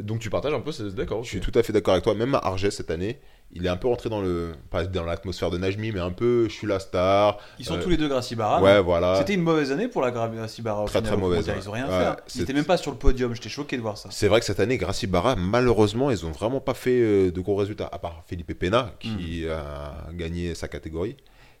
[0.00, 2.14] donc tu partages un peu d'accord je suis tout à fait d'accord avec toi.
[2.14, 3.18] Même à Arges cette année
[3.54, 6.48] il est un peu rentré dans le pas dans l'atmosphère de Najmi mais un peu
[6.48, 9.16] je suis la star ils sont euh, tous les deux Gracie Barra ouais voilà.
[9.18, 11.92] C'était une mauvaise année pour la Gracie Barra très très mauvaise ils ont rien fait
[11.92, 12.16] hein.
[12.34, 14.08] ils étaient même pas sur le podium j'étais choqué de voir ça.
[14.10, 17.40] C'est vrai que cette année Gracie Barra malheureusement ils ont vraiment pas fait euh, de
[17.40, 19.50] gros résultats à part Felipe Pena qui hmm.
[19.50, 21.16] a gagné sa catégorie.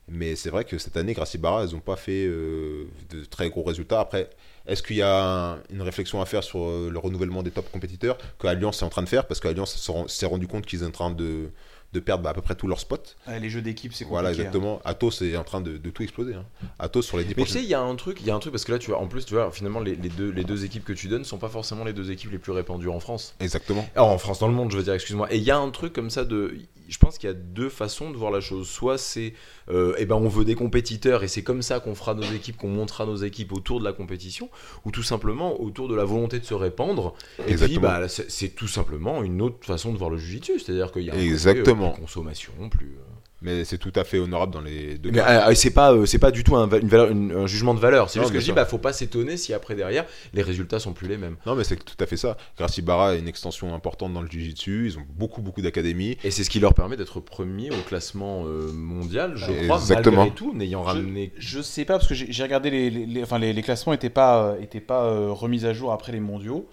[0.08, 3.50] Mais c'est vrai que cette année Gracie Barra ils ont pas fait euh, de très
[3.50, 4.00] gros résultats.
[4.00, 4.30] Après
[4.66, 8.46] est-ce qu'il y a une réflexion à faire sur le renouvellement des top compétiteurs que
[8.46, 9.26] Alliance est en train de faire?
[9.26, 11.50] Parce qu'Alliance s'est rendu compte qu'ils sont en train de
[11.92, 12.96] de perdre bah, à peu près tous leurs spots.
[13.28, 14.10] les jeux d'équipe, c'est compliqué.
[14.10, 14.76] Voilà, exactement.
[14.84, 14.90] Hein.
[14.90, 16.34] Atos est en train de, tout exploser.
[16.34, 16.44] Hein.
[16.78, 18.34] Atos sur les 10 Mais tu sais, il y a un truc, il y a
[18.34, 20.44] un truc parce que là, tu vois, en plus, tu vois, finalement, les, deux, les
[20.44, 23.00] deux équipes que tu donnes sont pas forcément les deux équipes les plus répandues en
[23.00, 23.34] France.
[23.40, 23.86] Exactement.
[23.94, 25.32] Alors, en France, dans le monde, je veux dire, excuse-moi.
[25.32, 26.56] Et il y a un truc comme ça de,
[26.88, 28.68] je pense qu'il y a deux façons de voir la chose.
[28.68, 29.34] Soit c'est,
[29.70, 32.56] euh, eh ben, on veut des compétiteurs et c'est comme ça qu'on fera nos équipes,
[32.56, 34.48] qu'on montrera nos équipes autour de la compétition,
[34.84, 37.14] ou tout simplement autour de la volonté de se répandre.
[37.46, 41.02] Et puis, bah, c'est tout simplement une autre façon de voir le jujitsu, c'est-à-dire qu'il
[41.02, 41.90] y a un Exactement.
[41.90, 42.96] Côté, euh, consommation plus.
[42.98, 43.11] Euh,
[43.42, 45.48] mais c'est tout à fait honorable dans les deux cas.
[45.50, 48.08] Euh, c'est pas, euh, c'est pas du tout un, une valeur, un jugement de valeur.
[48.08, 50.92] C'est juste que je dis, bah, faut pas s'étonner si après derrière, les résultats sont
[50.92, 51.36] plus les mêmes.
[51.46, 52.36] Non, mais c'est tout à fait ça.
[52.56, 54.86] Gracie Barra est une extension importante dans le Jiu-Jitsu.
[54.86, 56.16] Ils ont beaucoup, beaucoup d'académies.
[56.24, 60.18] Et c'est ce qui leur permet d'être premier au classement euh, mondial, je crois, Exactement.
[60.18, 61.32] malgré tout, n'ayant ramené.
[61.36, 64.80] Je sais pas, parce que j'ai regardé les, les, enfin, les, classements n'étaient pas, étaient
[64.80, 66.68] pas remis à jour après les mondiaux.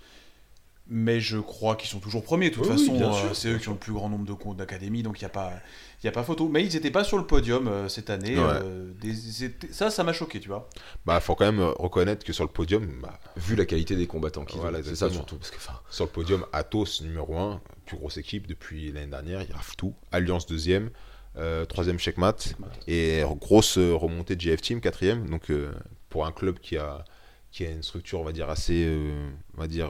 [0.91, 2.49] Mais je crois qu'ils sont toujours premiers.
[2.49, 2.99] De toute façon,
[3.33, 5.29] c'est eux qui ont le plus grand nombre de comptes d'académies, donc il n'y a
[5.29, 5.53] pas
[6.01, 6.47] il n'y a pas photo.
[6.47, 8.35] Mais ils n'étaient pas sur le podium euh, cette année.
[8.37, 8.91] Euh,
[9.71, 10.69] ça, ça m'a choqué, tu vois.
[11.05, 14.07] Bah, faut quand même euh, reconnaître que sur le podium, bah, vu la qualité des
[14.07, 15.35] combattants qui voilà, c'est ça surtout.
[15.35, 15.57] Parce que,
[15.89, 19.57] sur le podium, Atos numéro 1, plus grosse équipe depuis l'année dernière, il y a
[19.77, 19.93] tout.
[20.11, 20.89] Alliance deuxième,
[21.67, 22.35] troisième checkmat,
[22.87, 25.29] et grosse remontée de GF Team quatrième.
[25.29, 25.51] Donc
[26.09, 27.03] pour un club qui a
[27.51, 28.87] qui a une structure, on va dire assez,
[29.57, 29.89] on va dire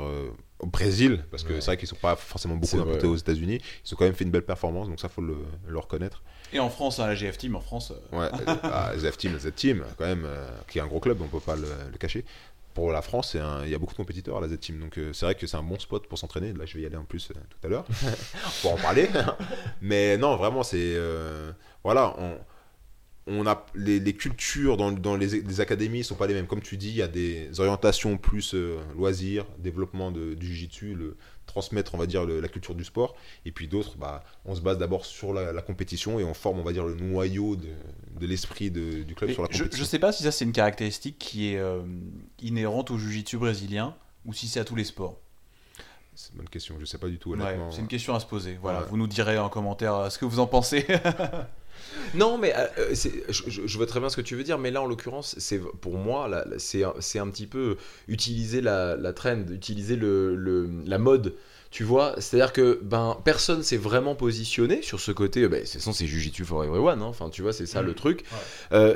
[0.60, 3.60] au Brésil, parce que c'est vrai qu'ils ne sont pas forcément beaucoup importés aux États-Unis,
[3.86, 5.38] ils ont quand même fait une belle performance, donc ça faut le,
[5.68, 6.22] le reconnaître.
[6.52, 7.94] Et en France, hein, la GF Team en France.
[8.14, 8.30] Euh, ouais,
[8.64, 11.28] la GF Team, la Z Team, quand même, euh, qui est un gros club, on
[11.28, 12.26] peut pas le, cacher.
[12.74, 15.12] Pour la France, il y a beaucoup de compétiteurs à la Z Team, donc euh,
[15.14, 16.54] c'est vrai que c'est un bon spot pour s'entraîner.
[16.54, 17.34] Là, je vais y aller en plus tout
[17.64, 17.86] à l'heure
[18.62, 19.10] pour en parler.
[19.82, 20.98] Mais non, vraiment, c'est
[21.84, 22.16] voilà.
[22.18, 22.38] On,
[23.30, 26.48] on a les, cultures dans, dans les, les, académies sont pas les mêmes.
[26.48, 30.96] Comme tu dis, il y a des orientations plus euh, loisirs, développement de, du jiu-jitsu,
[30.96, 31.16] le
[31.46, 33.16] transmettre, on va dire, la culture du sport.
[33.46, 36.64] Et puis d'autres, bah, on se base d'abord sur la, compétition et on forme, on
[36.64, 37.68] va dire, le noyau de,
[38.20, 39.78] de l'esprit du club sur la compétition.
[39.78, 41.82] Je, ne sais pas si ça c'est une caractéristique qui est euh,
[42.42, 43.96] inhérente au jiu-jitsu brésilien
[44.26, 45.20] ou si c'est à tous les sports.
[46.16, 47.36] C'est une bonne question, je sais pas du tout.
[47.72, 48.58] c'est une question à se poser.
[48.62, 50.86] Voilà, vous nous direz en commentaire euh, ce que vous en pensez.
[52.14, 54.82] Non, mais euh, euh, je, vois très bien ce que tu veux dire, mais là,
[54.82, 60.98] en l'occurrence, c'est pour moi, c'est un petit peu utiliser la, trend, utiliser le, la
[60.98, 61.36] mode
[61.72, 65.48] tu vois, c'est-à-dire que ben personne s'est vraiment positionné sur ce côté.
[65.48, 67.02] Ben, c'est c'est Jujitsu for everyone.
[67.02, 67.06] Hein.
[67.06, 67.96] Enfin, tu vois, c'est ça le mm.
[67.96, 68.24] truc.
[68.72, 68.96] Euh,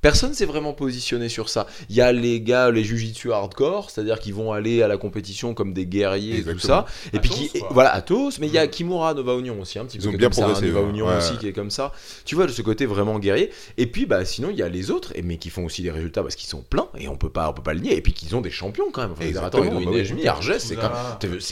[0.00, 1.66] personne s'est vraiment positionné sur ça.
[1.90, 5.52] Il y a les gars, les Jujitsu hardcore, c'est-à-dire qu'ils vont aller à la compétition
[5.52, 6.86] comme des guerriers et tout ça.
[7.12, 8.38] Et puis qui, voilà, à tous.
[8.38, 8.70] Mais il y a mm.
[8.70, 11.48] Kimura Nova Union aussi, un petit Ils peu ont bien ça, Nova Union aussi qui
[11.48, 11.92] est comme ça.
[12.24, 13.50] tu vois, de ce côté vraiment guerrier.
[13.76, 15.90] Et puis, bah, sinon, il y a les autres, et, mais qui font aussi des
[15.90, 17.94] résultats parce qu'ils sont pleins, et on peut pas, on peut pas le nier.
[17.94, 19.12] Et puis qu'ils ont des champions quand même.
[19.12, 20.90] Enfin, attends, bah Arges, c'est quand,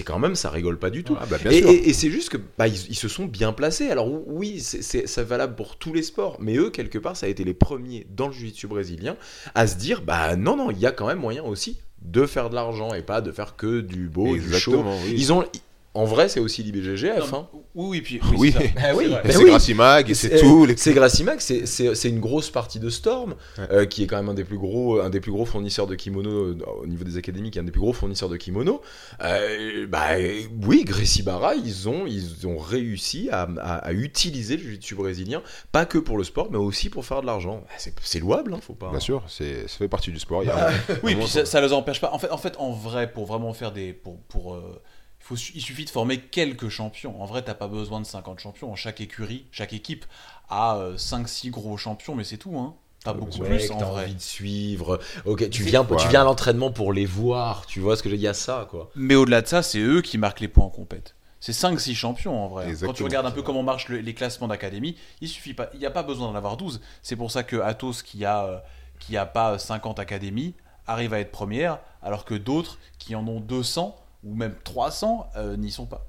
[0.07, 1.17] quand, même, ça rigole pas du tout.
[1.21, 3.91] Ah, bah, et, c'est juste que bah, ils, se sont bien placés.
[3.91, 7.29] Alors oui, c'est ça valable pour tous les sports, mais eux, quelque part, ça a
[7.29, 9.17] été les premiers dans le jiu-jitsu brésilien
[9.55, 12.51] à se dire, bah non, non, il y a quand même moyen aussi de faire
[12.51, 14.85] de l'argent et pas de faire que du beau, du chaud.
[15.09, 15.45] Ils ont
[15.97, 17.33] en vrai, c'est aussi l'IBGGF.
[17.33, 17.47] Hein.
[17.77, 19.15] Oui, oui, puis oui, c'est ah oui.
[19.47, 20.67] Gracimag et c'est tout.
[20.77, 24.43] C'est Gracimag, c'est une grosse partie de Storm, euh, qui est quand même un des
[24.43, 27.59] plus gros, un des plus gros fournisseurs de kimono euh, au niveau des académies, qui
[27.59, 28.83] est un des plus gros fournisseurs de kimono.
[29.23, 30.17] Euh, bah
[30.67, 35.99] oui, Gracibara, ils ont, ils ont réussi à, à, utiliser le jiu-jitsu brésilien, pas que
[35.99, 37.63] pour le sport, mais aussi pour faire de l'argent.
[37.63, 38.91] Bah, c'est louable, hein, faut pas.
[38.91, 40.43] Bien sûr, ça fait partie du sport.
[41.05, 42.11] oui, puis ça, ne les empêche pas.
[42.13, 44.59] En fait, en fait, en vrai, pour vraiment faire des, pour, pour
[45.31, 47.21] il, suffit de former quelques champions.
[47.23, 48.75] En vrai, t'as pas besoin de 50 champions.
[48.75, 50.05] Chaque écurie, chaque équipe
[50.49, 52.59] a 5-6 euh, gros champions, mais c'est tout.
[52.59, 52.75] Hein.
[53.05, 54.05] Pas beaucoup plus en vrai.
[54.05, 54.99] envie de suivre.
[55.27, 57.67] Ok, tu viens, tu viens à l'entraînement pour les voir.
[57.67, 58.91] Tu vois ce que je dis à ça, quoi.
[58.97, 61.15] Mais au-delà de ça, c'est eux qui marquent les points en compète.
[61.39, 62.73] C'est 5-6 champions en vrai.
[62.81, 65.85] Quand tu regardes un peu comment marchent les classements d'académie, il suffit pas, il n'y
[65.85, 66.81] a pas besoin d'en avoir 12.
[67.03, 68.59] C'est pour ça que Atos, qui a, euh,
[68.99, 70.55] qui a pas 50 académies,
[70.87, 73.95] arrive à être première, alors que d'autres qui en ont 200
[74.25, 76.07] ou même 300 euh, n'y sont pas.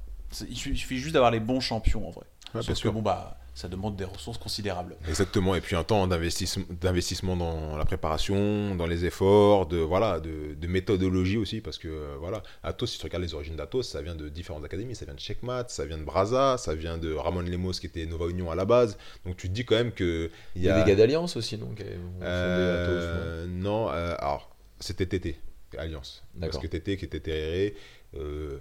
[0.49, 2.25] Il suffit juste d'avoir les bons champions en vrai.
[2.51, 4.97] Parce que bon, bah, ça demande des ressources considérables.
[5.07, 10.67] Exactement, et puis un temps d'investissement dans la préparation, dans les efforts, de, voilà, de,
[10.67, 14.15] méthodologie aussi, parce que euh, voilà, Atos, si tu regardes les origines d'Atos, ça vient
[14.15, 17.41] de différentes académies, ça vient de Checkmat, ça vient de Braza, ça vient de Ramon
[17.41, 20.29] Lemos qui était Nova Union à la base, donc tu te dis quand même que...
[20.55, 21.81] Il y, a des gars d'Alliance aussi, donc
[22.21, 24.49] euh, non, alors
[24.81, 25.39] c'était TT,
[25.77, 26.23] Alliance.
[26.41, 27.77] Parce que TT qui était TRR,
[28.17, 28.59] euh,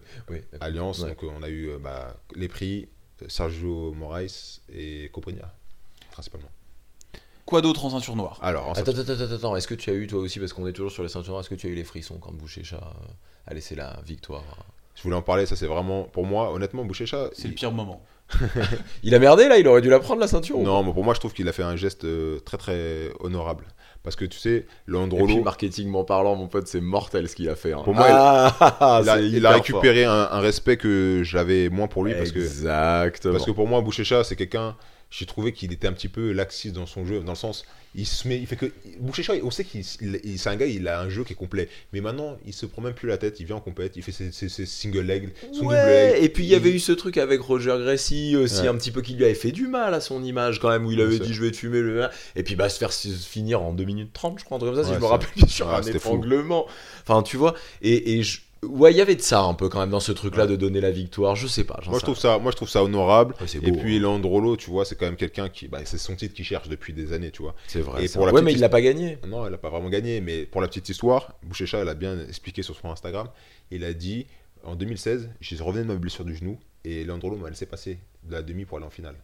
[0.60, 1.00] Alliance.
[1.00, 2.88] Donc on a eu euh, bah, les prix
[3.28, 5.52] Sergio Moraes et Coprinha,
[6.10, 6.48] principalement.
[7.46, 8.38] Quoi d'autre en ceinture noire?
[8.42, 10.72] Alors, attends, attends, attends, attends, est-ce que tu as eu toi aussi, parce qu'on est
[10.72, 13.12] toujours sur les ceintures noires, est-ce que tu as eu les frissons quand Boucher-Chat euh,
[13.46, 14.42] a laissé la victoire?
[14.94, 17.30] Je voulais en parler, ça c'est vraiment, pour moi, honnêtement, Boucher-Chat.
[17.34, 18.02] C'est le pire moment.
[19.02, 21.12] il a merdé là, il aurait dû la prendre la ceinture Non, mais pour moi
[21.12, 22.06] je trouve qu'il a fait un geste
[22.44, 23.66] très très honorable.
[24.04, 25.42] Parce que tu sais, Landrolo.
[25.42, 27.72] Marketingment parlant, mon pote, c'est mortel ce qu'il a fait.
[27.72, 27.80] Hein.
[27.82, 32.12] Pour moi, ah, il, a, récupéré un, respect que j'avais moins pour lui.
[32.12, 32.44] Exactement.
[33.10, 34.76] Parce que, parce que pour moi, Bouchécha, c'est quelqu'un
[35.16, 37.64] j'ai trouvé qu'il était un petit peu laxiste dans son jeu, dans le sens,
[37.94, 41.00] il se met, il fait que Boucher on sait qu'il c'est un gars, il a
[41.00, 43.46] un jeu qui est complet, mais maintenant il se prend même plus la tête, il
[43.46, 46.16] vient en compète, il fait ses, single legs, son double leg.
[46.20, 49.02] Et puis il y avait eu ce truc avec Roger Gracie aussi un petit peu
[49.02, 51.32] qui lui avait fait du mal à son image quand même où il avait dit
[51.32, 54.40] je vais te fumer le et puis bah se faire finir en 2 minutes 30
[54.40, 56.66] je crois un truc comme ça si je me rappelle sur un étranglement.
[57.06, 59.80] Enfin tu vois et, et je, Ouais, il y avait de ça un peu quand
[59.80, 61.36] même dans ce truc-là de donner la victoire.
[61.36, 61.80] Je sais pas.
[61.86, 63.34] Moi, je trouve ça, moi, je trouve ça honorable.
[63.40, 64.00] et puis, hein.
[64.00, 66.92] Landrolo, tu vois, c'est quand même quelqu'un qui, bah, c'est son titre qu'il cherche depuis
[66.92, 67.54] des années, tu vois.
[67.66, 68.04] C'est vrai.
[68.04, 69.18] Et pour ouais, mais il l'a pas gagné.
[69.26, 70.20] Non, il l'a pas vraiment gagné.
[70.20, 73.28] Mais pour la petite histoire, Bouchécha, elle a bien expliqué sur son Instagram.
[73.70, 74.26] Il a dit
[74.64, 78.32] en 2016, je revenais de ma blessure du genou et Landrolo m'a laissé passer de
[78.32, 79.16] la demi pour aller en finale.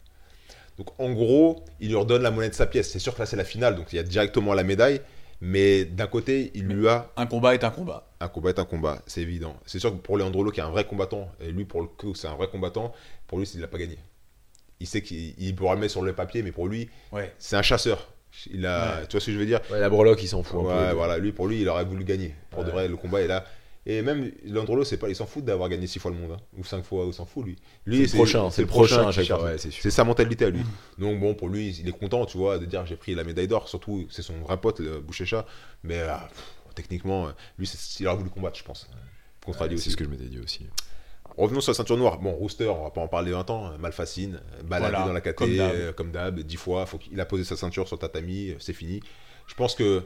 [0.77, 2.89] Donc, en gros, il leur donne la monnaie de sa pièce.
[2.89, 5.01] C'est sûr que là, c'est la finale, donc il y a directement la médaille.
[5.41, 7.11] Mais d'un côté, il lui a.
[7.17, 8.07] Un combat est un combat.
[8.19, 9.55] Un combat est un combat, c'est évident.
[9.65, 12.13] C'est sûr que pour Leandrolo, qui est un vrai combattant, et lui, pour le coup,
[12.13, 12.93] c'est un vrai combattant,
[13.25, 13.97] pour lui, il n'a pas gagné.
[14.79, 17.33] Il sait qu'il pourra le mettre sur le papier, mais pour lui, ouais.
[17.39, 18.13] c'est un chasseur.
[18.51, 19.59] Il a, Tu vois ce que je veux dire?
[19.71, 20.63] La breloque, il s'en fout.
[20.63, 21.17] Ouais, voilà.
[21.17, 22.33] Lui, pour lui, il aurait voulu gagner.
[22.51, 23.43] Pour de vrai, le combat est là.
[23.85, 26.43] Et même Landrolo, c'est pas, il s'en fout d'avoir gagné 6 fois le monde, hein.
[26.55, 27.55] ou 5 fois, ou s'en fout lui.
[27.85, 30.61] lui c'est le prochain, c'est le prochain, à c'est sa mentalité à lui.
[30.99, 33.47] Donc bon, pour lui, il est content, tu vois, de dire j'ai pris la médaille
[33.47, 33.67] d'or.
[33.67, 35.47] Surtout, c'est son vrai pote, le Bouchécha.
[35.83, 36.13] Mais euh,
[36.75, 37.67] techniquement, lui,
[37.99, 38.87] il aurait voulu combattre, je pense.
[39.43, 40.67] Contre C'est ce que je m'étais dit aussi.
[41.35, 42.19] Revenons sur la ceinture noire.
[42.19, 43.77] Bon, Rooster, on va pas en parler 20 ans.
[43.79, 46.85] Malfacine, baladé dans la KT, comme d'hab, 10 fois.
[46.85, 48.99] Faut il a posé sa ceinture sur tatami, c'est fini.
[49.47, 50.03] Je pense que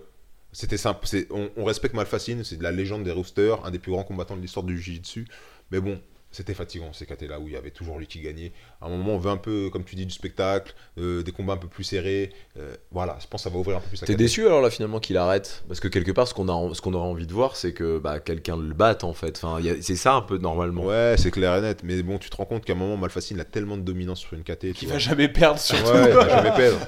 [0.56, 1.06] c'était simple.
[1.32, 4.38] On, on, respecte Malfacine, c'est de la légende des roosters, un des plus grands combattants
[4.38, 5.28] de l'histoire du Jiu-Jitsu.
[5.72, 6.00] Mais bon,
[6.32, 8.52] c'était fatigant ces KT-là où il y avait toujours lui qui gagnait.
[8.82, 11.54] À un moment, on veut un peu, comme tu dis, du spectacle, euh, des combats
[11.54, 12.32] un peu plus serrés.
[12.58, 14.62] Euh, voilà, je pense que ça va ouvrir un peu plus la T'es déçu alors
[14.62, 15.64] là finalement qu'il arrête?
[15.68, 18.00] Parce que quelque part, ce qu'on a, ce qu'on aurait envie de voir, c'est que
[18.00, 19.42] bah, quelqu'un le batte en fait.
[19.42, 20.86] Enfin, c'est ça un peu normalement.
[20.86, 21.82] Ouais, c'est clair et net.
[21.84, 24.34] Mais bon, tu te rends compte qu'à un moment, Malfacine a tellement de dominance sur
[24.34, 24.74] une KT.
[24.74, 25.92] Qu'il va jamais perdre surtout.
[25.92, 26.80] Ouais, il va jamais perdre.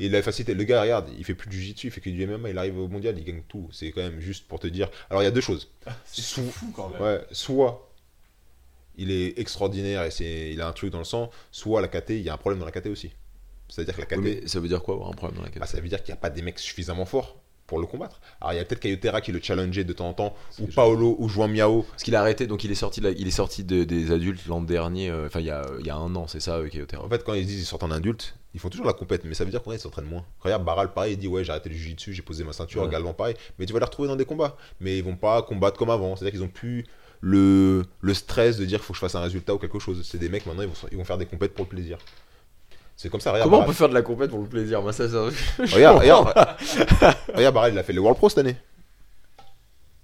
[0.00, 0.54] il a facilité.
[0.54, 2.78] Le gars, regarde, il fait plus du jiu-jitsu, il fait que du MMA, il arrive
[2.78, 3.68] au mondial, il gagne tout.
[3.72, 4.90] C'est quand même juste pour te dire.
[5.10, 5.70] Alors il y a deux choses.
[5.86, 7.00] Ah, c'est fou quand même.
[7.00, 7.88] Ouais, soit
[8.96, 12.10] il est extraordinaire et c'est, il a un truc dans le sang, soit la KT,
[12.10, 13.12] il y a un problème dans la KT aussi.
[13.68, 14.48] C'est-à-dire que la KT.
[14.48, 16.12] ça veut dire quoi avoir un problème dans la KT bah, Ça veut dire qu'il
[16.12, 18.20] n'y a pas des mecs suffisamment forts pour le combattre.
[18.40, 21.16] Alors il y a peut-être Cayotera qui le challengeait de temps en temps, ou Paolo,
[21.18, 21.82] ou Juan Miao.
[21.82, 25.10] Parce qu'il a arrêté, donc il est sorti, il est sorti des adultes l'an dernier,
[25.10, 27.04] euh, enfin il, y a, il y a un an, c'est ça, Cayotera.
[27.04, 29.34] En fait, quand ils disent qu'ils sortent en adulte, ils font toujours la compète, mais
[29.34, 30.24] ça veut dire qu'ils s'entraînent moins.
[30.40, 33.12] Regarde, Baral, pareil, il dit Ouais, j'ai arrêté le jiu-jitsu, j'ai posé ma ceinture, également
[33.12, 33.34] pareil.
[33.58, 34.56] Mais tu vas les retrouver dans des combats.
[34.80, 36.16] Mais ils vont pas combattre comme avant.
[36.16, 36.86] C'est-à-dire qu'ils ont plus
[37.20, 40.06] le, le stress de dire qu'il faut que je fasse un résultat ou quelque chose.
[40.08, 41.98] C'est des mecs maintenant, ils vont, ils vont faire des compètes pour le plaisir.
[42.96, 43.32] C'est comme ça.
[43.32, 44.82] Regarde, Comment on peut faire de la compète pour le plaisir?
[44.82, 45.28] Moi, ça, ça...
[45.72, 46.34] Regarde, regarde.
[47.34, 48.56] regarde, Barrel, il a fait les World Pro cette année.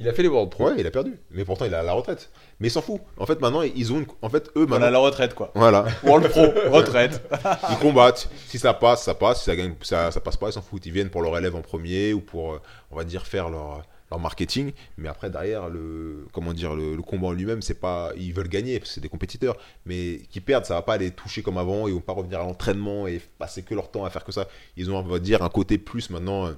[0.04, 0.68] Il a fait les World Pro.
[0.68, 1.16] Ouais, il a perdu.
[1.30, 2.28] Mais pourtant, il a la retraite.
[2.60, 3.00] Mais il s'en fout.
[3.16, 4.04] En fait, maintenant, ils ont.
[4.20, 4.84] En fait, eux, maintenant.
[4.84, 5.50] On a la retraite, quoi.
[5.54, 5.86] Voilà.
[6.04, 7.22] World Pro, retraite.
[7.70, 8.28] ils combattent.
[8.46, 9.38] Si ça passe, ça passe.
[9.38, 10.84] Si ça, gagne, ça, ça passe pas, ils s'en foutent.
[10.84, 12.60] Ils viennent pour leur élève en premier ou pour, euh,
[12.90, 13.82] on va dire, faire leur
[14.18, 18.48] marketing, mais après derrière le comment dire le, combat en lui-même, c'est pas ils veulent
[18.48, 19.56] gagner, c'est des compétiteurs,
[19.86, 22.44] mais qui perdent, ça va pas les toucher comme avant, ils vont pas revenir à
[22.44, 24.46] l'entraînement et passer que leur temps à faire que ça.
[24.76, 26.52] Ils ont on va dire un côté plus maintenant euh,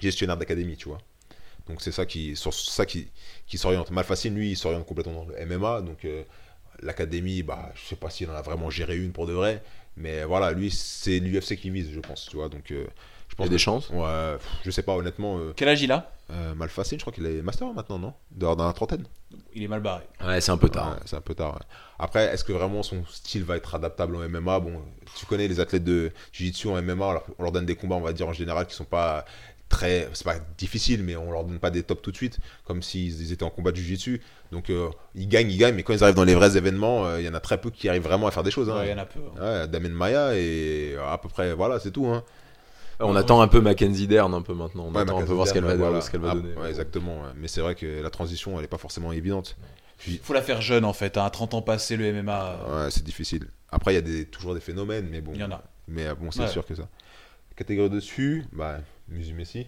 [0.00, 0.98] gestionnaire d'académie, tu vois.
[1.68, 3.08] Donc c'est ça qui sur ça qui,
[3.46, 3.90] qui s'oriente.
[3.90, 6.22] Malfacine lui, il s'oriente complètement dans le MMA, donc euh,
[6.82, 9.62] l'académie, bah je sais pas s'il en a vraiment géré une pour de vrai,
[9.96, 12.48] mais voilà, lui c'est l'UFC qui vise, je pense, tu vois.
[12.48, 12.86] Donc euh,
[13.38, 13.88] il y a des chances?
[13.90, 15.38] Ouais, je sais pas, honnêtement.
[15.38, 16.10] Euh, Quel âge il a?
[16.30, 18.14] euh, Malfacine, je crois qu'il est master maintenant, non?
[18.32, 19.04] Dans la trentaine.
[19.54, 20.04] Il est mal barré.
[20.24, 20.98] Ouais, c'est un peu tard.
[21.04, 21.60] c'est un peu tard.
[21.98, 24.82] Après, est-ce que vraiment son style va être adaptable en MMA Bon,
[25.16, 28.12] tu connais les athlètes de Jiu-Jitsu en MMA, on leur donne des combats, on va
[28.12, 29.24] dire en général, qui sont pas
[29.68, 30.08] très.
[30.12, 33.32] C'est pas difficile, mais on leur donne pas des tops tout de suite, comme s'ils
[33.32, 34.20] étaient en combat de Jiu-Jitsu.
[34.52, 37.20] Donc, euh, ils gagnent, ils gagnent, mais quand ils arrivent dans les vrais événements, euh,
[37.20, 38.70] il y en a très peu qui arrivent vraiment à faire des choses.
[38.70, 38.80] Hein.
[38.84, 39.20] il y en a peu.
[39.38, 39.62] Hein.
[39.62, 42.06] Ouais, Damien Maya, et à peu près, voilà, c'est tout.
[42.06, 42.24] Hein.
[43.00, 44.86] On attend un peu Mackenzie Dern un peu maintenant.
[44.88, 46.54] On attend un peu voir ce qu'elle va, ce qu'elle va ah, donner.
[46.68, 47.22] exactement.
[47.36, 49.56] Mais c'est vrai que la transition, elle n'est pas forcément évidente.
[50.06, 51.16] Il faut la faire jeune en fait.
[51.16, 51.24] Hein.
[51.24, 52.44] À 30 ans passés, le MMA.
[52.44, 52.84] Euh.
[52.84, 53.48] Ouais, c'est difficile.
[53.70, 55.32] Après, il y a des, toujours des phénomènes, mais bon.
[55.34, 55.62] Il y en a.
[55.88, 56.88] Mais euh, bon, c'est sûr que ça.
[57.56, 58.78] Catégorie dessus, bah,
[59.08, 59.66] Musu Messi.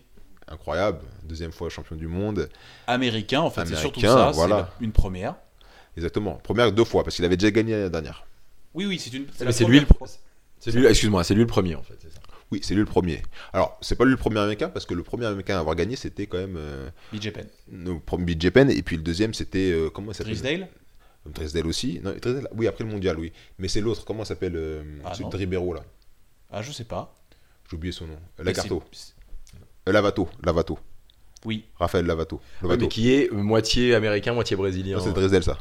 [0.49, 1.01] Incroyable.
[1.23, 2.49] Deuxième fois champion du monde.
[2.87, 3.67] Américain, en fait.
[3.67, 4.31] C'est surtout ça.
[4.33, 4.71] Voilà.
[4.81, 5.37] une première.
[5.97, 6.35] Exactement.
[6.43, 8.25] Première deux fois, parce qu'il avait déjà gagné la dernière.
[8.75, 9.27] Oui, oui, c'est une.
[9.33, 10.91] C'est lui, le...
[10.91, 11.99] excuse-moi, c'est lui le premier en fait.
[12.51, 13.23] Oui, c'est lui le premier.
[13.53, 15.97] Alors, c'est pas lui le premier américain, parce que le premier américain à avoir gagné,
[15.97, 16.57] c'était quand même.
[16.57, 17.31] Euh, BJ
[18.51, 18.71] Penn.
[18.71, 19.71] et puis le deuxième, c'était.
[19.71, 20.35] Euh, comment ça s'appelle?
[20.35, 20.69] Drisdale
[21.27, 22.01] Drisdale aussi.
[22.03, 22.15] Non,
[22.57, 23.33] oui, après le mondial, oui.
[23.59, 25.85] Mais c'est l'autre, comment s'appelle euh, ah, Celui de Ribeiro, là?
[26.51, 27.15] Ah, je sais pas.
[27.71, 28.19] J'ai oublié son nom.
[28.39, 28.83] Lagarto.
[29.91, 30.29] Euh, Lavato.
[30.43, 30.79] Lavato.
[31.45, 31.65] Oui.
[31.79, 32.41] Raphaël Lavato.
[32.63, 35.01] mais qui est moitié américain, moitié brésilien.
[35.01, 35.59] c'est Drisdale, ça.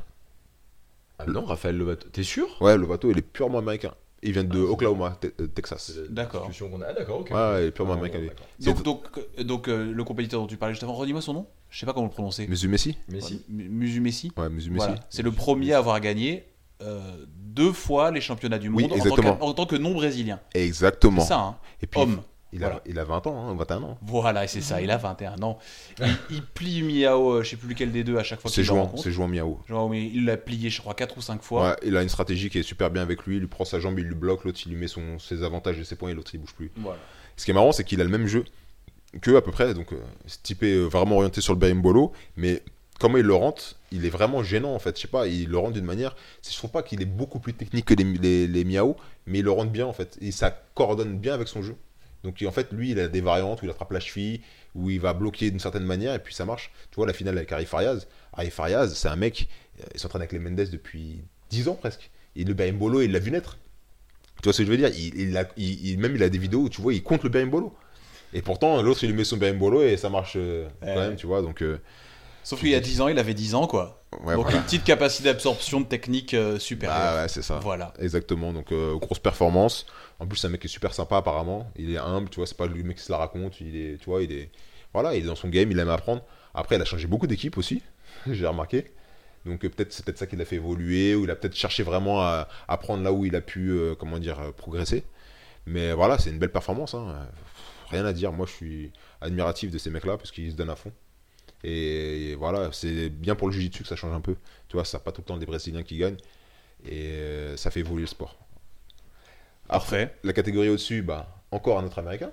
[1.17, 2.07] Ah non, Raphaël Lavato.
[2.09, 2.47] T'es sûr?
[2.61, 3.93] Ouais, Lavato, il est purement américain.
[4.21, 5.97] Il vient de ah, Oklahoma, euh, Texas.
[6.09, 6.49] D'accord.
[6.49, 7.31] Ah, d'accord, ok.
[7.31, 8.19] Ouais, il est purement ah, américain.
[8.59, 9.03] Donc, donc,
[9.39, 11.93] donc euh, le compétiteur dont tu parlais juste avant, redis-moi son nom Je sais pas
[11.93, 12.45] comment le prononcer.
[12.47, 13.43] Musu Messi Messi.
[13.47, 14.89] Musu Messi Ouais, Musu Messi.
[15.09, 16.45] C'est le premier à avoir gagné
[16.81, 18.91] euh, deux fois les championnats du monde
[19.41, 20.39] en, tant que, non brésilien.
[20.53, 21.21] Exactement.
[21.21, 21.57] C'est ça, hein.
[21.81, 22.21] Et puis, Homme.
[22.51, 23.97] Il, a, il a 20 ans, hein, 21 ans.
[24.01, 25.59] Voilà, c'est ça, il a 21 ans.
[26.31, 28.71] Il, plie Miao, euh, je sais plus lequel des deux à chaque fois qu'il le
[28.71, 29.03] rencontre.
[29.03, 29.59] C'est Jouan Miao.
[29.89, 31.69] mais il l'a plié, je crois, 4 ou 5 fois.
[31.69, 33.35] Ouais, il a une stratégie qui est super bien avec lui.
[33.35, 35.79] Il lui prend sa jambe, il lui bloque, l'autre il lui met son, ses avantages
[35.79, 36.71] et ses points et l'autre il bouge plus.
[36.77, 36.99] Voilà.
[37.37, 38.45] Ce qui est marrant, c'est qu'il a le même jeu
[39.21, 40.01] que à peu près, donc euh,
[40.43, 42.61] typé euh, vraiment orienté sur le berimbolo, mais
[42.99, 44.95] comment il le rentre, il est vraiment gênant en fait.
[44.97, 46.15] Je sais pas, il le rentre d'une manière.
[46.47, 48.95] Je trouve pas qu'il est beaucoup plus technique que les, les, les Miao,
[49.25, 50.17] mais il le rentre bien en fait.
[50.21, 51.75] Et ça coordonne bien avec son jeu.
[52.23, 54.41] Donc en fait, lui, il a des variantes où il attrape la cheville,
[54.75, 56.71] où il va bloquer d'une certaine manière, et puis ça marche.
[56.91, 59.47] Tu vois, la finale avec Arif Fariaz, Arif Fariaz, c'est un mec,
[59.79, 62.11] euh, il s'entraîne avec les Mendes depuis 10 ans presque.
[62.35, 63.57] Et le Berimbolo, il l'a vu naître.
[64.37, 64.89] Tu vois ce que je veux dire?
[64.95, 65.43] Il, a,
[65.97, 67.75] Même il a des vidéos où tu vois, il compte le Berimbolo.
[68.33, 71.25] Et pourtant, l'autre, il lui met son Berimbolo et ça marche euh, quand même, tu
[71.27, 71.41] vois.
[71.41, 71.79] Donc, euh,
[72.43, 73.98] Sauf qu'il y a 10 ans, il avait 10 ans, quoi.
[74.11, 76.97] Donc une petite capacité d'absorption de technique supérieure.
[76.99, 77.59] Ah ouais, c'est ça.
[77.59, 77.93] Voilà.
[77.99, 78.53] Exactement.
[78.53, 79.85] Donc, grosse performance.
[80.19, 81.71] En plus, c'est un mec qui est super sympa apparemment.
[81.77, 83.61] Il est humble, tu vois, c'est pas le mec qui se la raconte.
[83.61, 84.49] Il est, tu vois, il est,
[84.93, 86.23] voilà, il est dans son game, il aime apprendre.
[86.53, 87.81] Après, il a changé beaucoup d'équipes aussi,
[88.27, 88.91] j'ai remarqué.
[89.45, 91.83] Donc euh, peut-être c'est peut-être ça qui l'a fait évoluer, ou il a peut-être cherché
[91.83, 95.03] vraiment à apprendre là où il a pu, euh, comment dire, euh, progresser.
[95.65, 96.93] Mais voilà, c'est une belle performance.
[96.93, 97.27] Hein.
[97.89, 98.31] Rien à dire.
[98.31, 98.91] Moi, je suis
[99.21, 100.91] admiratif de ces mecs-là parce qu'ils se donnent à fond.
[101.63, 104.35] Et, voilà, c'est bien pour le jiu-jitsu que ça change un peu.
[104.67, 106.17] Tu vois, ça pas tout le temps des Brésiliens qui gagnent.
[106.89, 107.13] Et
[107.57, 108.37] ça fait évoluer le sport.
[109.67, 110.15] Parfait.
[110.23, 112.31] La catégorie au-dessus, bah, encore un autre américain.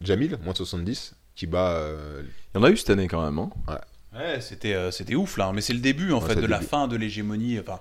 [0.00, 1.72] Jamil, moins de 70, qui bat.
[1.72, 2.22] Euh,
[2.54, 3.38] Il y en a eu cette année quand même.
[3.38, 4.18] Hein ouais.
[4.18, 6.88] ouais c'était, euh, c'était ouf là, mais c'est le début en fait de la fin
[6.88, 7.58] de l'hégémonie.
[7.58, 7.80] Enfin,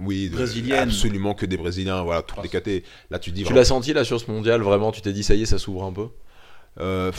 [0.00, 0.88] oui, brésilienne.
[0.88, 2.84] Absolument que des Brésiliens, voilà, toutes les catégories.
[3.10, 3.44] Là, tu dis.
[3.44, 5.58] Tu l'as senti là sur ce mondial, vraiment Tu t'es dit, ça y est, ça
[5.58, 6.08] s'ouvre un peu?
[6.80, 7.12] Euh,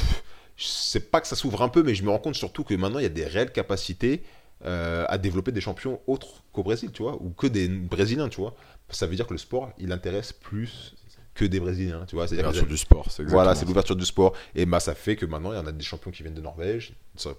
[0.57, 2.99] C'est pas que ça s'ouvre un peu, mais je me rends compte surtout que maintenant,
[2.99, 4.23] il y a des réelles capacités
[4.65, 8.39] euh, à développer des champions autres qu'au Brésil, tu vois, ou que des Brésiliens, tu
[8.39, 8.55] vois
[8.93, 10.95] ça veut dire que le sport, il intéresse plus
[11.33, 12.27] que des Brésiliens, tu vois.
[12.27, 14.33] C'est l'ouverture du sport, c'est Voilà, c'est l'ouverture du sport.
[14.53, 16.41] Et bah, ça fait que maintenant, il y en a des champions qui viennent de
[16.41, 16.93] Norvège,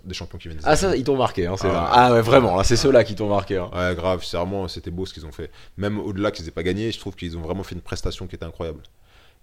[0.05, 2.57] des champions qui viennent Ah, ça, ils t'ont marqué, hein, c'est ah, ah, ouais, vraiment,
[2.57, 3.57] là, c'est ceux-là qui t'ont marqué.
[3.57, 3.71] Hein.
[3.73, 5.51] Ouais, grave, vraiment, c'était beau ce qu'ils ont fait.
[5.77, 8.35] Même au-delà qu'ils aient pas gagné, je trouve qu'ils ont vraiment fait une prestation qui
[8.35, 8.81] était incroyable.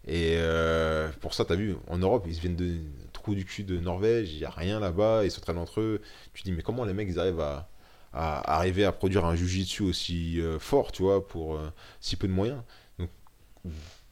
[0.05, 2.77] Et euh, pour ça, tu as vu, en Europe, ils viennent de
[3.21, 6.01] trou du cul de Norvège, il n'y a rien là-bas, ils s'entraînent entre eux.
[6.33, 7.69] Tu dis, mais comment les mecs, ils arrivent à,
[8.13, 12.33] arriver à produire un jujitsu aussi euh, fort, tu vois, pour euh, si peu de
[12.33, 12.61] moyens?
[12.99, 13.09] Donc,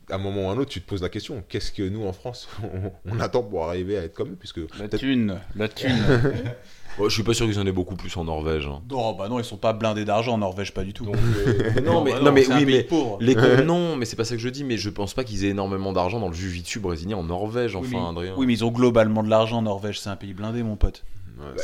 [0.09, 2.05] à un moment ou à un autre, tu te poses la question qu'est-ce que nous
[2.05, 2.47] en France
[3.05, 4.37] on, attend pour arriver à être comme eux?
[4.39, 5.91] Puisque La thune, la thune.
[7.07, 8.67] je suis pas sûr qu'ils en aient beaucoup plus en Norvège.
[8.67, 8.81] Hein.
[8.89, 11.05] Non, bah non, ils sont pas blindés d'argent en Norvège, pas du tout.
[11.07, 12.87] Euh, non, mais, non, mais oui, mais
[13.19, 13.35] les
[13.65, 14.63] non, mais c'est pas ça que je dis.
[14.63, 18.09] Mais je pense pas qu'ils aient énormément d'argent dans le jiu-jitsu brésilien en Norvège, enfin,
[18.09, 18.33] Adrien.
[18.37, 19.99] Oui, mais ils ont globalement de l'argent en Norvège.
[19.99, 21.03] C'est un pays blindé, mon pote.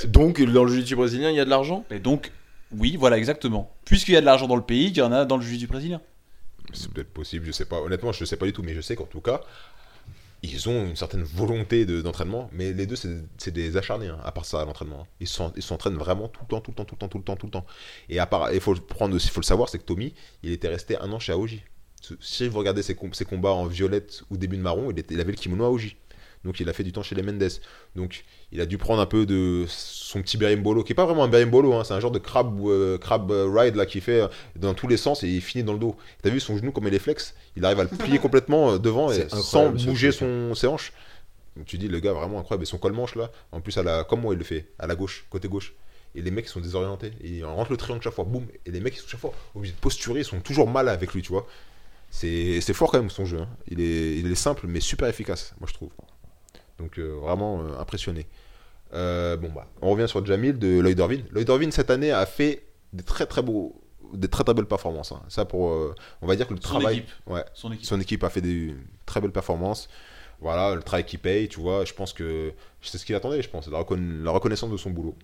[0.07, 1.83] donc, dans le jiu-jitsu brésilien, il y a de l'argent?
[1.91, 2.31] Et donc,
[2.77, 3.71] oui, voilà, exactement.
[3.85, 5.67] Puisqu'il y a de l'argent dans le pays, il y en a dans le jiu-jitsu
[5.67, 6.01] brésilien.
[6.73, 7.79] C'est peut-être possible, je sais pas.
[7.79, 9.41] Honnêtement, je sais pas du tout, mais je sais qu'en tout cas,
[10.53, 14.45] ils ont une certaine volonté d'entraînement, mais les deux, c'est des acharnés, hein, à part
[14.45, 15.07] ça, à l'entraînement.
[15.19, 17.35] Ils s'entraînent vraiment tout le temps, tout le temps, tout le temps, tout le temps,
[17.35, 17.65] tout le temps.
[18.09, 20.13] Et à part, il faut prendre aussi, faut le savoir, c'est que Tommy,
[20.43, 21.61] il était resté un an chez Aoji.
[22.19, 25.37] Si vous regardez ses, combats en violette ou début de marron, il, il avait le
[25.37, 25.95] kimono Aoji.
[26.45, 27.49] Donc il a fait du temps chez les Mendes.
[27.95, 31.23] Donc il a dû prendre un peu de son petit berimbolo, qui est pas vraiment
[31.23, 34.27] un berimbolo, hein, c'est un genre de crab, euh, crab ride là qui fait euh,
[34.55, 35.95] dans tous les sens et il finit dans le dos.
[36.21, 37.33] T'as vu son genou comme il est flex?
[37.57, 40.93] Il arrive à le plier complètement euh, devant et sans bouger son, ses hanches.
[41.57, 42.63] Donc tu dis le gars vraiment incroyable.
[42.63, 44.87] Et son col manche là, en plus à la, comme moi il le fait, à
[44.87, 45.73] la gauche, côté gauche.
[46.13, 47.11] Et les mecs ils sont désorientés.
[47.23, 48.45] Et on rentre le triangle chaque fois, boum.
[48.65, 51.13] Et les mecs ils sont chaque fois obligés de posturer, ils sont toujours mal avec
[51.13, 51.47] lui, tu vois.
[52.11, 53.41] C'est fort quand même son jeu.
[53.41, 53.49] Hein.
[53.67, 55.89] Il, est, il est simple mais super efficace, moi je trouve.
[56.79, 58.27] Donc euh, vraiment euh, impressionné.
[58.93, 61.19] Euh, bon bah, on revient sur Jamil de Lloyd Irvin.
[61.31, 63.81] Lloyd Irvin cette année a fait des très très beaux
[64.13, 65.11] des très très belles performances.
[65.11, 65.21] Hein.
[65.27, 65.61] Ça pour,
[66.21, 67.85] on va dire que le travail, Ouais, son, équipe.
[67.85, 68.75] son équipe a fait des
[69.05, 69.89] très belles performances.
[70.39, 71.85] Voilà, le travail qui paye, tu vois.
[71.85, 75.15] Je pense que c'est ce qu'il attendait, je pense, la, la, reconnaissance de son boulot.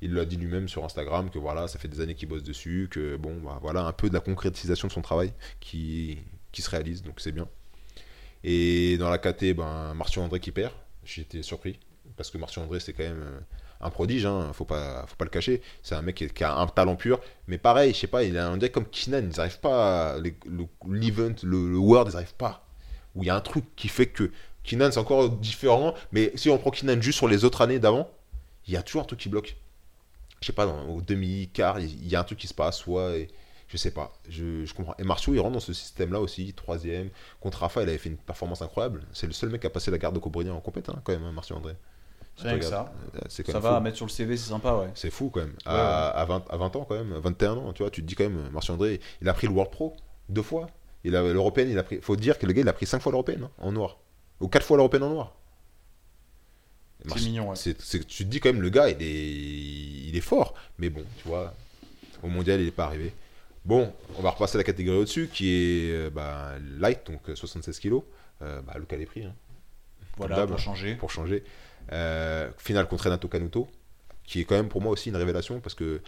[0.00, 2.88] Il l'a dit lui-même sur Instagram que voilà, ça fait des années qu'il bosse dessus,
[2.90, 6.18] que bon, bah, voilà, un peu de la concrétisation de son travail qui,
[6.52, 7.46] qui se réalise, donc c'est bien.
[8.42, 10.72] Et dans la KT, ben, Martian André qui perd,
[11.04, 11.78] j'étais surpris.
[12.16, 13.40] Parce que Martial André, c'est quand même euh,
[13.80, 15.62] un prodige, hein, faut, pas, faut pas le cacher.
[15.82, 17.20] C'est un mec qui, a un talent pur.
[17.46, 20.18] Mais pareil, je sais pas, il a un deck comme Kinan, ils n'arrivent pas.
[20.18, 22.66] L'event, le, le, World, ils n'arrivent pas.
[23.14, 24.30] Où il y a un truc qui fait que
[24.64, 25.94] Kinan, c'est encore différent.
[26.12, 28.10] Mais si on prend Kinan juste sur les autres années d'avant,
[28.66, 29.56] il y a toujours un truc qui bloque.
[30.40, 32.78] Je sais pas, au demi-quart, il y a un truc qui se passe.
[32.78, 33.12] Soit.
[33.70, 34.96] Je sais pas, je, je comprends.
[34.98, 37.08] Et Martiaux, il rentre dans ce système-là aussi, troisième.
[37.40, 39.04] Contre Rafa, il avait fait une performance incroyable.
[39.12, 41.12] C'est le seul mec qui a passé la garde de Cobrinien en compétition, hein, quand
[41.12, 41.74] même, hein, André.
[42.36, 42.92] C'est que ça.
[43.14, 44.90] Euh, ça va, à mettre sur le CV, c'est sympa, ouais.
[44.94, 45.54] C'est fou quand même.
[45.66, 48.16] à, à, 20, à 20 ans quand même, 21 ans, tu vois, tu te dis
[48.16, 49.94] quand même, Martial André, il a pris le World Pro
[50.28, 50.68] deux fois.
[51.04, 52.00] Il a l'européenne, il a pris.
[52.00, 53.98] Faut dire que le gars, il a pris cinq fois l'européenne hein, en noir.
[54.40, 55.36] Ou quatre fois l'européenne en noir.
[57.06, 57.56] C'est mignon, ouais.
[57.56, 60.54] tu te dis quand même, le gars, il est, il est fort.
[60.78, 61.54] Mais bon, tu vois,
[62.22, 63.14] au mondial, il n'est pas arrivé.
[63.64, 67.78] Bon, on va repasser à la catégorie au-dessus qui est euh, bah, light, donc 76
[67.78, 68.00] kg.
[68.42, 69.24] Euh, bah, Luca Lepri.
[69.24, 69.34] Hein.
[70.16, 70.94] Voilà, pour changer.
[70.96, 71.44] Pour changer.
[71.92, 73.68] Euh, finale contre Renato Canuto,
[74.24, 76.00] qui est quand même pour moi aussi une révélation parce que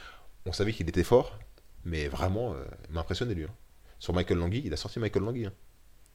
[0.47, 1.39] on savait qu'il était fort,
[1.85, 2.55] mais vraiment,
[2.89, 3.45] il m'a impressionné lui.
[3.45, 3.55] Hein.
[3.99, 5.53] Sur Michael Langui, il a sorti Michael Langui hein,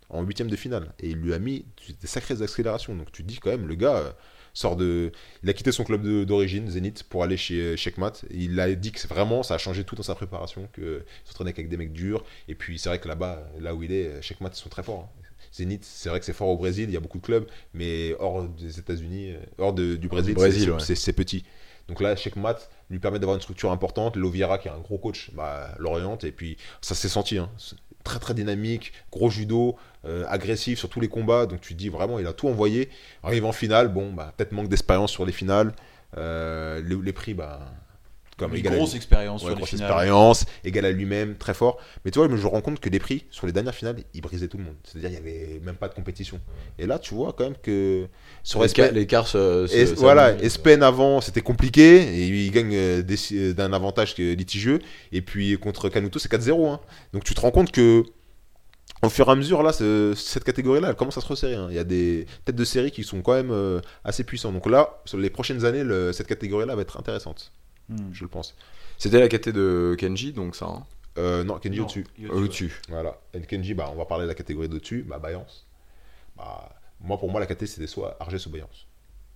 [0.10, 1.66] en huitième de finale et il lui a mis
[2.02, 2.96] des sacrées accélérations.
[2.96, 4.16] Donc tu te dis quand même, le gars
[4.58, 5.12] sort de,
[5.44, 8.14] il a quitté son club d'origine, Zénith, pour aller chez Checkmat.
[8.32, 11.70] Il a dit que vraiment, ça a changé tout dans sa préparation, qu'il s'entraînait avec
[11.70, 12.24] des mecs durs.
[12.48, 15.10] Et puis c'est vrai que là-bas, là où il est, Checkmat, ils sont très forts.
[15.10, 15.24] Hein.
[15.54, 18.14] Zénith, c'est vrai que c'est fort au Brésil, il y a beaucoup de clubs, mais
[18.20, 21.44] hors des États-Unis, euh, hors du Brésil, c'est petit.
[21.88, 22.58] Donc là, Checkmat
[22.90, 24.18] lui permet d'avoir une structure importante.
[24.18, 26.24] Loviera, qui est un gros coach, bah, l'oriente.
[26.26, 27.38] Et puis, ça s'est senti.
[27.38, 27.50] Hein
[28.08, 29.76] très très dynamique, gros judo,
[30.06, 31.46] euh, agressif sur tous les combats.
[31.46, 32.90] Donc tu te dis vraiment, il a tout envoyé.
[33.24, 35.74] Arrive en finale, bon, bah, peut-être manque d'expérience sur les finales.
[36.18, 37.60] Euh, les, prix, bah,
[38.38, 41.78] comme une grosse expérience sur grosse expérience, égal à lui-même, très fort.
[42.06, 44.22] Mais tu vois, je me rends compte que les prix sur les dernières finales, ils
[44.22, 44.76] brisaient tout le monde.
[44.84, 46.40] C'est-à-dire, il n'y avait même pas de compétition.
[46.78, 48.08] Et là, tu vois quand même que
[48.44, 54.80] sur l'écart se, voilà, Espen avant, c'était compliqué et il gagne euh, d'un avantage litigieux.
[55.12, 56.70] Et puis contre Canuto, c'est 4-0.
[56.70, 56.80] Hein.
[57.14, 58.04] Donc tu te rends compte que
[59.04, 61.56] au fur et à mesure, là, cette catégorie-là, elle commence à se resserrer.
[61.56, 61.68] Hein.
[61.70, 64.54] Il y a des têtes de série qui sont quand même euh, assez puissantes.
[64.54, 65.84] Donc là, sur les prochaines années,
[66.14, 67.52] cette catégorie-là va être intéressante.
[67.90, 68.12] Hmm.
[68.12, 68.56] je le pense.
[68.98, 70.86] C'était la catégorie de Kenji, donc ça hein
[71.18, 72.06] euh, Non, Kenji au-dessus.
[72.30, 72.82] Au-dessus.
[72.90, 73.18] Voilà.
[73.34, 75.66] Et Kenji, bah, on va parler de la catégorie d'au-dessus, bah, Bayance.
[76.36, 78.88] Bah, moi, pour moi, la catégorie, c'était soit Argès ou Bayance.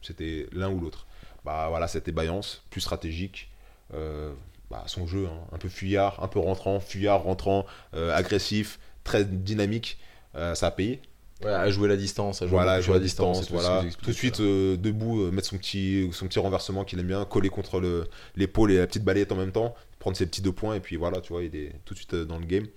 [0.01, 1.05] C'était l'un ou l'autre.
[1.45, 3.49] Bah, voilà, c'était Bayance, plus stratégique.
[3.93, 4.33] Euh,
[4.69, 9.25] bah, son jeu, hein, un peu fuyard, un peu rentrant, fuyard, rentrant, euh, agressif, très
[9.25, 9.99] dynamique.
[10.33, 11.01] ça a payé.
[11.43, 13.83] Ouais, à jouer la distance, à jouer, voilà, jouer la distance, voilà.
[14.01, 17.25] Tout, de suite euh, debout, euh, mettre son petit, son petit renversement qu'il aime bien,
[17.25, 20.75] coller contre l'épaule et la petite balayette en même temps, prendre ses petits deux points
[20.75, 22.67] et puis voilà, tu vois, il est tout de suite dans le game.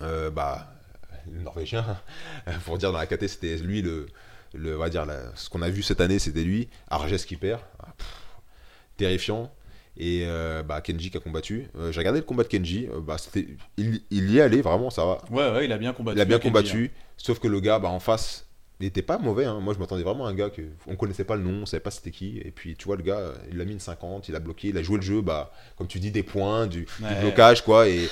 [0.00, 0.72] bah,
[1.30, 1.84] le Norvégien,
[2.64, 4.06] pour dire dans la KT, c'était lui le,
[4.54, 7.94] le, va dire ce qu'on a vu cette année, c'était lui, Arges qui perd, ah,
[8.96, 9.52] terrifiant.
[9.96, 11.68] Et euh, bah, Kenji qui a combattu.
[11.76, 12.88] Euh, j'ai regardé le combat de Kenji.
[12.92, 13.46] Euh, bah, c'était,
[13.76, 15.18] il, y est allé, vraiment, ça va.
[15.30, 16.18] Ouais, ouais, il a bien combattu.
[16.18, 16.90] Il a bien combattu.
[16.92, 17.00] Hein.
[17.16, 18.46] Sauf que le gars, bah, en face,
[18.80, 19.44] il n'était pas mauvais.
[19.44, 19.60] Hein.
[19.60, 21.80] Moi, je m'attendais vraiment à un gars que on connaissait pas le nom, on savait
[21.80, 22.38] pas c'était qui.
[22.38, 24.78] Et puis, tu vois, le gars, il a mis une 50, il a bloqué, il
[24.78, 26.86] a joué le jeu, bah, comme tu dis, des points, du,
[27.20, 27.88] blocage, quoi.
[27.88, 28.08] Et,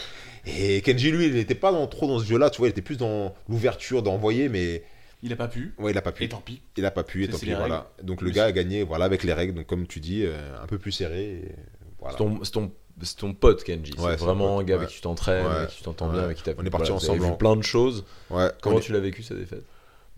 [0.47, 2.83] et Kenji, lui, il n'était pas dans, trop dans ce jeu-là, tu vois, il était
[2.83, 4.85] plus dans l'ouverture, d'envoyer, mais
[5.23, 5.73] il a pas pu.
[5.79, 6.25] Ouais, il a pas pu.
[6.25, 6.61] Et tant pis.
[6.77, 7.93] Il a pas pu, et tant pis, voilà.
[8.03, 9.55] Donc le gars a gagné, voilà, avec les règles.
[9.55, 11.55] Donc comme tu dis, euh, un peu plus serré.
[12.11, 12.17] C'est
[12.53, 12.71] ton,
[13.19, 13.93] ton, pote, Kenji.
[13.97, 16.51] c'est vraiment un gars avec qui tu t'entraînes, avec qui tu t'entends bien, avec qui
[16.57, 17.25] On est parti ensemble.
[17.25, 18.05] Vu plein de choses.
[18.61, 19.65] Comment tu l'as vécu cette défaite?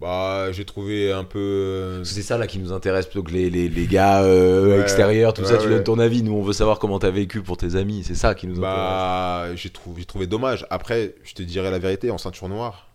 [0.01, 1.39] Bah, j'ai trouvé un peu.
[1.39, 5.33] Euh, c'est ça là qui nous intéresse plutôt que les, les, les gars euh, extérieurs,
[5.33, 5.57] tout ça.
[5.57, 6.25] Tu donnes ton avis.
[6.25, 8.03] Nous, on veut savoir comment t'as vécu pour tes amis.
[8.05, 9.51] C'est ça qui nous bah, intéresse.
[9.51, 10.67] Bah, j'ai trouvé, trouvé dommage.
[10.69, 12.89] Après, je te dirais la vérité, en ceinture noire,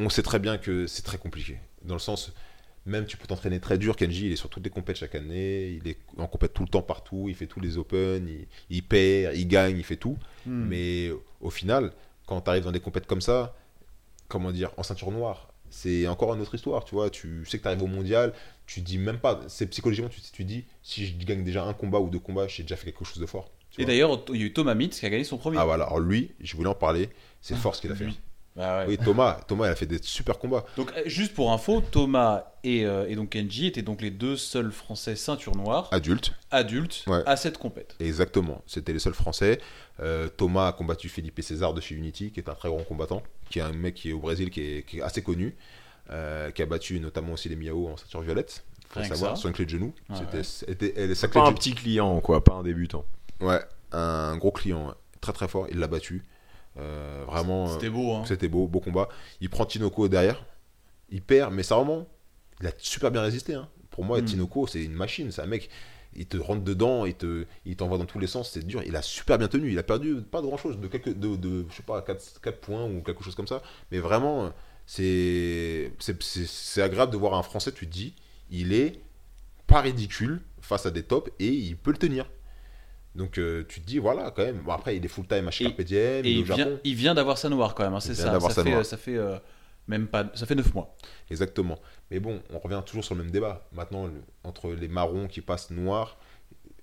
[0.00, 1.58] on sait très bien que c'est très compliqué.
[1.84, 2.32] Dans le sens,
[2.86, 3.96] même tu peux t'entraîner très dur.
[3.96, 5.78] Kenji, il est sur toutes les compètes chaque année.
[5.82, 7.26] Il est en compète tout le temps partout.
[7.28, 8.28] Il fait tous les Open.
[8.70, 10.18] Il, perd, il gagne, il fait tout.
[10.46, 10.66] Hmm.
[10.68, 11.10] Mais
[11.40, 11.92] au final,
[12.26, 13.54] quand tu arrives dans des compètes comme ça,
[14.28, 16.84] comment dire, en ceinture noire, c'est encore une autre histoire.
[16.84, 18.32] Tu vois, tu sais que tu arrives au mondial.
[18.66, 22.00] Tu dis même pas, c'est psychologiquement, tu, tu dis, si je gagne déjà un combat
[22.00, 23.50] ou deux combats, j'ai déjà fait quelque chose de fort.
[23.78, 25.58] Et d'ailleurs, il y a eu Thomas Mitz qui a gagné son premier.
[25.58, 27.10] Ah voilà, alors lui, je voulais en parler.
[27.40, 28.08] C'est ah, fort ce qu'il a fait.
[28.58, 30.64] Ah oui, Thomas, Thomas, il a fait des super combats.
[30.76, 34.36] Donc, euh, juste pour info, Thomas et, euh, et, donc Kenji étaient donc les deux
[34.36, 35.88] seuls Français ceinture noire.
[35.92, 36.32] Adultes.
[36.50, 37.94] Adultes à cette compète.
[38.00, 38.62] Exactement.
[38.66, 39.60] C'était les seuls Français.
[40.00, 43.22] Euh, Thomas a combattu Philippe César de chez Unity, qui est un très grand combattant,
[43.48, 45.56] qui est un mec qui est au Brésil, qui est, assez connu,
[46.08, 48.64] qui a battu notamment aussi les Miao en ceinture violette.
[48.88, 49.92] Faut savoir, sur une clé de genou.
[50.42, 50.92] C'était,
[51.28, 53.04] pas un petit client, quoi, pas un débutant.
[53.40, 53.60] Ouais,
[53.92, 55.66] un gros client, très très fort.
[55.70, 56.24] Il l'a battu.
[56.78, 57.68] Euh, vraiment.
[57.68, 58.14] C'était beau.
[58.14, 58.24] Hein.
[58.26, 59.08] C'était beau, beau combat.
[59.40, 60.44] Il prend Tinoko derrière.
[61.10, 62.06] Il perd, mais ça vraiment.
[62.60, 63.54] Il a super bien résisté.
[63.54, 63.68] Hein.
[63.90, 64.24] Pour moi, mm.
[64.24, 65.30] Tinoko, c'est une machine.
[65.30, 65.68] C'est un mec.
[66.14, 68.50] Il te rentre dedans, il te, il t'envoie dans tous les sens.
[68.50, 68.82] C'est dur.
[68.86, 69.70] Il a super bien tenu.
[69.70, 72.60] Il a perdu pas grand chose, de quelques, de, de je sais pas, 4, 4
[72.60, 73.62] points ou quelque chose comme ça.
[73.92, 74.52] Mais vraiment,
[74.86, 77.72] c'est, c'est, agréable de voir un Français.
[77.72, 78.14] Tu te dis,
[78.50, 79.00] il est
[79.66, 82.28] pas ridicule face à des tops et il peut le tenir.
[83.18, 84.58] Donc euh, tu te dis, voilà, quand même.
[84.58, 86.24] Bon, après, il est full time à Carpe Diem.
[86.24, 88.38] Il, vient, il vient d'avoir sa noire quand même, hein, c'est ça.
[88.38, 89.36] Ça fait, ça fait, euh,
[89.88, 90.94] même pas, ça fait 9 mois.
[91.28, 91.80] Exactement.
[92.12, 93.66] Mais bon, on revient toujours sur le même débat.
[93.72, 94.08] Maintenant,
[94.44, 96.16] entre les marrons qui passent noirs,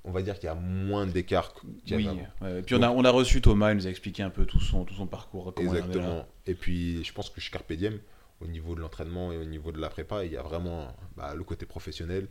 [0.03, 1.53] on va dire qu'il y a moins d'écart.
[1.89, 2.05] Oui.
[2.45, 4.59] et puis on, a, on a reçu Thomas, il nous a expliqué un peu tout
[4.59, 5.53] son, tout son parcours.
[5.57, 6.27] Exactement.
[6.45, 7.97] Et puis je pense que chez Carpe Diem,
[8.41, 11.33] au niveau de l'entraînement et au niveau de la prépa, il y a vraiment bah,
[11.33, 12.27] le côté professionnel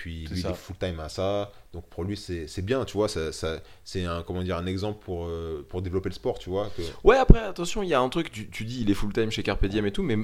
[0.00, 1.52] puis lui, il est full time à ça.
[1.74, 3.06] Donc pour lui, c'est bien, tu vois.
[3.06, 6.48] Ça, ça c'est un, comment dire, un exemple pour, euh, pour développer le sport, tu
[6.48, 6.70] vois.
[6.74, 6.80] Que...
[7.04, 9.30] Ouais, après, attention, il y a un truc, tu, tu, dis il est full time
[9.30, 10.16] chez Carpe Diem et tout, mais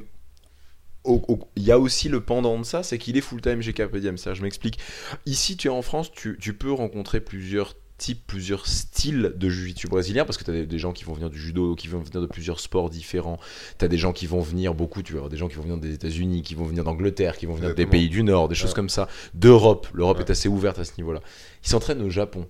[1.04, 3.94] il y a aussi le pendant de ça, c'est qu'il est full time chez Carpe
[3.98, 4.16] Diem.
[4.16, 4.78] Ça, je m'explique.
[5.26, 9.88] Ici, tu es en France, tu, tu peux rencontrer plusieurs types, plusieurs styles de jiu-jitsu
[9.88, 12.20] brésilien, parce que tu as des, gens qui vont venir du judo, qui vont venir
[12.20, 13.38] de plusieurs sports différents.
[13.78, 15.78] Tu as des gens qui vont venir, beaucoup, tu vois, des gens qui vont venir
[15.78, 18.74] des États-Unis, qui vont venir d'Angleterre, qui vont venir des pays du Nord, des choses
[18.74, 19.88] comme ça, d'Europe.
[19.94, 21.20] L'Europe est assez ouverte à ce niveau-là.
[21.64, 22.46] Ils s'entraînent au Japon.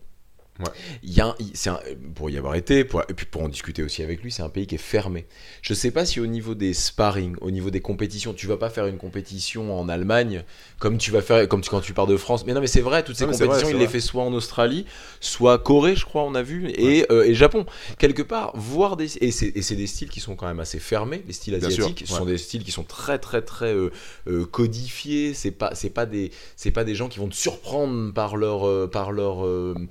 [1.02, 1.78] Il y a un,
[2.14, 4.48] pour y avoir été, pour, et puis pour en discuter aussi avec lui, c'est un
[4.48, 5.26] pays qui est fermé.
[5.62, 8.70] Je sais pas si au niveau des sparring, au niveau des compétitions, tu vas pas
[8.70, 10.44] faire une compétition en Allemagne
[10.78, 12.46] comme tu vas faire comme tu, quand tu pars de France.
[12.46, 14.86] Mais non, mais c'est vrai, toutes ces compétitions, il les fait soit en Australie,
[15.20, 17.66] soit Corée, je crois, on a vu, et, euh, et Japon.
[17.98, 21.32] Quelque part, voir des et c'est des styles qui sont quand même assez fermés, les
[21.32, 23.90] styles asiatiques, ce sont des styles qui sont très très très euh,
[24.28, 25.34] euh, codifiés.
[25.34, 28.90] C'est pas c'est pas des c'est pas des gens qui vont te surprendre par leur
[28.90, 29.40] par leur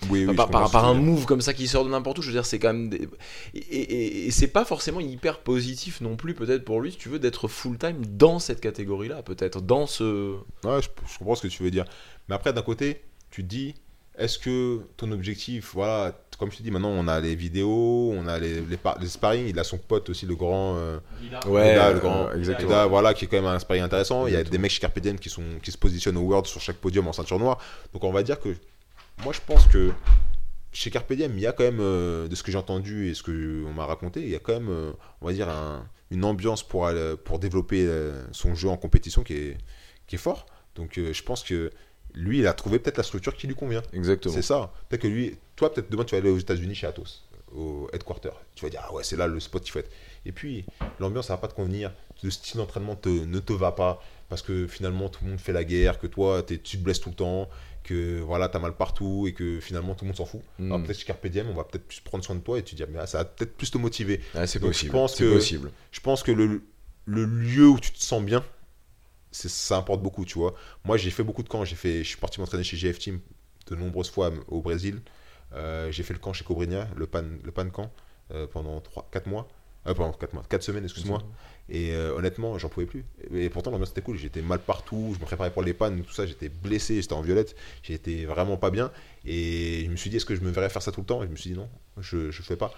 [0.09, 2.21] oui, oui, par, un move comme ça qui sort de n'importe où.
[2.21, 2.91] Je veux dire, c'est quand même.
[3.53, 7.47] Et, c'est pas forcément hyper positif non plus, peut-être pour lui, si tu veux, d'être
[7.47, 9.61] full-time dans cette catégorie-là, peut-être.
[9.61, 10.35] Dans ce.
[10.63, 11.85] Ouais, je, comprends ce que tu veux dire.
[12.27, 13.01] Mais après, d'un côté,
[13.31, 13.75] tu te dis,
[14.17, 18.27] est-ce que ton objectif, voilà, comme je te dis, maintenant on a les vidéos, on
[18.27, 20.77] a les, les, sparring, il a son pote aussi, le grand.
[20.77, 20.99] Euh,
[21.47, 22.87] ouais, le grand, exactement.
[22.87, 24.27] voilà, qui est quand même un sparring intéressant.
[24.27, 26.61] Il y a des mecs chez Carpe qui, sont, qui se positionnent au World sur
[26.61, 27.59] chaque podium en ceinture noire.
[27.93, 28.55] Donc on va dire que.
[29.23, 29.91] Moi je pense que
[30.75, 33.13] chez Carpe Diem, il y a quand même, euh, de ce que j'ai entendu et
[33.13, 34.91] ce qu'on m'a raconté, il y a quand même, euh,
[35.21, 35.47] on va dire,
[36.11, 36.89] une ambiance pour,
[37.23, 39.57] pour développer euh, son jeu en compétition qui est,
[40.05, 40.45] qui est fort.
[40.75, 41.71] Donc je pense que
[42.13, 43.81] lui, il a trouvé peut-être la structure qui lui convient.
[43.93, 44.35] Exactement.
[44.35, 44.73] C'est ça.
[44.89, 47.23] Peut-être que lui, toi, peut-être demain, tu vas aller aux États-Unis chez Atos.
[47.53, 48.31] au headquarter.
[48.55, 49.91] Tu vas dire, ah ouais, c'est là le spot qu'il faut être.
[50.25, 50.65] Et puis,
[50.99, 51.93] l'ambiance, ça va pas te convenir.
[52.21, 55.63] Le style d'entraînement ne te va pas parce que finalement, tout le monde fait la
[55.63, 57.49] guerre, que toi, tu te blesses tout le temps,
[57.85, 60.41] que voilà, tu as mal partout et que finalement, tout le monde s'en fout.
[60.59, 60.71] Hmm.
[60.71, 62.75] Alors peut-être chez Carpe Diem, on va peut-être plus prendre soin de toi et tu
[62.75, 64.21] dis, mais ah, ça va peut-être plus te motiver.
[64.45, 64.91] c'est possible.
[64.91, 65.71] Je pense que, possible.
[65.91, 66.63] Je pense que le,
[67.05, 68.43] le lieu où tu te sens bien,
[69.31, 70.55] ça importe beaucoup, tu vois.
[70.83, 71.65] Moi, j'ai fait beaucoup de camps.
[71.65, 73.19] J'ai fait, je suis parti m'entraîner chez GF Team
[73.67, 75.01] de nombreuses fois au Brésil.
[75.53, 77.91] Euh, j'ai fait le camp chez Cobrinha, le pan, le pan camp,
[78.31, 79.47] euh, pendant 3, 4 mois.
[79.87, 81.21] Euh, pendant 4 mois, 4 semaines, excuse-moi.
[81.69, 83.05] Et honnêtement, j'en pouvais plus.
[83.33, 84.17] Et pourtant, l'ambiance était cool.
[84.17, 85.13] J'étais mal partout.
[85.15, 86.25] Je me préparais pour les pannes, tout ça.
[86.25, 87.01] J'étais blessé.
[87.01, 87.55] J'étais en violette.
[87.81, 88.91] J'étais vraiment pas bien.
[89.25, 91.23] Et je me suis dit, est-ce que je me verrais faire ça tout le temps?
[91.23, 91.67] Et je me suis dit, non,
[91.99, 92.73] je ne fais pas.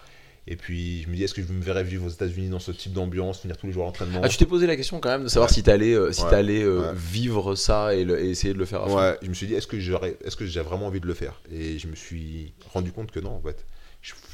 [0.49, 2.71] Et puis je me dis, est-ce que je me verrais vivre aux États-Unis dans ce
[2.71, 4.21] type d'ambiance, venir tous les jours à l'entraînement?
[4.23, 6.63] Ah, tu t'es posé la question quand même de savoir si tu allais, si allais
[6.95, 8.97] vivre ça et, essayer de le faire à fond.
[8.97, 11.41] Ouais, je me suis dit, est-ce que, est-ce que j'ai vraiment envie de le faire?
[11.51, 13.65] Et je me suis rendu compte que non, en fait.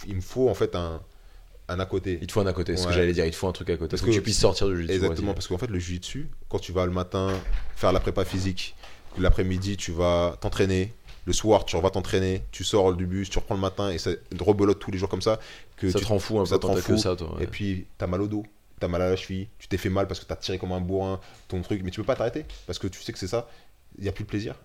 [0.07, 1.01] il me faut en fait un,
[1.69, 2.19] un à côté.
[2.21, 3.51] Il te faut un à côté, c'est ce que j'allais dire, il te faut un
[3.51, 3.89] truc à côté.
[3.89, 4.93] Parce que, tu puisses sortir du jiu-jitsu.
[4.93, 7.31] Exactement, parce qu'en fait, le jiu-jitsu, quand tu vas le matin
[7.75, 8.75] faire la prépa physique,
[9.17, 10.93] l'après-midi, tu vas t'entraîner
[11.25, 14.11] le soir, tu vas t'entraîner, tu sors du bus, tu reprends le matin et ça
[14.39, 15.39] rebelote tous les jours comme ça.
[15.77, 17.37] Que ça te rend fou un ça peu, que ça, toi.
[17.39, 18.43] Et puis, tu as mal au dos,
[18.79, 20.57] tu as mal à la cheville, tu t'es fait mal parce que tu as tiré
[20.57, 23.19] comme un bourrin ton truc, mais tu peux pas t'arrêter parce que tu sais que
[23.19, 23.47] c'est ça,
[23.97, 24.55] il n'y a plus de plaisir.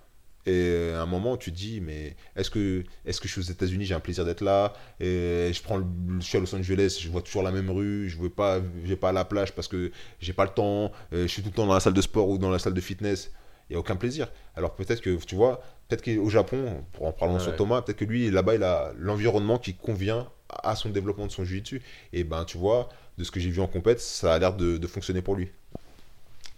[0.47, 3.53] Et à un moment, tu te dis, mais est-ce que, est que je suis aux
[3.53, 4.73] États-Unis, j'ai un plaisir d'être là?
[4.99, 5.85] Et Je prends le,
[6.21, 8.97] je suis à Los Angeles, je vois toujours la même rue, je ne pas, vais
[8.97, 11.67] pas à la plage parce que j'ai pas le temps, je suis tout le temps
[11.67, 13.31] dans la salle de sport ou dans la salle de fitness
[13.69, 14.29] il n'y a aucun plaisir.
[14.57, 18.31] Alors peut-être que, tu vois, peut-être qu'au Japon, en parlant sur Thomas, peut-être que lui,
[18.31, 21.83] là-bas, il a l'environnement qui convient à son développement de son jiu-jitsu.
[22.13, 22.89] Et ben, tu vois,
[23.19, 25.51] de ce que j'ai vu en compète, ça a l'air de, fonctionner pour lui.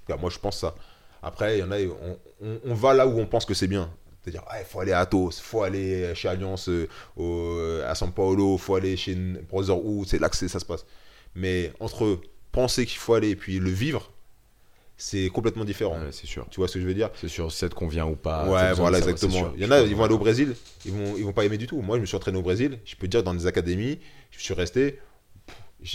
[0.09, 0.75] moi, je pense ça.
[1.23, 1.77] Après, il y en a,
[2.41, 3.91] on, va là où on pense que c'est bien.
[4.23, 8.11] C'est-à-dire, il faut aller à Atos, il faut aller chez Alliance, euh, au, à São
[8.11, 10.85] Paulo, il faut aller chez Brotherhood, c'est là que ça se passe.
[11.35, 12.21] Mais entre
[12.53, 14.13] penser qu'il faut aller et puis le vivre,
[14.97, 15.99] c'est complètement différent.
[16.11, 16.47] c'est sûr.
[16.51, 17.11] Tu vois ce que je veux dire?
[17.15, 18.47] C'est sûr, si ça te convient ou pas.
[18.49, 19.53] Ouais, voilà, exactement.
[19.57, 21.57] Il y en a, ils vont aller au Brésil, ils vont, ils vont pas aimer
[21.57, 21.81] du tout.
[21.81, 23.99] Moi, je me suis entraîné au Brésil, je peux dire, dans des académies,
[24.31, 24.99] je suis resté.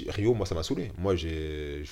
[0.07, 0.91] Rio, moi, ça m'a saoulé.
[0.97, 1.83] Moi, j'ai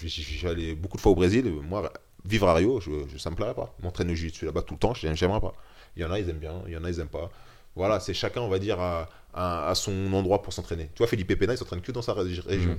[0.45, 1.45] allé beaucoup de fois au Brésil.
[1.61, 1.93] Moi,
[2.25, 3.75] vivre à Rio, je, je ça me plairait pas.
[3.81, 5.53] M'entraîner je suis là-bas tout le temps, j'aimerais pas.
[5.95, 7.29] Il y en a, ils aiment bien, il y en a, ils aiment pas.
[7.75, 10.89] Voilà, c'est chacun, on va dire, à, à, son endroit pour s'entraîner.
[10.93, 12.43] Tu vois, Philippe Pena, il s'entraîne que dans sa région.
[12.47, 12.75] Mm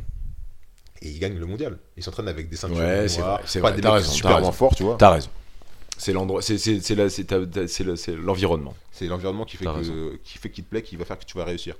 [1.02, 1.78] et il gagne le mondial.
[1.96, 4.96] Il s'entraîne avec des ceintures ouais, c'est vrai, pas des mecs super fort, tu vois.
[4.96, 5.30] T'as raison.
[5.96, 6.56] C'est l'endroit, c'est
[8.16, 8.74] l'environnement.
[8.90, 11.36] C'est l'environnement qui fait que, qui fait qu'il te plaît, qui va faire que tu
[11.36, 11.76] vas réussir.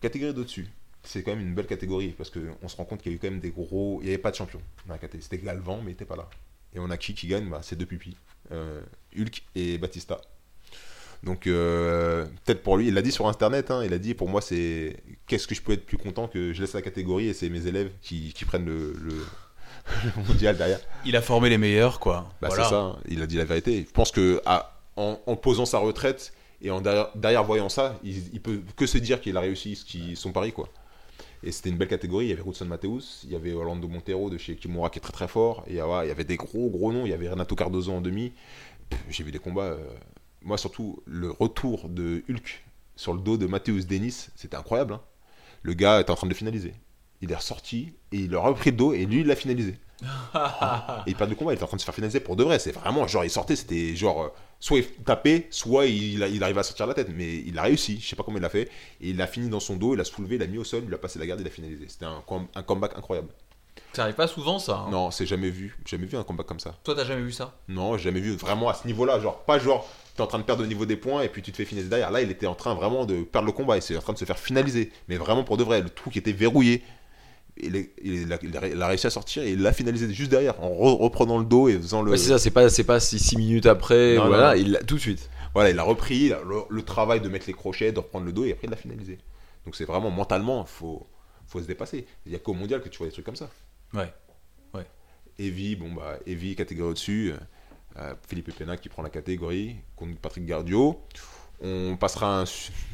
[0.00, 0.68] Catégorie d'au-dessus,
[1.04, 3.18] c'est quand même une belle catégorie parce qu'on se rend compte qu'il y a eu
[3.18, 4.60] quand même des gros, il n'y avait pas de champion
[5.20, 6.28] C'était Galvan, mais il n'était pas là.
[6.74, 7.48] Et on a qui qui gagne?
[7.48, 8.16] Bah, C'est deux pupilles,
[8.50, 8.80] euh,
[9.16, 10.20] Hulk et Batista.
[11.22, 14.28] Donc euh, peut-être pour lui, il l'a dit sur internet, hein, il a dit pour
[14.28, 14.96] moi c'est
[15.26, 17.66] qu'est-ce que je peux être plus content que je laisse la catégorie et c'est mes
[17.68, 18.96] élèves qui, prennent le,
[20.28, 20.80] mondial derrière.
[21.04, 22.28] Il a formé les meilleurs quoi.
[22.40, 23.84] Bah, C'est ça, il a dit la vérité.
[23.86, 24.42] Je pense que
[24.96, 29.36] en, posant sa retraite et en derrière, voyant ça, il, peut que se dire qu'il
[29.36, 30.68] a réussi son pari quoi.
[31.42, 32.26] Et c'était une belle catégorie.
[32.26, 35.02] Il y avait Hudson Mateus, il y avait Orlando Montero de chez Kimura qui est
[35.02, 35.64] très très fort.
[35.66, 37.04] Et il y avait des gros gros noms.
[37.04, 38.32] Il y avait Renato Cardozo en demi.
[39.08, 39.72] J'ai vu des combats.
[39.72, 39.78] Euh,
[40.42, 42.64] moi surtout le retour de Hulk
[42.96, 44.94] sur le dos de Matthäus Dennis, c'était incroyable.
[44.94, 45.00] Hein.
[45.62, 46.74] le gars était en train de finaliser.
[47.20, 49.76] Il est ressorti et il a repris le dos et lui il l'a finalisé.
[50.02, 52.44] Et il perd le combat, il était en train de se faire finaliser pour de
[52.44, 52.58] vrai.
[52.58, 54.28] C'est vraiment genre il sortait, c'était genre euh,
[54.60, 57.08] soit il tapait, soit il, il arrivait à sortir la tête.
[57.14, 58.68] Mais il a réussi, je sais pas comment il l'a fait.
[59.00, 60.84] Et il a fini dans son dos, il a soulevé, il a mis au sol,
[60.86, 61.86] il a passé la garde, il a finalisé.
[61.88, 62.22] C'était un,
[62.54, 63.28] un comeback incroyable.
[63.92, 64.84] Ça arrive pas souvent ça.
[64.86, 64.90] Hein.
[64.90, 65.76] Non, c'est jamais vu.
[65.86, 66.74] Jamais vu un combat comme ça.
[66.82, 67.54] Toi, t'as jamais vu ça?
[67.68, 69.20] Non, j'ai jamais vu vraiment à ce niveau-là.
[69.20, 71.52] Genre, pas genre, t'es en train de perdre au niveau des points et puis tu
[71.52, 72.10] te fais finaliser derrière.
[72.10, 73.76] Là, il était en train vraiment de perdre le combat.
[73.76, 74.90] Il était en train de se faire finaliser.
[75.08, 76.82] Mais vraiment pour de vrai, le truc était verrouillé.
[77.62, 81.44] Il, il, a, réussi à sortir et il l'a finalisé juste derrière en reprenant le
[81.44, 82.16] dos et faisant le.
[82.16, 85.30] c'est ça, c'est pas, c'est pas 6 minutes après, voilà, il tout de suite.
[85.54, 88.44] Voilà, il a repris le, le, travail de mettre les crochets, de reprendre le dos
[88.44, 89.18] et après il l'a finalisé.
[89.64, 91.06] Donc c'est vraiment mentalement, il faut,
[91.46, 92.06] faut se dépasser.
[92.26, 93.50] Il y a qu'au mondial que tu vois des trucs comme ça.
[93.94, 94.12] Ouais.
[95.38, 97.32] Evie, bon bah, Evie, catégorie au-dessus.
[97.98, 101.00] Euh, Philippe Pena qui prend la catégorie contre Patrick Gardio.
[101.64, 102.44] On passera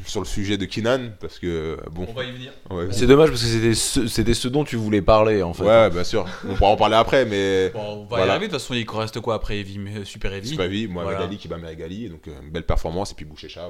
[0.05, 2.07] sur le sujet de Kinan parce que bon.
[2.09, 2.53] On va y venir.
[2.91, 5.65] C'est dommage parce que c'était ce, c'était ce dont tu voulais parler en fait.
[5.65, 6.27] Ouais, bien sûr.
[6.47, 7.73] On pourra en parler après, mais.
[7.75, 8.49] on va y arriver.
[8.49, 10.49] De toute façon, il reste quoi après Evie, Super Evie?
[10.49, 11.27] Super Evie, moi voilà.
[11.29, 13.69] qui bat Megali, donc euh, une belle performance et puis Bouchécha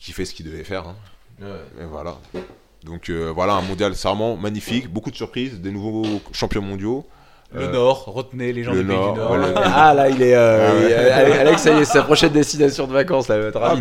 [0.00, 0.88] qui fait ce qu'il devait faire.
[0.88, 0.96] Hein.
[1.80, 2.18] Et voilà.
[2.84, 7.06] Donc euh, voilà un mondial vraiment magnifique, beaucoup de surprises, des nouveaux champions mondiaux.
[7.52, 9.36] Le Nord, retenez les gens du Nord, Nord.
[9.56, 10.34] Ah là, il est.
[10.34, 13.28] Ah Alex, ça y est, sa prochaine destination de vacances.
[13.28, 13.74] Là, ah,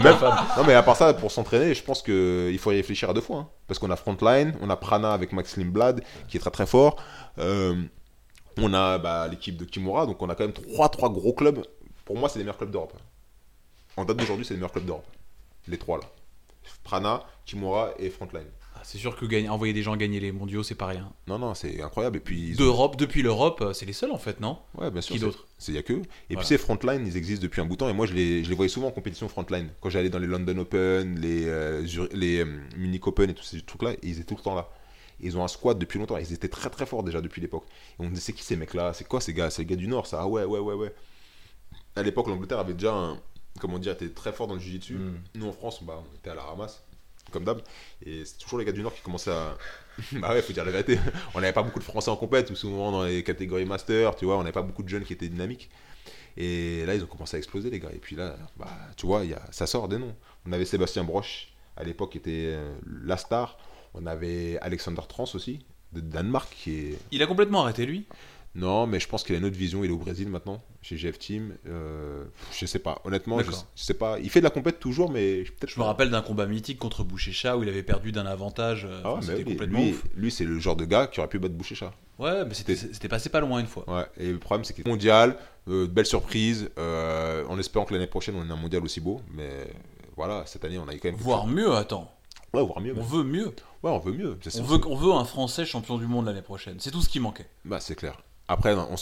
[0.57, 3.21] non, mais à part ça, pour s'entraîner, je pense qu'il faut y réfléchir à deux
[3.21, 3.37] fois.
[3.37, 3.47] Hein.
[3.67, 6.97] Parce qu'on a Frontline, on a Prana avec Max Limblad, qui est très très fort.
[7.37, 11.61] on a bah, l'équipe de Kimura, donc on a quand même trois, trois gros clubs.
[12.05, 12.93] Pour moi, c'est les meilleurs clubs d'Europe.
[13.97, 15.05] En date d'aujourd'hui, c'est les meilleurs clubs d'Europe.
[15.67, 16.05] Les trois là.
[16.83, 18.47] Prana, Kimura et Frontline.
[18.79, 21.11] Ah, c'est sûr que gagner, envoyer des gens gagner les mondiaux, c'est pas rien.
[21.27, 22.17] Non, non, c'est incroyable.
[22.17, 24.57] Et puis d'Europe, depuis l'Europe, euh, c'est les seuls en fait, non?
[24.77, 25.15] Ouais, bien sûr.
[25.15, 26.01] Qui d'autres C'est y a que.
[26.29, 27.89] Et puis ces Frontline, ils existent depuis un bout de temps.
[27.89, 29.69] Et moi, je les, je les voyais souvent en compétition Frontline.
[29.81, 32.45] Quand j'allais dans les London Open, les, euh, les euh,
[32.77, 34.69] Munich Open et tous ces trucs-là, ils étaient tout le temps là.
[35.19, 36.17] Ils ont un squad depuis longtemps.
[36.17, 37.65] Ils étaient très très forts déjà depuis l'époque.
[37.99, 38.93] Et on disait, c'est qui ces mecs-là?
[38.93, 39.49] C'est quoi ces gars?
[39.49, 40.21] C'est les gars du Nord, ça?
[40.21, 40.95] Ah ouais, ouais, ouais, ouais.
[41.97, 43.19] À l'époque, l'Angleterre avait déjà un,
[43.59, 44.93] comment dire, était très fort dans le jiu-jitsu.
[44.93, 45.21] Mm.
[45.35, 46.81] Nous en France, bah, on était à la ramasse
[47.29, 47.61] comme d'hab.
[48.05, 49.57] Et c'est toujours les gars du Nord qui commençaient à.
[50.13, 50.99] bah ouais, faut dire la vérité.
[51.33, 54.25] On n'avait pas beaucoup de Français en compète, ou souvent dans les catégories master, tu
[54.25, 55.69] vois, on n'avait pas beaucoup de jeunes qui étaient dynamiques.
[56.37, 57.89] Et là, ils ont commencé à exploser, les gars.
[57.93, 59.41] Et puis là, bah, tu vois, y a...
[59.51, 60.15] ça sort des noms.
[60.45, 63.57] On avait Sébastien Broche, à l'époque, qui était euh, la star.
[63.93, 66.95] On avait Alexander Trans aussi, de Danemark, qui.
[67.11, 68.05] Il a complètement arrêté, lui
[68.55, 69.83] non, mais je pense qu'il a une autre vision.
[69.83, 71.55] Il est au Brésil maintenant, chez GF Team.
[71.67, 72.25] Euh,
[72.57, 72.99] je sais pas.
[73.05, 74.19] Honnêtement, je, sais pas.
[74.19, 75.69] Il fait de la compète toujours, mais peut-être.
[75.69, 78.85] Je me rappelle d'un combat mythique contre Bouchécha où il avait perdu d'un avantage.
[78.89, 81.53] Euh, ah c'était complètement lui, lui c'est le genre de gars qui aurait pu battre
[81.53, 81.93] Bouchécha.
[82.17, 83.89] Ouais, mais c'était passé pas loin une fois.
[83.89, 85.37] Ouais, et le problème, c'est qu'il est mondial,
[85.69, 89.21] euh, belle surprise, euh, en espérant que l'année prochaine, on ait un mondial aussi beau.
[89.33, 89.67] Mais
[90.17, 91.17] voilà, cette année, on a eu quand même.
[91.17, 92.11] Voire mieux, attends.
[92.53, 92.93] Ouais, voire mieux.
[92.97, 93.53] On veut mieux.
[93.83, 94.37] Ouais, on veut mieux.
[94.57, 96.75] On veut, on veut un Français champion du monde l'année prochaine.
[96.79, 97.47] C'est tout ce qui manquait.
[97.63, 98.21] Bah, c'est clair.
[98.49, 98.95] Après, on,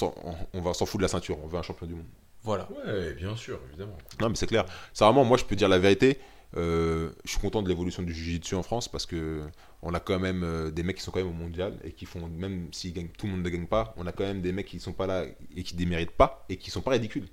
[0.54, 2.06] on, va s'en foutre de la ceinture, on veut un champion du monde.
[2.44, 2.68] Voilà.
[2.86, 3.98] Ouais, bien sûr, évidemment.
[4.20, 4.66] Non, mais c'est clair.
[4.94, 6.20] C'est vraiment, moi, je peux dire la vérité.
[6.58, 9.44] Euh, je suis content de l'évolution du jiu-jitsu en France parce que
[9.82, 12.06] on a quand même euh, des mecs qui sont quand même au mondial et qui
[12.06, 14.68] font, même si tout le monde ne gagne pas, on a quand même des mecs
[14.68, 15.26] qui sont pas là
[15.56, 17.28] et qui déméritent pas et qui sont pas ridicules.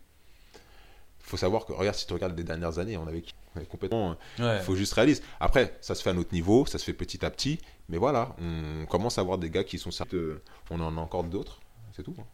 [0.55, 3.24] Il faut savoir que, regarde, si tu regardes les dernières années, on avait,
[3.69, 4.16] complètement.
[4.39, 5.23] Il euh, faut juste réaliser.
[5.41, 7.59] Après, ça se fait à notre niveau, ça se fait petit à petit,
[7.89, 10.15] mais voilà, on commence à avoir des gars qui sont certes.
[10.70, 11.61] On en a encore d'autres
[11.95, 12.15] c'est tout.
[12.19, 12.25] Hein.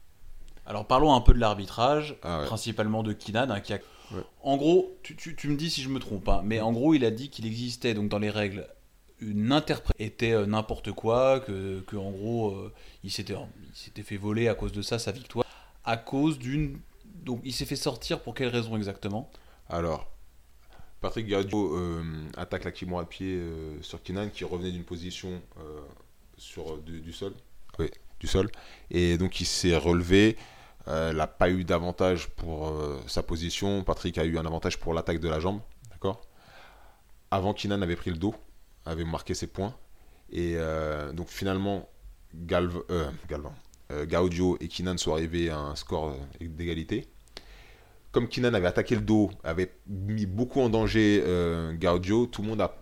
[0.67, 3.79] Alors parlons un peu de l'arbitrage, ah principalement de Kinan, hein, qui a...
[4.43, 7.05] En gros, tu, me dis si je me trompe, pas, hein, mais en gros, il
[7.05, 8.67] a dit qu'il existait donc dans les règles
[9.21, 12.73] une interprétation était euh, n'importe quoi, que, que, en gros, euh,
[13.05, 13.35] il s'était
[14.03, 15.45] fait voler à cause de ça sa victoire,
[15.85, 16.81] à cause d'une
[17.23, 19.31] donc il s'est fait sortir pour quelle raison exactement?
[19.69, 20.11] Alors,
[21.03, 22.03] Patrick Gardio euh,
[22.37, 23.43] attaque la Kimura à pied
[23.83, 25.43] sur Kinan qui revenait d'une position
[26.39, 27.35] sur du sol?
[27.79, 28.51] Oui du sol.
[28.91, 30.37] Et donc il s'est relevé.
[30.89, 33.83] Euh, il n'a pas eu d'avantage pour euh, sa position.
[33.83, 35.61] Patrick a eu un avantage pour l'attaque de la jambe.
[35.91, 36.23] D'accord?
[37.31, 38.35] Avant, Kinan avait pris le dos,
[38.87, 39.75] avait marqué ses points.
[40.33, 41.89] Et euh, donc finalement,
[42.35, 42.83] Galv
[43.29, 43.55] Galvan,
[44.07, 47.09] Gaudio et Kinan sont arrivés à un score d'égalité.
[48.13, 51.23] Comme Kinan avait attaqué le dos, avait mis beaucoup en danger
[51.81, 52.77] Gaudio, tout le monde a,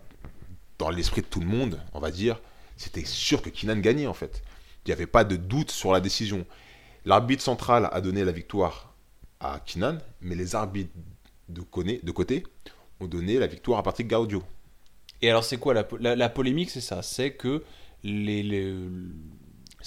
[0.77, 2.39] dans l'esprit de tout le monde, on va dire,
[2.77, 4.41] c'était sûr que Kinan gagnait en fait.
[4.89, 6.47] Il n'y avait pas de doute sur la décision.
[7.05, 8.95] L'arbitre central a donné la victoire
[9.39, 10.89] à Kinan, mais les arbitres
[11.47, 12.43] de, côté
[12.99, 14.41] ont donné la victoire à Patrick Gaudio.
[15.21, 17.03] Et alors, c'est quoi la, polémique C'est ça?
[17.03, 17.63] C'est que
[18.03, 18.73] les, les,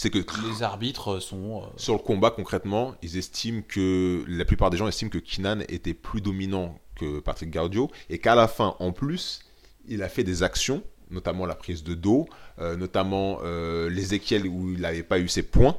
[0.08, 1.64] que les arbitres sont.
[1.64, 4.24] Euh, sur le combat, concrètement, ils estiment que.
[4.28, 8.36] La plupart des gens estiment que Kinan était plus dominant que Patrick Gaudio et qu'à
[8.36, 9.40] la fin, en plus,
[9.88, 12.28] il a fait des actions notamment la prise de dos,
[12.58, 15.76] euh, notamment euh, les équelles où il n'avait pas eu ses points,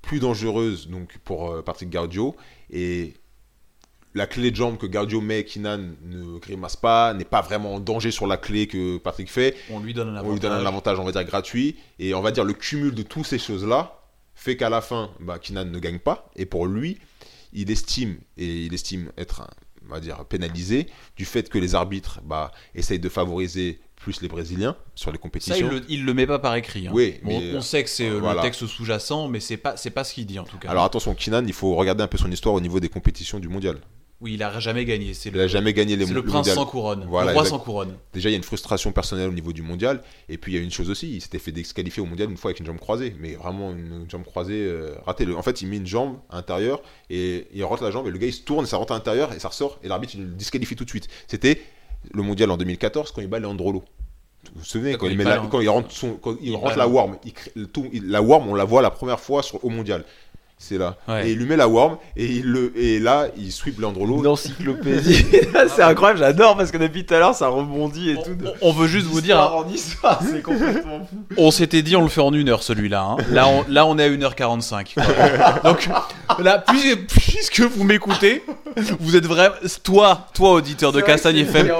[0.00, 2.36] plus dangereuse donc pour euh, Patrick Gaudio,
[2.70, 3.14] et
[4.14, 7.80] la clé de jambe que Gaudio met, Kinan ne grimace pas, n'est pas vraiment en
[7.80, 9.56] danger sur la clé que Patrick fait.
[9.70, 10.30] On lui donne un avantage.
[10.30, 11.76] On lui donne un avantage, on va dire, gratuit.
[11.98, 13.98] Et on va dire le cumul de toutes ces choses-là
[14.34, 16.30] fait qu'à la fin, bah, Kinan ne gagne pas.
[16.36, 16.98] Et pour lui,
[17.52, 19.48] il estime, et il estime être,
[19.86, 24.28] on va dire, pénalisé du fait que les arbitres bah, essayent de favoriser plus les
[24.28, 25.54] Brésiliens sur les compétitions.
[25.54, 26.88] Ça, il le, le met pas par écrit.
[26.88, 26.92] Hein.
[26.92, 30.14] Oui, on, sait que c'est euh, le texte sous-jacent, mais c'est pas c'est pas ce
[30.14, 30.68] qu'il dit en tout cas.
[30.68, 33.48] Alors attention, Kinan, il faut regarder un peu son histoire au niveau des compétitions du
[33.48, 33.78] mondial.
[34.22, 35.12] Oui, il a jamais gagné.
[35.24, 37.04] il a jamais gagné les C'est le prince sans couronne.
[37.08, 37.96] Voilà, le roi sans couronne.
[38.12, 40.00] Déjà, il y a une frustration personnelle au niveau du mondial.
[40.28, 42.36] Et puis, il y a une chose aussi, il s'était fait disqualifier au mondial une
[42.36, 43.16] fois avec une jambe croisée.
[43.18, 45.26] Mais vraiment, une jambe croisée euh, ratée.
[45.34, 48.18] En fait, il met une jambe à l'intérieur et il rentre la jambe et le
[48.18, 49.80] gars, il se tourne, ça rentre à l'intérieur et ça ressort.
[49.82, 51.08] Et l'arbitre, il le disqualifie tout de suite.
[51.26, 51.60] C'était
[52.12, 53.82] le mondial en 2014 quand il bat Leandrolo.
[54.54, 58.20] Vous vous souvenez, quand, il, rentre, son, quand il rentre la worm, il, tout, la
[58.20, 60.04] worm, on la voit la première fois sur, au mondial.
[60.62, 60.96] C'est là.
[61.24, 64.18] Et il lui met la worm et, il le, et là, il sweep Leandrolo.
[64.18, 65.26] Une encyclopédie.
[65.74, 68.36] c'est incroyable, j'adore parce que depuis tout à l'heure, ça rebondit et tout.
[68.60, 69.38] On, veut juste vous dire.
[69.38, 71.16] En histoire, c'est complètement fou.
[71.36, 73.02] On s'était dit, on le fait en une heure celui-là.
[73.02, 73.16] Hein.
[73.30, 74.94] Là, on, là, on est à 1h45.
[75.64, 75.88] Donc,
[76.38, 76.62] là,
[77.08, 78.44] puisque vous m'écoutez,
[79.00, 79.54] vous êtes vraiment.
[79.82, 81.72] Toi, toi, auditeur de Castagne FM.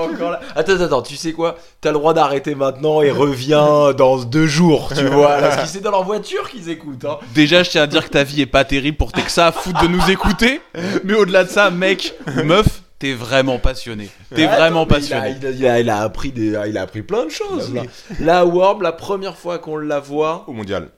[0.55, 1.57] Attends, attends, tu sais quoi?
[1.81, 5.37] T'as le droit d'arrêter maintenant et reviens dans deux jours, tu vois.
[5.39, 7.05] Parce que c'est dans leur voiture qu'ils écoutent.
[7.05, 7.19] Hein.
[7.35, 9.53] Déjà, je tiens à dire que ta vie est pas terrible pour que ça à
[9.53, 10.63] foutre de nous écouter.
[11.05, 14.09] Mais au-delà de ça, mec, meuf, t'es vraiment passionné.
[14.35, 15.37] T'es vraiment passionné.
[15.43, 17.71] Il a, il, a, appris des, il a appris plein de choses.
[17.71, 17.83] Bah
[18.19, 20.45] la Worm, la première fois qu'on la voit.
[20.47, 20.89] Au mondial.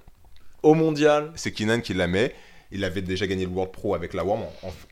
[0.62, 1.32] Au mondial.
[1.34, 2.32] C'est Kinan qui la met
[2.74, 4.42] il avait déjà gagné le World Pro avec la WARM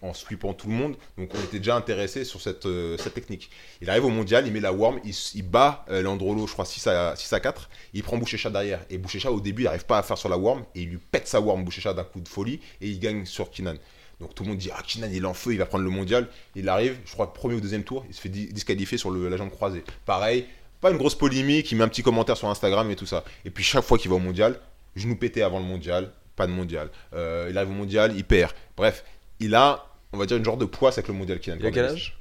[0.00, 0.94] en, sweepant tout le monde.
[1.18, 3.50] Donc on était déjà intéressé sur cette, euh, technique.
[3.80, 6.86] Il arrive au mondial, il met la WARM, il, bat euh, Landrolo, je crois 6
[6.86, 7.68] à, 6 à 4.
[7.92, 8.80] Il prend Bouchécha derrière.
[8.88, 10.64] Et Bouchécha, au début, il n'arrive pas à faire sur la WARM.
[10.76, 12.60] Et il lui pète sa WARM, Bouchécha, d'un coup de folie.
[12.80, 13.74] Et il gagne sur Kinan.
[14.20, 15.90] Donc tout le monde dit Ah, Kinan, il est en feu, il va prendre le
[15.90, 16.28] mondial.
[16.54, 19.50] Il arrive, je crois, premier ou deuxième tour, il se fait disqualifier sur la jambe
[19.50, 19.82] croisée.
[20.06, 20.46] Pareil,
[20.80, 23.24] pas une grosse polémique, il met un petit commentaire sur Instagram et tout ça.
[23.44, 24.60] Et puis chaque fois qu'il va au mondial,
[24.94, 26.90] genou pété avant le mondial, pas de mondial.
[27.14, 28.52] Euh, il arrive au mondial, il perd.
[28.76, 29.04] Bref,
[29.40, 31.56] il a, on va dire, une genre de poids avec le mondial Kinan.
[31.60, 32.16] Il a quel âge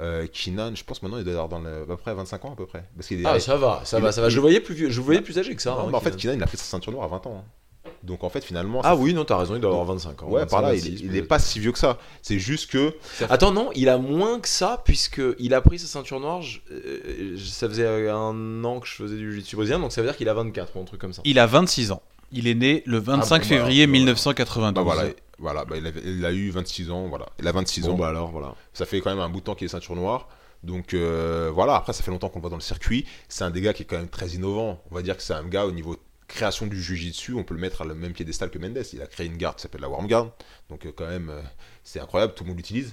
[0.00, 2.52] euh, Kinan, je pense maintenant il doit avoir dans le, à peu près 25 ans
[2.52, 2.84] à peu près.
[2.94, 4.28] Parce ah ça va, ça va, ça va.
[4.28, 5.72] Je le voyais plus vieux, je voyais plus âgé que ça.
[5.72, 7.44] Hein, en fait Kinan il a pris sa ceinture noire à 20 ans.
[7.44, 7.90] Hein.
[8.04, 8.80] Donc en fait finalement.
[8.84, 10.28] Ah oui non t'as raison il doit avoir 25 ans.
[10.28, 11.98] Ouais par là il, est pas si vieux que ça.
[12.22, 12.94] C'est juste que.
[13.28, 16.42] Attends non il a moins que ça puisque il a pris sa ceinture noire.
[16.70, 20.16] Euh, ça faisait un an que je faisais du jiu-jitsu brésilien donc ça veut dire
[20.16, 21.22] qu'il a 24 ou un truc comme ça.
[21.24, 22.02] Il a 26 ans.
[22.32, 24.74] Il est né le 25 ah, bah, février 1992.
[24.74, 27.26] Bah, voilà, voilà bah, il, a, eu 26 ans, voilà.
[27.38, 27.94] Il a 26 ans.
[27.94, 28.54] Bah alors, voilà.
[28.72, 30.28] Ça fait quand même un bout de temps qu'il est ceinture noire.
[30.64, 33.06] Donc euh, voilà, après ça fait longtemps qu'on le voit dans le circuit.
[33.28, 34.82] C'est un des gars qui est quand même très innovant.
[34.90, 35.96] On va dire que c'est un gars au niveau
[36.28, 38.84] création du jujitsu, on peut le mettre à le même piédestal que Mendes.
[38.92, 40.30] Il a créé une garde qui s'appelle la Warm Guard.
[40.68, 41.40] Donc euh, quand même, euh,
[41.88, 42.92] c'est incroyable, tout le monde l'utilise.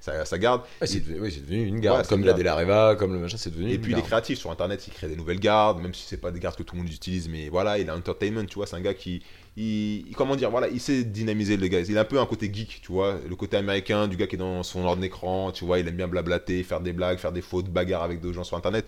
[0.00, 0.62] ça, garde.
[0.84, 3.70] c'est devenu, une garde, comme la Delareva, comme le machin, c'est devenu.
[3.70, 6.16] Et puis il est créatif sur internet, il crée des nouvelles gardes, même si c'est
[6.16, 8.66] pas des gardes que tout le monde utilise, mais voilà, il a entertainment, tu vois,
[8.66, 9.22] c'est un gars qui,
[9.58, 11.80] il, comment dire, voilà, il sait dynamiser le gars.
[11.80, 14.36] Il a un peu un côté geek, tu vois, le côté américain du gars qui
[14.36, 17.32] est dans son ordre d'écran, tu vois, il aime bien blablater, faire des blagues, faire
[17.32, 18.86] des fautes, bagarres avec d'autres gens sur internet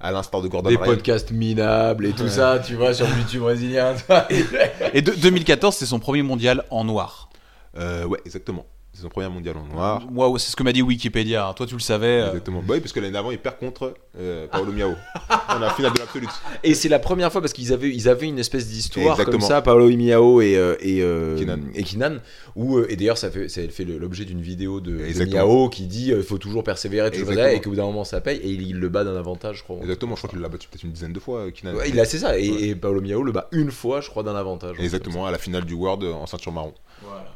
[0.00, 3.96] à l'instar de Gordon Des podcasts minables et tout ça, tu vois, sur YouTube brésilien.
[4.94, 7.28] et 2014, c'est son premier mondial en noir.
[7.76, 8.66] Euh, ouais, exactement.
[8.98, 10.02] C'est son premier mondial en noir.
[10.10, 11.52] Moi, c'est ce que m'a dit Wikipédia.
[11.54, 12.20] Toi, tu le savais.
[12.20, 12.26] Euh.
[12.30, 12.62] Exactement.
[12.66, 14.90] Bah oui, parce que l'année d'avant, il perd contre euh, Paolo Miao.
[15.48, 16.30] en la finale de l'absolute.
[16.64, 19.62] Et c'est la première fois parce qu'ils avaient, ils avaient une espèce d'histoire comme ça,
[19.62, 21.60] Paolo Miao et, euh, et, Kinan.
[21.76, 22.16] et Kinan.
[22.56, 26.24] Où, et d'ailleurs, ça fait, ça fait l'objet d'une vidéo de, Miao qui dit il
[26.24, 28.38] faut toujours persévérer, toujours ça, et qu'au bout d'un moment, ça paye.
[28.38, 29.76] Et il, le bat d'un avantage, je crois.
[29.80, 31.74] Exactement, je crois qu'il l'a battu peut-être une dizaine de fois, Kinan.
[31.86, 32.36] il a, c'est ça.
[32.36, 34.74] Et, Paolo Miao le bat une fois, je crois, d'un avantage.
[34.80, 36.74] Exactement, à la finale du World en ceinture marron.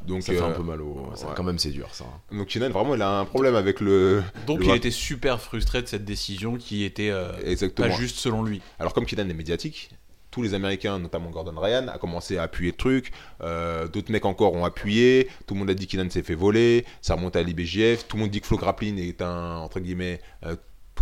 [0.06, 1.08] Donc ça fait un peu mal au.
[1.36, 2.04] Quand même, c'est dur ça.
[2.30, 4.22] Donc Kinan, vraiment, il a un problème avec le.
[4.46, 7.32] Donc il était super frustré de cette décision qui était euh,
[7.74, 8.60] pas juste selon lui.
[8.78, 9.90] Alors comme Kinan est médiatique,
[10.32, 13.12] tous les Américains, notamment Gordon Ryan, a commencé à appuyer le truc.
[13.42, 15.28] Euh, d'autres mecs encore ont appuyé.
[15.46, 16.84] Tout le monde a dit Kinan s'est fait voler.
[17.02, 18.08] Ça remonte à l'IBJF.
[18.08, 20.56] Tout le monde dit que Flo Grappling est un entre guillemets euh,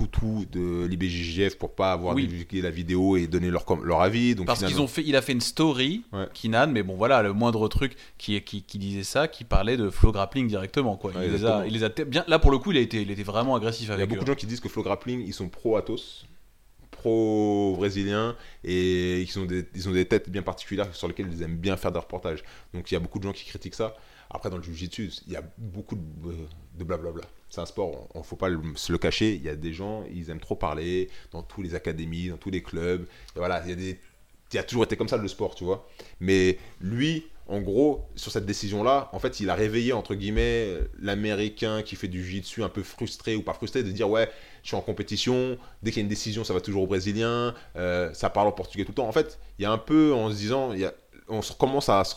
[0.07, 4.35] tout de l'IBJJF pour pas avoir divulgué la vidéo et donner leur, leur avis.
[4.35, 6.03] Donc Parce qu'ils ont fait, il a fait une story,
[6.35, 9.91] Kinan, mais bon voilà, le moindre truc qui, qui, qui disait ça, qui parlait de
[9.91, 10.97] flow grappling directement.
[10.97, 11.13] Quoi.
[11.23, 13.11] Il, les a, il, les a, bien, là pour le coup, il a été, il
[13.11, 15.25] était vraiment agressif avec Il y a beaucoup de gens qui disent que flow grappling,
[15.27, 16.27] ils sont pro Atos,
[16.91, 21.43] pro brésiliens et ils ont, des, ils ont des têtes bien particulières sur lesquelles ils
[21.43, 22.43] aiment bien faire des reportages.
[22.75, 23.97] Donc il y a beaucoup de gens qui critiquent ça.
[24.31, 26.35] Après, dans le jiu-jitsu, il y a beaucoup de,
[26.79, 29.35] de blablabla c'est un sport, on ne faut pas se le cacher.
[29.35, 32.51] Il y a des gens, ils aiment trop parler dans toutes les académies, dans tous
[32.51, 33.07] les clubs.
[33.35, 33.97] voilà, il
[34.53, 35.89] y a toujours été comme ça le sport, tu vois.
[36.21, 41.83] Mais lui, en gros, sur cette décision-là, en fait, il a réveillé entre guillemets l'Américain
[41.83, 44.31] qui fait du jiu-jitsu un peu frustré ou pas frustré de dire ouais,
[44.63, 45.59] je suis en compétition.
[45.83, 47.55] Dès qu'il y a une décision, ça va toujours au Brésilien.
[47.75, 49.09] Euh, ça parle en portugais tout le temps.
[49.09, 50.73] En fait, il y a un peu en se disant,
[51.29, 52.15] on commence à se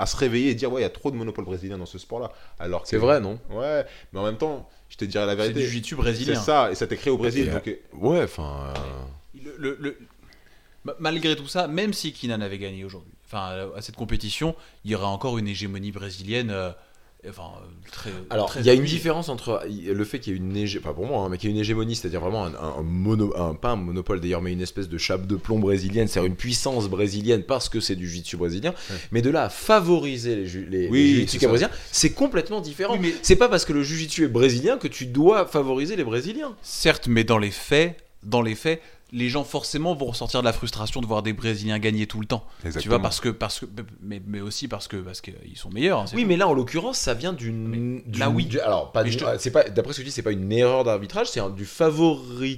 [0.00, 1.98] à se réveiller et dire ouais il y a trop de monopole brésilien dans ce
[1.98, 5.34] sport là alors c'est vrai non ouais mais en même temps je te dirais la
[5.34, 5.60] vérité.
[5.60, 6.34] c'est du jiu brésilien.
[6.34, 7.70] C'est ça et ça t'est créé au Brésil donc...
[7.92, 8.72] ouais enfin
[9.58, 9.98] le, le,
[10.98, 14.94] malgré tout ça même si Kinan avait gagné aujourd'hui enfin à cette compétition il y
[14.94, 16.72] aurait encore une hégémonie brésilienne euh,
[17.28, 17.50] Enfin,
[17.92, 20.82] très, Alors, il y a une différence entre le fait qu'il y ait une hégémonie,
[20.82, 23.54] pas pour moi, hein, mais qu'il y ait une hégémonie, c'est-à-dire vraiment un, mono, un,
[23.54, 26.88] pas un monopole d'ailleurs, mais une espèce de chape de plomb brésilienne, c'est-à-dire une puissance
[26.88, 28.72] brésilienne parce que c'est du jiu-jitsu brésilien.
[29.12, 32.96] Mais de là à favoriser les, les, oui, jiu brésiliens, c'est complètement différent.
[32.98, 36.56] mais c'est pas parce que le jiu-jitsu est brésilien que tu dois favoriser les brésiliens.
[36.62, 38.80] Certes, mais dans les faits, dans les faits,
[39.12, 42.26] les gens forcément vont ressortir de la frustration de voir des Brésiliens gagner tout le
[42.26, 42.44] temps.
[42.78, 43.66] Tu vois, parce que, parce que,
[44.00, 46.00] mais, mais aussi parce que parce qu'ils sont meilleurs.
[46.00, 48.02] Hein, oui, mais là, en l'occurrence, ça vient d'une.
[48.18, 48.48] Là, oui.
[48.64, 49.04] alors, pas.
[49.38, 49.64] C'est pas.
[49.64, 52.50] D'après ce que tu dis, c'est pas une erreur d'arbitrage, c'est du favoritisme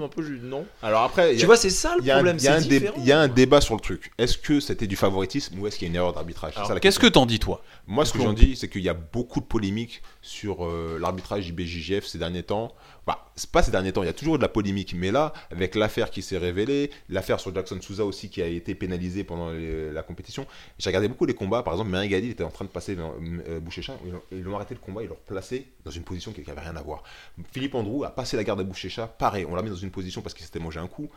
[0.00, 0.66] un peu non?
[0.82, 3.80] Alors après tu vois c'est ça le problème il y a un débat sur le
[3.80, 6.54] truc est-ce que c'était du favoritisme ou est-ce qu'il y a une erreur d'arbitrage?
[6.80, 7.62] Qu'est-ce que t'en dis toi?
[7.86, 11.48] Moi ce que j'en dis c'est qu'il y a beaucoup de polémiques sur euh, l'arbitrage
[11.48, 12.74] IBJJF ces derniers temps
[13.08, 15.32] bah, c'est pas ces derniers temps, il y a toujours de la polémique, mais là,
[15.50, 19.50] avec l'affaire qui s'est révélée, l'affaire sur Jackson Souza aussi qui a été pénalisé pendant
[19.50, 20.46] la compétition,
[20.78, 21.62] j'ai regardé beaucoup les combats.
[21.62, 23.96] Par exemple, Gali était en train de passer euh, Bouchécha,
[24.30, 26.82] ils l'ont arrêté le combat, ils l'ont placé dans une position qui n'avait rien à
[26.82, 27.02] voir.
[27.50, 30.20] Philippe Andrew a passé la garde à Bouchécha, pareil, on l'a mis dans une position
[30.20, 31.08] parce qu'il s'était mangé un coup,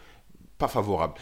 [0.58, 1.16] pas favorable.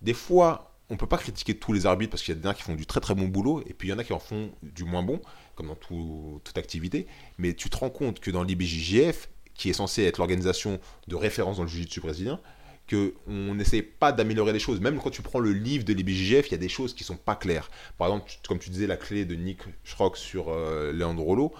[0.00, 2.54] Des fois, on peut pas critiquer tous les arbitres parce qu'il y a des gens
[2.54, 4.18] qui font du très très bon boulot et puis il y en a qui en
[4.18, 5.20] font du moins bon,
[5.54, 7.06] comme dans toute activité.
[7.36, 11.56] Mais tu te rends compte que dans l'IBJJF, qui est censé être l'organisation de référence
[11.56, 12.40] dans le jiu-jitsu brésilien,
[12.88, 14.80] qu'on n'essaie pas d'améliorer les choses.
[14.80, 17.16] Même quand tu prends le livre de l'IBJJF, il y a des choses qui sont
[17.16, 17.70] pas claires.
[17.96, 21.54] Par exemple, comme tu disais, la clé de Nick Schrock sur euh, Leandro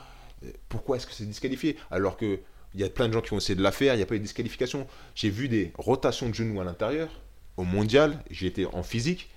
[0.45, 1.77] euh, pourquoi est-ce que c'est disqualifié?
[1.91, 2.41] Alors que
[2.75, 4.07] il y a plein de gens qui ont essayé de la faire, il n'y a
[4.07, 4.87] pas eu de disqualification.
[5.15, 7.09] J'ai vu des rotations de genoux à l'intérieur.
[7.57, 9.31] Au mondial, j'ai été en physique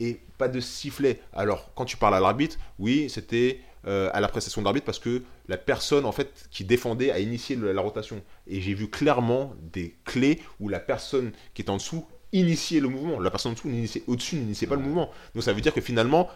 [0.00, 1.20] et pas de sifflet.
[1.32, 5.22] Alors, quand tu parles à l'arbitre, oui, c'était euh, à la prestation d'arbitre parce que
[5.48, 8.22] la personne en fait qui défendait a initié la, rotation.
[8.46, 12.88] Et j'ai vu clairement des clés où la personne qui est en dessous initiait le
[12.88, 13.20] mouvement.
[13.20, 13.70] La personne en dessous,
[14.06, 15.10] au-dessus n'initiait pas le mouvement.
[15.34, 16.28] Donc ça veut dire que finalement,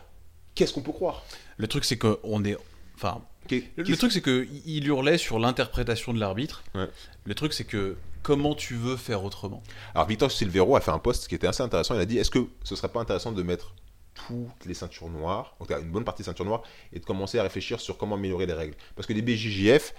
[0.55, 1.25] qu'est-ce qu'on peut croire?
[1.57, 2.57] Le truc c'est qu'on est...
[2.95, 3.21] Enfin,
[3.77, 6.63] le truc c'est qu'il hurlait sur l'interprétation de l'arbitre.
[7.25, 9.63] Le truc c'est que comment tu veux faire autrement?
[9.95, 11.95] Alors Victor Silvero a fait un post qui était assez intéressant.
[11.95, 13.75] Il a dit est-ce que ce serait pas intéressant de mettre
[14.15, 16.63] toutes les ceintures noires, en tout cas une bonne partie des ceintures noires,
[16.93, 18.75] et de commencer à réfléchir sur comment améliorer les règles?
[18.95, 19.95] Parce que les BJJF,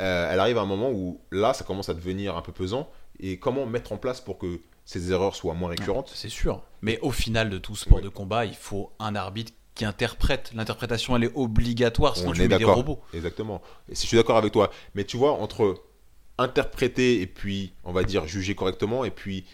[0.00, 2.90] euh, elle arrive à un moment où là, ça commence à devenir un peu pesant,
[3.20, 6.10] et comment mettre en place pour que ces erreurs soient moins récurrentes?
[6.12, 6.62] C'est sûr.
[6.80, 10.52] Mais au final de tout sport de combat, il faut un arbitre qui interprète.
[10.54, 13.00] L'interprétation, elle est obligatoire, sinon On tu est mets des robots.
[13.14, 13.62] Exactement.
[13.88, 14.70] Et si je suis d'accord avec toi.
[14.94, 15.82] Mais tu vois, entre
[16.38, 19.44] interpréter et puis, on va dire, juger correctement, et puis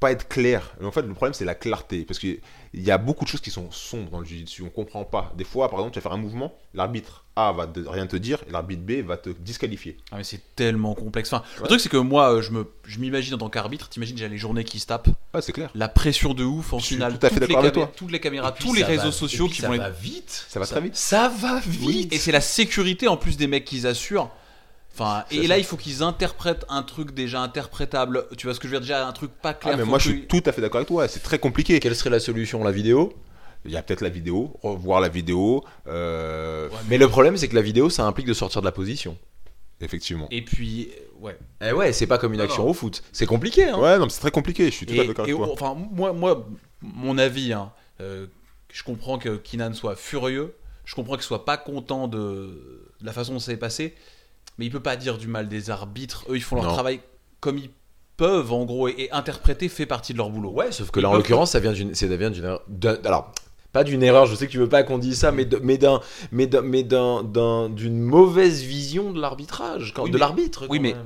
[0.00, 0.72] pas être clair.
[0.80, 2.04] Mais en fait, le problème, c'est la clarté.
[2.06, 2.40] Parce qu'il
[2.72, 4.62] y a beaucoup de choses qui sont sombres dans le jiu-jitsu.
[4.62, 5.32] On comprend pas.
[5.36, 8.42] Des fois, par exemple, tu vas faire un mouvement, l'arbitre A va rien te dire,
[8.48, 9.98] et l'arbitre B va te disqualifier.
[10.10, 11.32] Ah, mais c'est tellement complexe.
[11.32, 14.16] Enfin, Le truc, c'est que moi, euh, je, me, je m'imagine en tant qu'arbitre, t'imagines
[14.16, 15.10] déjà les journées qui se tapent.
[15.34, 15.70] Ah, c'est clair.
[15.74, 17.18] La pression de ouf en finale.
[17.18, 17.92] Tout à fait d'accord avec toi.
[17.94, 19.72] Toutes les caméras, tous les réseaux sociaux qui vont.
[19.72, 20.46] Ça va vite.
[20.48, 20.96] Ça va très vite.
[20.96, 22.12] Ça va vite.
[22.12, 24.30] et c'est la sécurité en plus des mecs qu'ils assurent
[25.30, 28.26] et là, il faut qu'ils interprètent un truc déjà interprétable.
[28.36, 29.74] Tu vois ce que je veux dire Déjà, un truc pas clair.
[29.74, 31.08] Ah, mais moi, je suis tout à fait d'accord avec toi.
[31.08, 31.80] C'est très compliqué.
[31.80, 33.12] Quelle serait la solution La vidéo?
[33.66, 35.64] Il y a peut-être la vidéo, revoir la vidéo.
[35.86, 39.18] Euh, mais le problème, c'est que la vidéo, ça implique de sortir de la position.
[39.82, 40.28] Effectivement.
[40.30, 40.90] Et puis,
[41.20, 41.38] ouais.
[41.62, 43.02] Eh ouais, c'est pas comme une action au foot.
[43.12, 43.64] C'est compliqué.
[43.64, 43.78] Hein.
[43.78, 44.66] Ouais, non, c'est très compliqué.
[44.66, 45.50] Je suis tout à fait d'accord avec toi.
[45.52, 46.46] Enfin, moi, moi,
[46.80, 48.26] mon avis, hein, euh,
[48.72, 50.54] je comprends que Kinan soit furieux.
[50.84, 53.94] Je comprends qu'il soit pas content de, de la façon dont ça s'est passé
[54.60, 56.26] mais il peut pas dire du mal des arbitres.
[56.28, 57.00] Eux, ils font leur travail
[57.40, 57.70] comme ils
[58.18, 60.50] peuvent, en gros, et, interpréter fait partie de leur boulot.
[60.50, 62.58] Ouais, sauf que là, en l'occurrence, ça vient d'une, ça vient d'une,
[63.04, 63.32] alors.
[63.72, 66.00] Pas d'une erreur, je sais que tu veux pas qu'on dise ça, mais mais d'un,
[66.32, 70.66] mais mais d'un, d'une mauvaise vision de l'arbitrage, de l'arbitre.
[70.68, 70.96] Oui, mais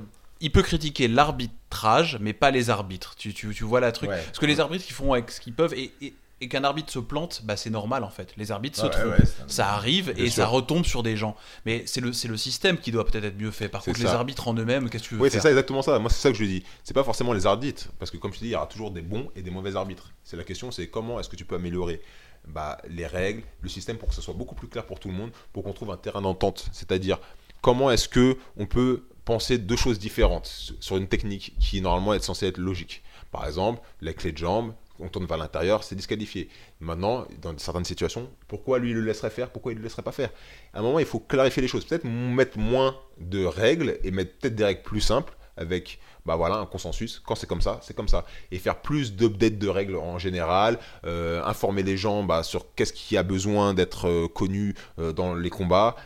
[0.41, 3.17] il peut critiquer l'arbitrage, mais pas les arbitres.
[3.17, 4.09] Tu, tu, tu vois la truc.
[4.09, 6.15] Parce que les arbitres, ils font avec ce qu'ils peuvent, et, et
[6.49, 8.35] qu'un arbitre se plante, bah, c'est normal en fait.
[8.37, 9.15] Les arbitres se trompent.
[9.47, 11.37] ça arrive et ça retombe sur des gens.
[11.67, 13.69] Mais c'est le, le système qui doit peut-être être mieux fait.
[13.69, 15.99] Par contre, les arbitres en eux-mêmes, qu'est-ce que tu veux Oui, c'est ça, exactement ça.
[15.99, 16.65] Moi, c'est ça que je dis.
[16.83, 17.89] C'est pas forcément les arbitres.
[17.99, 19.77] Parce que, comme je te dis, il y aura toujours des bons et des mauvais
[19.77, 20.11] arbitres.
[20.25, 22.01] C'est la question, c'est comment est-ce que tu peux améliorer
[22.47, 25.15] bah, les règles, le système pour que ce soit beaucoup plus clair pour tout le
[25.15, 26.69] monde, pour qu'on trouve un terrain d'entente.
[26.73, 27.19] C'est-à-dire,
[27.63, 32.23] comment est-ce que on peut penser deux choses différentes sur une technique qui normalement est
[32.23, 33.03] censée être logique.
[33.31, 36.49] Par exemple, les clés de jambes, on tourne vers l'intérieur, c'est disqualifié.
[36.81, 40.13] Maintenant, dans certaines situations, pourquoi lui le laisserait faire, pourquoi il ne le laisserait pas
[40.13, 40.31] faire?
[40.73, 41.85] À un moment, il faut clarifier les choses.
[41.85, 46.57] Peut-être mettre moins de règles et mettre peut-être des règles plus simples avec bah voilà,
[46.57, 47.23] un consensus.
[47.25, 48.25] Quand c'est comme ça, c'est comme ça.
[48.51, 52.93] Et faire plus d'updates de règles en général, euh, informer les gens bah, sur qu'est-ce
[52.93, 55.97] qui a besoin d'être euh, connu euh, dans les combats.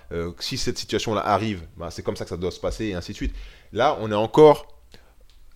[0.41, 3.13] si cette situation-là arrive, bah, c'est comme ça que ça doit se passer et ainsi
[3.13, 3.35] de suite.
[3.73, 4.78] Là, on est encore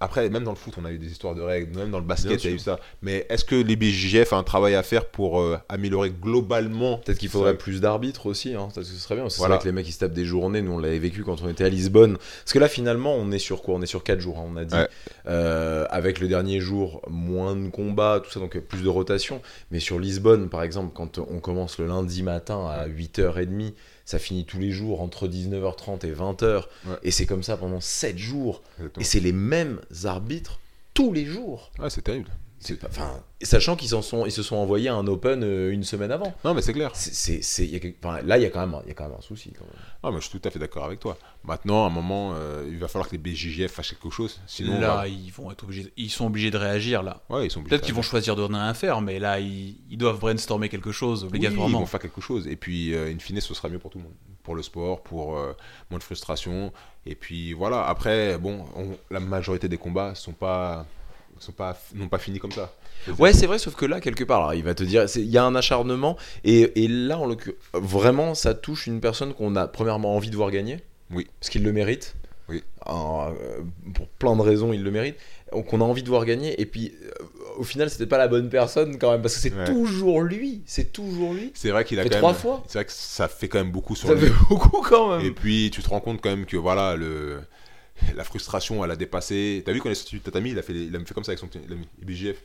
[0.02, 2.04] après, même dans le foot, on a eu des histoires de règles, même dans le
[2.04, 2.80] basket, il y a eu ça.
[3.02, 7.18] Mais est-ce que les BJF a un travail à faire pour euh, améliorer globalement Peut-être
[7.18, 9.28] qu'il faudrait plus d'arbitres aussi, hein, ce serait bien.
[9.28, 11.40] C'est vrai que les mecs ils se tapent des journées, nous on l'avait vécu quand
[11.42, 12.16] on était à Lisbonne.
[12.16, 13.76] Parce que là, finalement, on est sur quoi?
[13.76, 14.74] On est sur 4 jours, hein, on a dit.
[15.28, 19.40] Euh, avec le dernier jour, moins de combats, tout ça, donc plus de rotation.
[19.70, 23.72] Mais sur Lisbonne, par exemple, quand on commence le lundi matin à 8h30,
[24.04, 26.64] ça finit tous les jours entre 19h30 et 20h.
[27.02, 28.62] Et c'est comme ça pendant 7 jours.
[28.98, 30.60] Et c'est les mêmes arbitres
[30.94, 31.70] tous les jours.
[31.78, 32.28] Ouais, c'est terrible.
[32.86, 36.34] Enfin, sachant qu'ils sont, ils se sont envoyés un Open euh, une semaine avant.
[36.44, 36.92] Non, mais c'est clair.
[36.94, 37.40] C'est,
[38.24, 39.52] là, il y a quand même, il y a quand même un souci.
[39.56, 39.74] Quand même.
[40.02, 41.16] Ah, mais je suis tout à fait d'accord avec toi.
[41.44, 44.40] Maintenant, à un moment, euh, il va falloir que les BJJF fassent quelque chose.
[44.46, 47.22] Sinon, là, ils vont être obligés, ils sont obligés de réagir là.
[47.28, 50.68] Ouais, ils sont Peut-être qu'ils vont choisir de rien faire, mais là, ils, doivent brainstormer
[50.68, 51.78] quelque chose obligatoirement.
[51.78, 52.46] ils vont faire quelque chose.
[52.46, 55.02] Et puis, euh, in fine, ce sera mieux pour tout le monde, pour le sport,
[55.02, 55.32] pour
[55.90, 56.72] moins de frustration.
[57.06, 57.86] Et puis voilà.
[57.86, 58.64] Après, bon,
[59.10, 60.86] la majorité des combats sont pas
[61.42, 62.72] sont pas n'ont pas fini comme ça.
[63.18, 65.44] Ouais, c'est vrai, sauf que là, quelque part, il va te dire, il y a
[65.44, 67.28] un acharnement, et, et là, en
[67.74, 70.78] vraiment, ça touche une personne qu'on a premièrement envie de voir gagner.
[71.10, 71.26] Oui.
[71.40, 72.14] Parce qu'il le mérite.
[72.48, 72.62] Oui.
[72.88, 73.30] Euh,
[73.94, 75.16] pour plein de raisons, il le mérite.
[75.68, 77.24] Qu'on a envie de voir gagner, et puis euh,
[77.58, 80.62] au final, c'était pas la bonne personne quand même, parce que c'est toujours lui.
[80.64, 81.50] C'est toujours lui.
[81.54, 82.62] C'est vrai qu'il a fait quand trois même, fois.
[82.68, 84.20] C'est vrai que ça fait quand même beaucoup sur ça lui.
[84.20, 85.26] Ça fait beaucoup quand même.
[85.26, 87.40] Et puis, tu te rends compte quand même que voilà, le
[88.14, 89.62] la frustration, elle a dépassé.
[89.64, 91.24] T'as vu quand il est sorti du tatami, il a, fait, il a fait comme
[91.24, 91.48] ça avec son
[92.02, 92.38] BJF.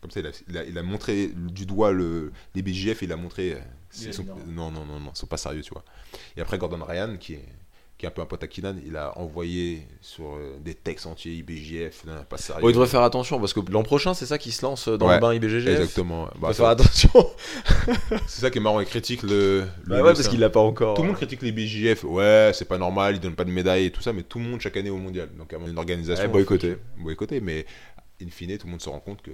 [0.00, 3.54] Comme ça, il a, il a, montré du doigt le, les et il a montré.
[3.54, 4.12] Euh,
[4.46, 5.84] non, non, non, non, c'est pas sérieux, tu vois.
[6.36, 7.44] Et après, Gordon Ryan, qui est,
[8.00, 11.04] qui est un peu un pote à Kinan, il a envoyé sur euh, des textes
[11.04, 12.62] entiers IBJF, pas sérieux.
[12.64, 15.20] il devrait faire attention parce que l'an prochain, c'est ça qui se lance dans le
[15.20, 15.66] bain IBJF.
[15.66, 16.30] Exactement.
[16.40, 17.10] Bah, faut faire attention.
[18.26, 19.66] c'est ça qui est marrant, il critique le.
[19.86, 20.94] bah ouais, parce qu'il l'a pas encore.
[20.94, 22.04] Tout le monde critique les BJF.
[22.04, 24.46] Ouais, c'est pas normal, ils donnent pas de médailles et tout ça, mais tout le
[24.46, 25.28] monde chaque année au mondial.
[25.36, 26.24] Donc, une organisation.
[26.24, 26.78] Ouais, boycotté.
[26.96, 27.66] Boycotté, mais
[28.22, 29.30] in fine, tout le monde se rend compte que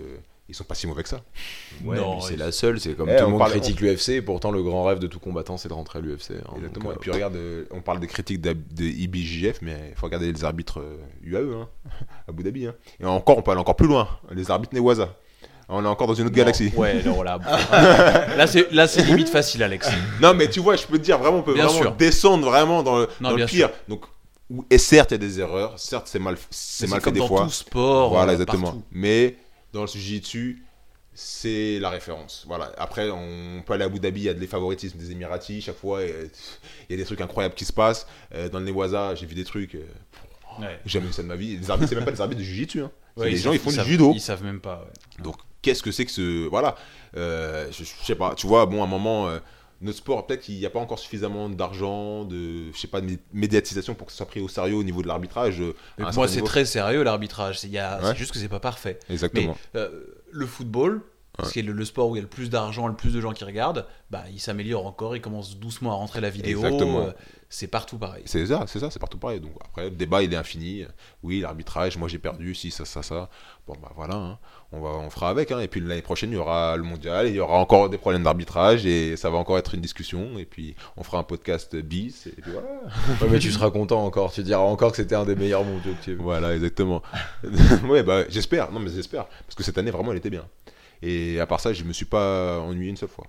[0.48, 1.22] ils sont pas si mauvais que ça.
[1.82, 4.84] non, c'est la seule, c'est comme eh, tout le monde critique l'UFC, pourtant le grand
[4.84, 6.32] rêve de tout combattant c'est de rentrer à l'UFC.
[6.32, 9.96] Hein, Exactement, et euh, puis regarde, euh, on parle des critiques de, IBJF, mais il
[9.96, 10.84] faut regarder les arbitres
[11.22, 11.68] UAE, euh, hein,
[12.26, 12.66] à Abu Dhabi.
[12.66, 12.74] Hein.
[13.00, 15.14] Et encore, on peut aller encore plus loin, les arbitres Newaza.
[15.68, 16.72] On est encore dans une autre galaxie.
[16.76, 17.38] Ouais, non, là,
[18.36, 19.88] là c'est limite facile, Alex.
[20.22, 22.98] non, mais tu vois, je peux te dire, vraiment, on peut vraiment descendre vraiment dans
[22.98, 23.70] le, dans le pire.
[23.88, 24.04] Donc,
[24.70, 27.42] et certes, il y a des erreurs, certes, c'est mal, c'est mal fait des fois.
[27.42, 28.80] Tout sport, voilà, exactement.
[28.92, 29.34] Mais
[29.72, 30.62] dans le jiu-jitsu,
[31.14, 32.44] c'est la référence.
[32.46, 32.72] Voilà.
[32.76, 35.64] Après, on peut aller à Abu Dhabi, il y a des favoritismes des Émiratis.
[35.64, 36.10] Chaque fois, il
[36.90, 38.06] y a des trucs incroyables qui se passent.
[38.34, 39.74] Euh, dans le Newaza, j'ai vu des trucs.
[39.74, 39.84] Euh,
[40.84, 41.56] jamais vu ça de ma vie.
[41.56, 42.82] Les arbitres, c'est même pas des arbitres de jiu-jitsu.
[42.82, 42.90] Hein.
[43.16, 44.12] les gens, ils font du judo.
[44.14, 44.86] Ils savent même pas.
[45.22, 46.46] Donc, qu'est-ce que c'est que ce.
[46.48, 46.76] Voilà.
[47.16, 48.34] Euh, je, sais pas.
[48.34, 49.30] Tu vois, bon, à un moment
[49.80, 53.18] notre sport, peut-être qu'il n'y a pas encore suffisamment d'argent, de, je sais pas, de
[53.32, 55.62] médiatisation pour que ce soit pris au sérieux au niveau de l'arbitrage.
[55.98, 57.60] moi, c'est très sérieux l'arbitrage.
[57.60, 58.98] C'est juste que c'est pas parfait.
[59.10, 59.56] Exactement.
[59.74, 59.90] Mais, euh,
[60.30, 61.02] le football,
[61.36, 63.32] parce que le, sport où il y a le plus d'argent, le plus de gens
[63.32, 66.64] qui regardent, bah, il s'améliore encore, il commence doucement à rentrer la vidéo.
[66.64, 67.00] Exactement.
[67.00, 67.12] Euh,
[67.48, 68.22] c'est partout pareil.
[68.26, 69.40] C'est ça, c'est ça, c'est partout pareil.
[69.40, 70.84] Donc après, le débat il est infini.
[71.22, 73.30] Oui, l'arbitrage, moi j'ai perdu, si ça, ça, ça.
[73.66, 74.38] Bon bah voilà, hein.
[74.72, 75.52] on va, on fera avec.
[75.52, 75.60] Hein.
[75.60, 78.24] Et puis l'année prochaine, il y aura le mondial, il y aura encore des problèmes
[78.24, 80.38] d'arbitrage et ça va encore être une discussion.
[80.38, 82.26] Et puis on fera un podcast bis.
[82.26, 82.68] Et puis voilà.
[83.30, 84.32] mais tu seras content encore.
[84.32, 86.22] Tu diras encore que c'était un des meilleurs mondiaux que tu as.
[86.22, 87.02] Voilà, exactement.
[87.88, 88.72] ouais, bah j'espère.
[88.72, 90.46] Non mais j'espère parce que cette année vraiment, elle était bien.
[91.02, 93.26] Et à part ça, je me suis pas ennuyé une seule fois.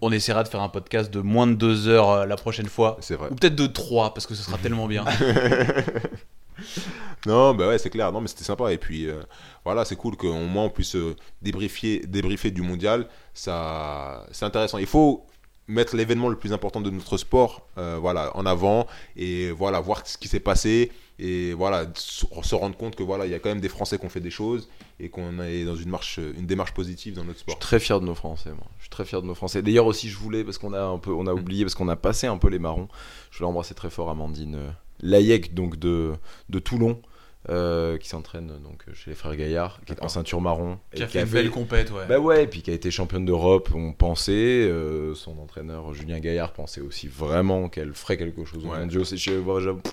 [0.00, 2.96] on, essaiera de faire un podcast de moins de deux heures euh, la prochaine fois.
[3.00, 3.28] C'est vrai.
[3.30, 5.04] Ou peut-être de trois, parce que ce sera tellement bien.
[7.26, 8.12] non, bah ouais, c'est clair.
[8.12, 8.72] Non, mais c'était sympa.
[8.72, 9.20] Et puis, euh,
[9.64, 13.08] voilà, c'est cool qu'au moins on puisse euh, débriefer, débriefer du mondial.
[13.32, 14.78] Ça, c'est intéressant.
[14.78, 15.24] Il faut
[15.68, 20.16] mettre l'événement le plus important de notre sport voilà, en avant et voilà, voir ce
[20.16, 23.60] qui s'est passé et voilà, se rendre compte que voilà, il y a quand même
[23.60, 24.66] des Français qui ont fait des choses
[25.00, 27.54] et qu'on est dans une marche, une démarche positive dans notre sport.
[27.54, 28.66] Je suis très fier de nos Français, moi.
[28.78, 29.62] Je suis très fier de nos Français.
[29.62, 31.38] D'ailleurs aussi, je voulais parce qu'on a un peu, on a mm.
[31.38, 32.88] oublié parce qu'on a passé un peu les marrons.
[33.30, 34.70] Je voulais embrasser très fort Amandine euh,
[35.00, 36.14] Layek, donc de
[36.48, 37.00] de Toulon,
[37.48, 40.78] euh, qui s'entraîne donc chez les frères Gaillard, qui est en ceinture marron.
[40.94, 42.04] Qui a fait une belle compète, ouais.
[42.06, 44.32] Bah ouais, et puis qui a été championne d'Europe, on pensait.
[44.32, 49.04] Euh, son entraîneur Julien Gaillard pensait aussi vraiment qu'elle ferait quelque chose au mondiaux.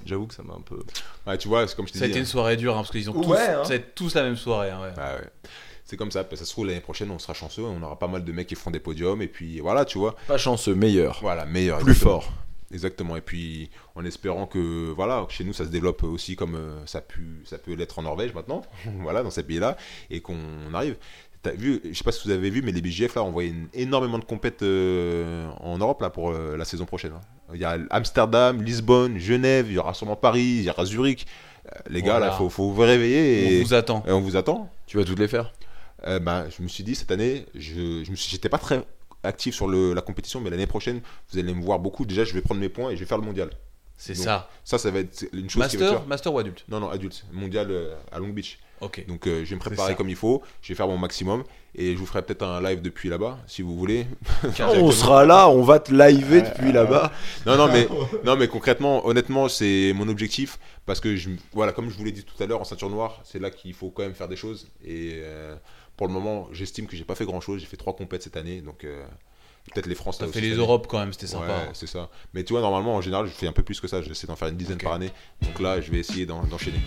[0.06, 0.80] J'avoue que ça m'a un peu.
[1.28, 3.10] Ouais, tu vois, c'est comme je Ça a été une soirée dure, hein, parce qu'ils
[3.10, 3.64] ont tous, hein.
[3.94, 4.72] tous la même soirée.
[4.72, 5.22] Hein, ouais.
[5.86, 6.28] c'est comme ça.
[6.34, 8.56] Ça se trouve l'année prochaine, on sera chanceux, on aura pas mal de mecs qui
[8.56, 10.16] feront des podiums, et puis voilà, tu vois.
[10.28, 11.20] Pas chanceux, meilleur.
[11.22, 11.80] Voilà, meilleur.
[11.80, 12.34] Plus fort.
[12.74, 13.16] Exactement.
[13.16, 17.02] Et puis, en espérant que, voilà, chez nous, ça se développe aussi comme euh, ça,
[17.02, 18.64] pu, ça peut l'être en Norvège maintenant,
[19.02, 19.78] voilà, dans ces pays-là,
[20.10, 20.96] et qu'on arrive.
[21.46, 23.54] As vu, je sais pas si vous avez vu, mais les BGF là ont envoyé
[23.76, 27.12] énormément de compètes euh, en Europe là pour euh, la saison prochaine.
[27.12, 27.22] Hein.
[27.54, 31.28] Il y a Amsterdam, Lisbonne, Genève, il y aura sûrement Paris, il y aura Zurich.
[31.88, 33.58] les gars, là, faut, faut vous réveiller.
[33.58, 34.04] Et, on vous attend.
[34.08, 34.72] Et on vous attend.
[34.88, 35.54] Tu vas toutes les faire
[36.22, 38.84] ben, je me suis dit cette année, je, je me j'étais pas très
[39.26, 42.06] actif sur le, la compétition, mais l'année prochaine, vous allez me voir beaucoup.
[42.06, 43.50] Déjà, je vais prendre mes points et je vais faire le mondial.
[43.98, 44.50] C'est ça.
[44.64, 46.08] Ça, ça va être une chose master, qui va faire...
[46.08, 46.66] Master ou adulte?
[46.68, 47.26] Non, non, adulte.
[47.32, 47.72] Mondial
[48.12, 48.60] à Long Beach.
[48.82, 49.06] Ok.
[49.08, 51.44] Donc je vais me préparer comme il faut, je vais faire mon maximum
[51.76, 54.06] et je vous ferai peut-être un live depuis là-bas si vous voulez.
[54.60, 57.12] on sera là, on va te liver depuis là-bas.
[57.46, 57.88] Non non mais
[58.26, 62.12] non mais concrètement, honnêtement, c'est mon objectif parce que je voilà, comme je vous l'ai
[62.12, 64.36] dit tout à l'heure en ceinture noire, c'est là qu'il faut quand même faire des
[64.36, 65.22] choses et
[65.98, 68.62] pour le moment, j'estime que j'ai pas fait grand-chose, j'ai fait trois compètes cette année
[68.62, 68.86] donc
[69.74, 70.26] Peut-être les Français.
[70.26, 71.48] T'as fait les Europes quand même, c'était sympa.
[71.48, 72.10] Ouais, c'est ça.
[72.34, 74.02] Mais tu vois, normalement, en général, je fais un peu plus que ça.
[74.02, 75.12] J'essaie d'en faire une dizaine par année.
[75.42, 76.80] Donc là, je vais essayer d'enchaîner.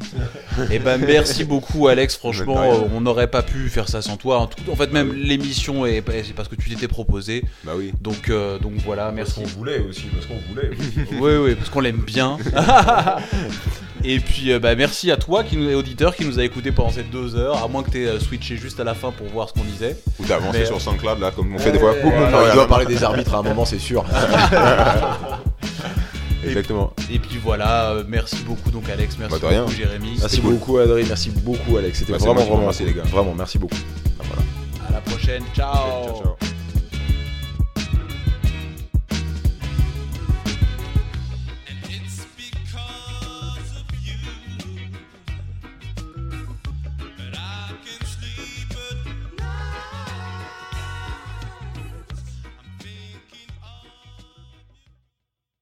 [0.00, 4.48] Et eh ben merci beaucoup Alex, franchement on n'aurait pas pu faire ça sans toi.
[4.70, 7.44] En, fait même l'émission est c'est parce que tu t'étais proposé.
[7.64, 7.92] Bah oui.
[8.00, 9.40] Donc euh, donc voilà, merci.
[9.40, 10.70] Parce qu'on voulait aussi, parce qu'on voulait.
[11.20, 12.38] oui oui, parce qu'on l'aime bien.
[14.04, 16.72] Et puis euh, bah, merci à toi qui nous est auditeur qui nous a écouté
[16.72, 19.12] pendant ces deux heures, à moins que tu aies euh, switché juste à la fin
[19.12, 19.96] pour voir ce qu'on disait.
[20.18, 21.94] Ou d'avancer sur SoundCloud là comme on fait des fois.
[22.02, 24.04] il doit parler des arbitres à un moment, c'est sûr.
[26.44, 26.92] Exactement.
[27.10, 30.16] Et, puis voilà, euh, merci beaucoup donc Alex, merci bah, beaucoup Jérémy.
[30.18, 33.02] Merci beaucoup Adrien, merci beaucoup Alex, c'était bah, vraiment vraiment merci les gars.
[33.04, 33.76] Vraiment, merci beaucoup.
[34.88, 36.06] À la prochaine, ciao.
[36.06, 36.51] ciao, ciao.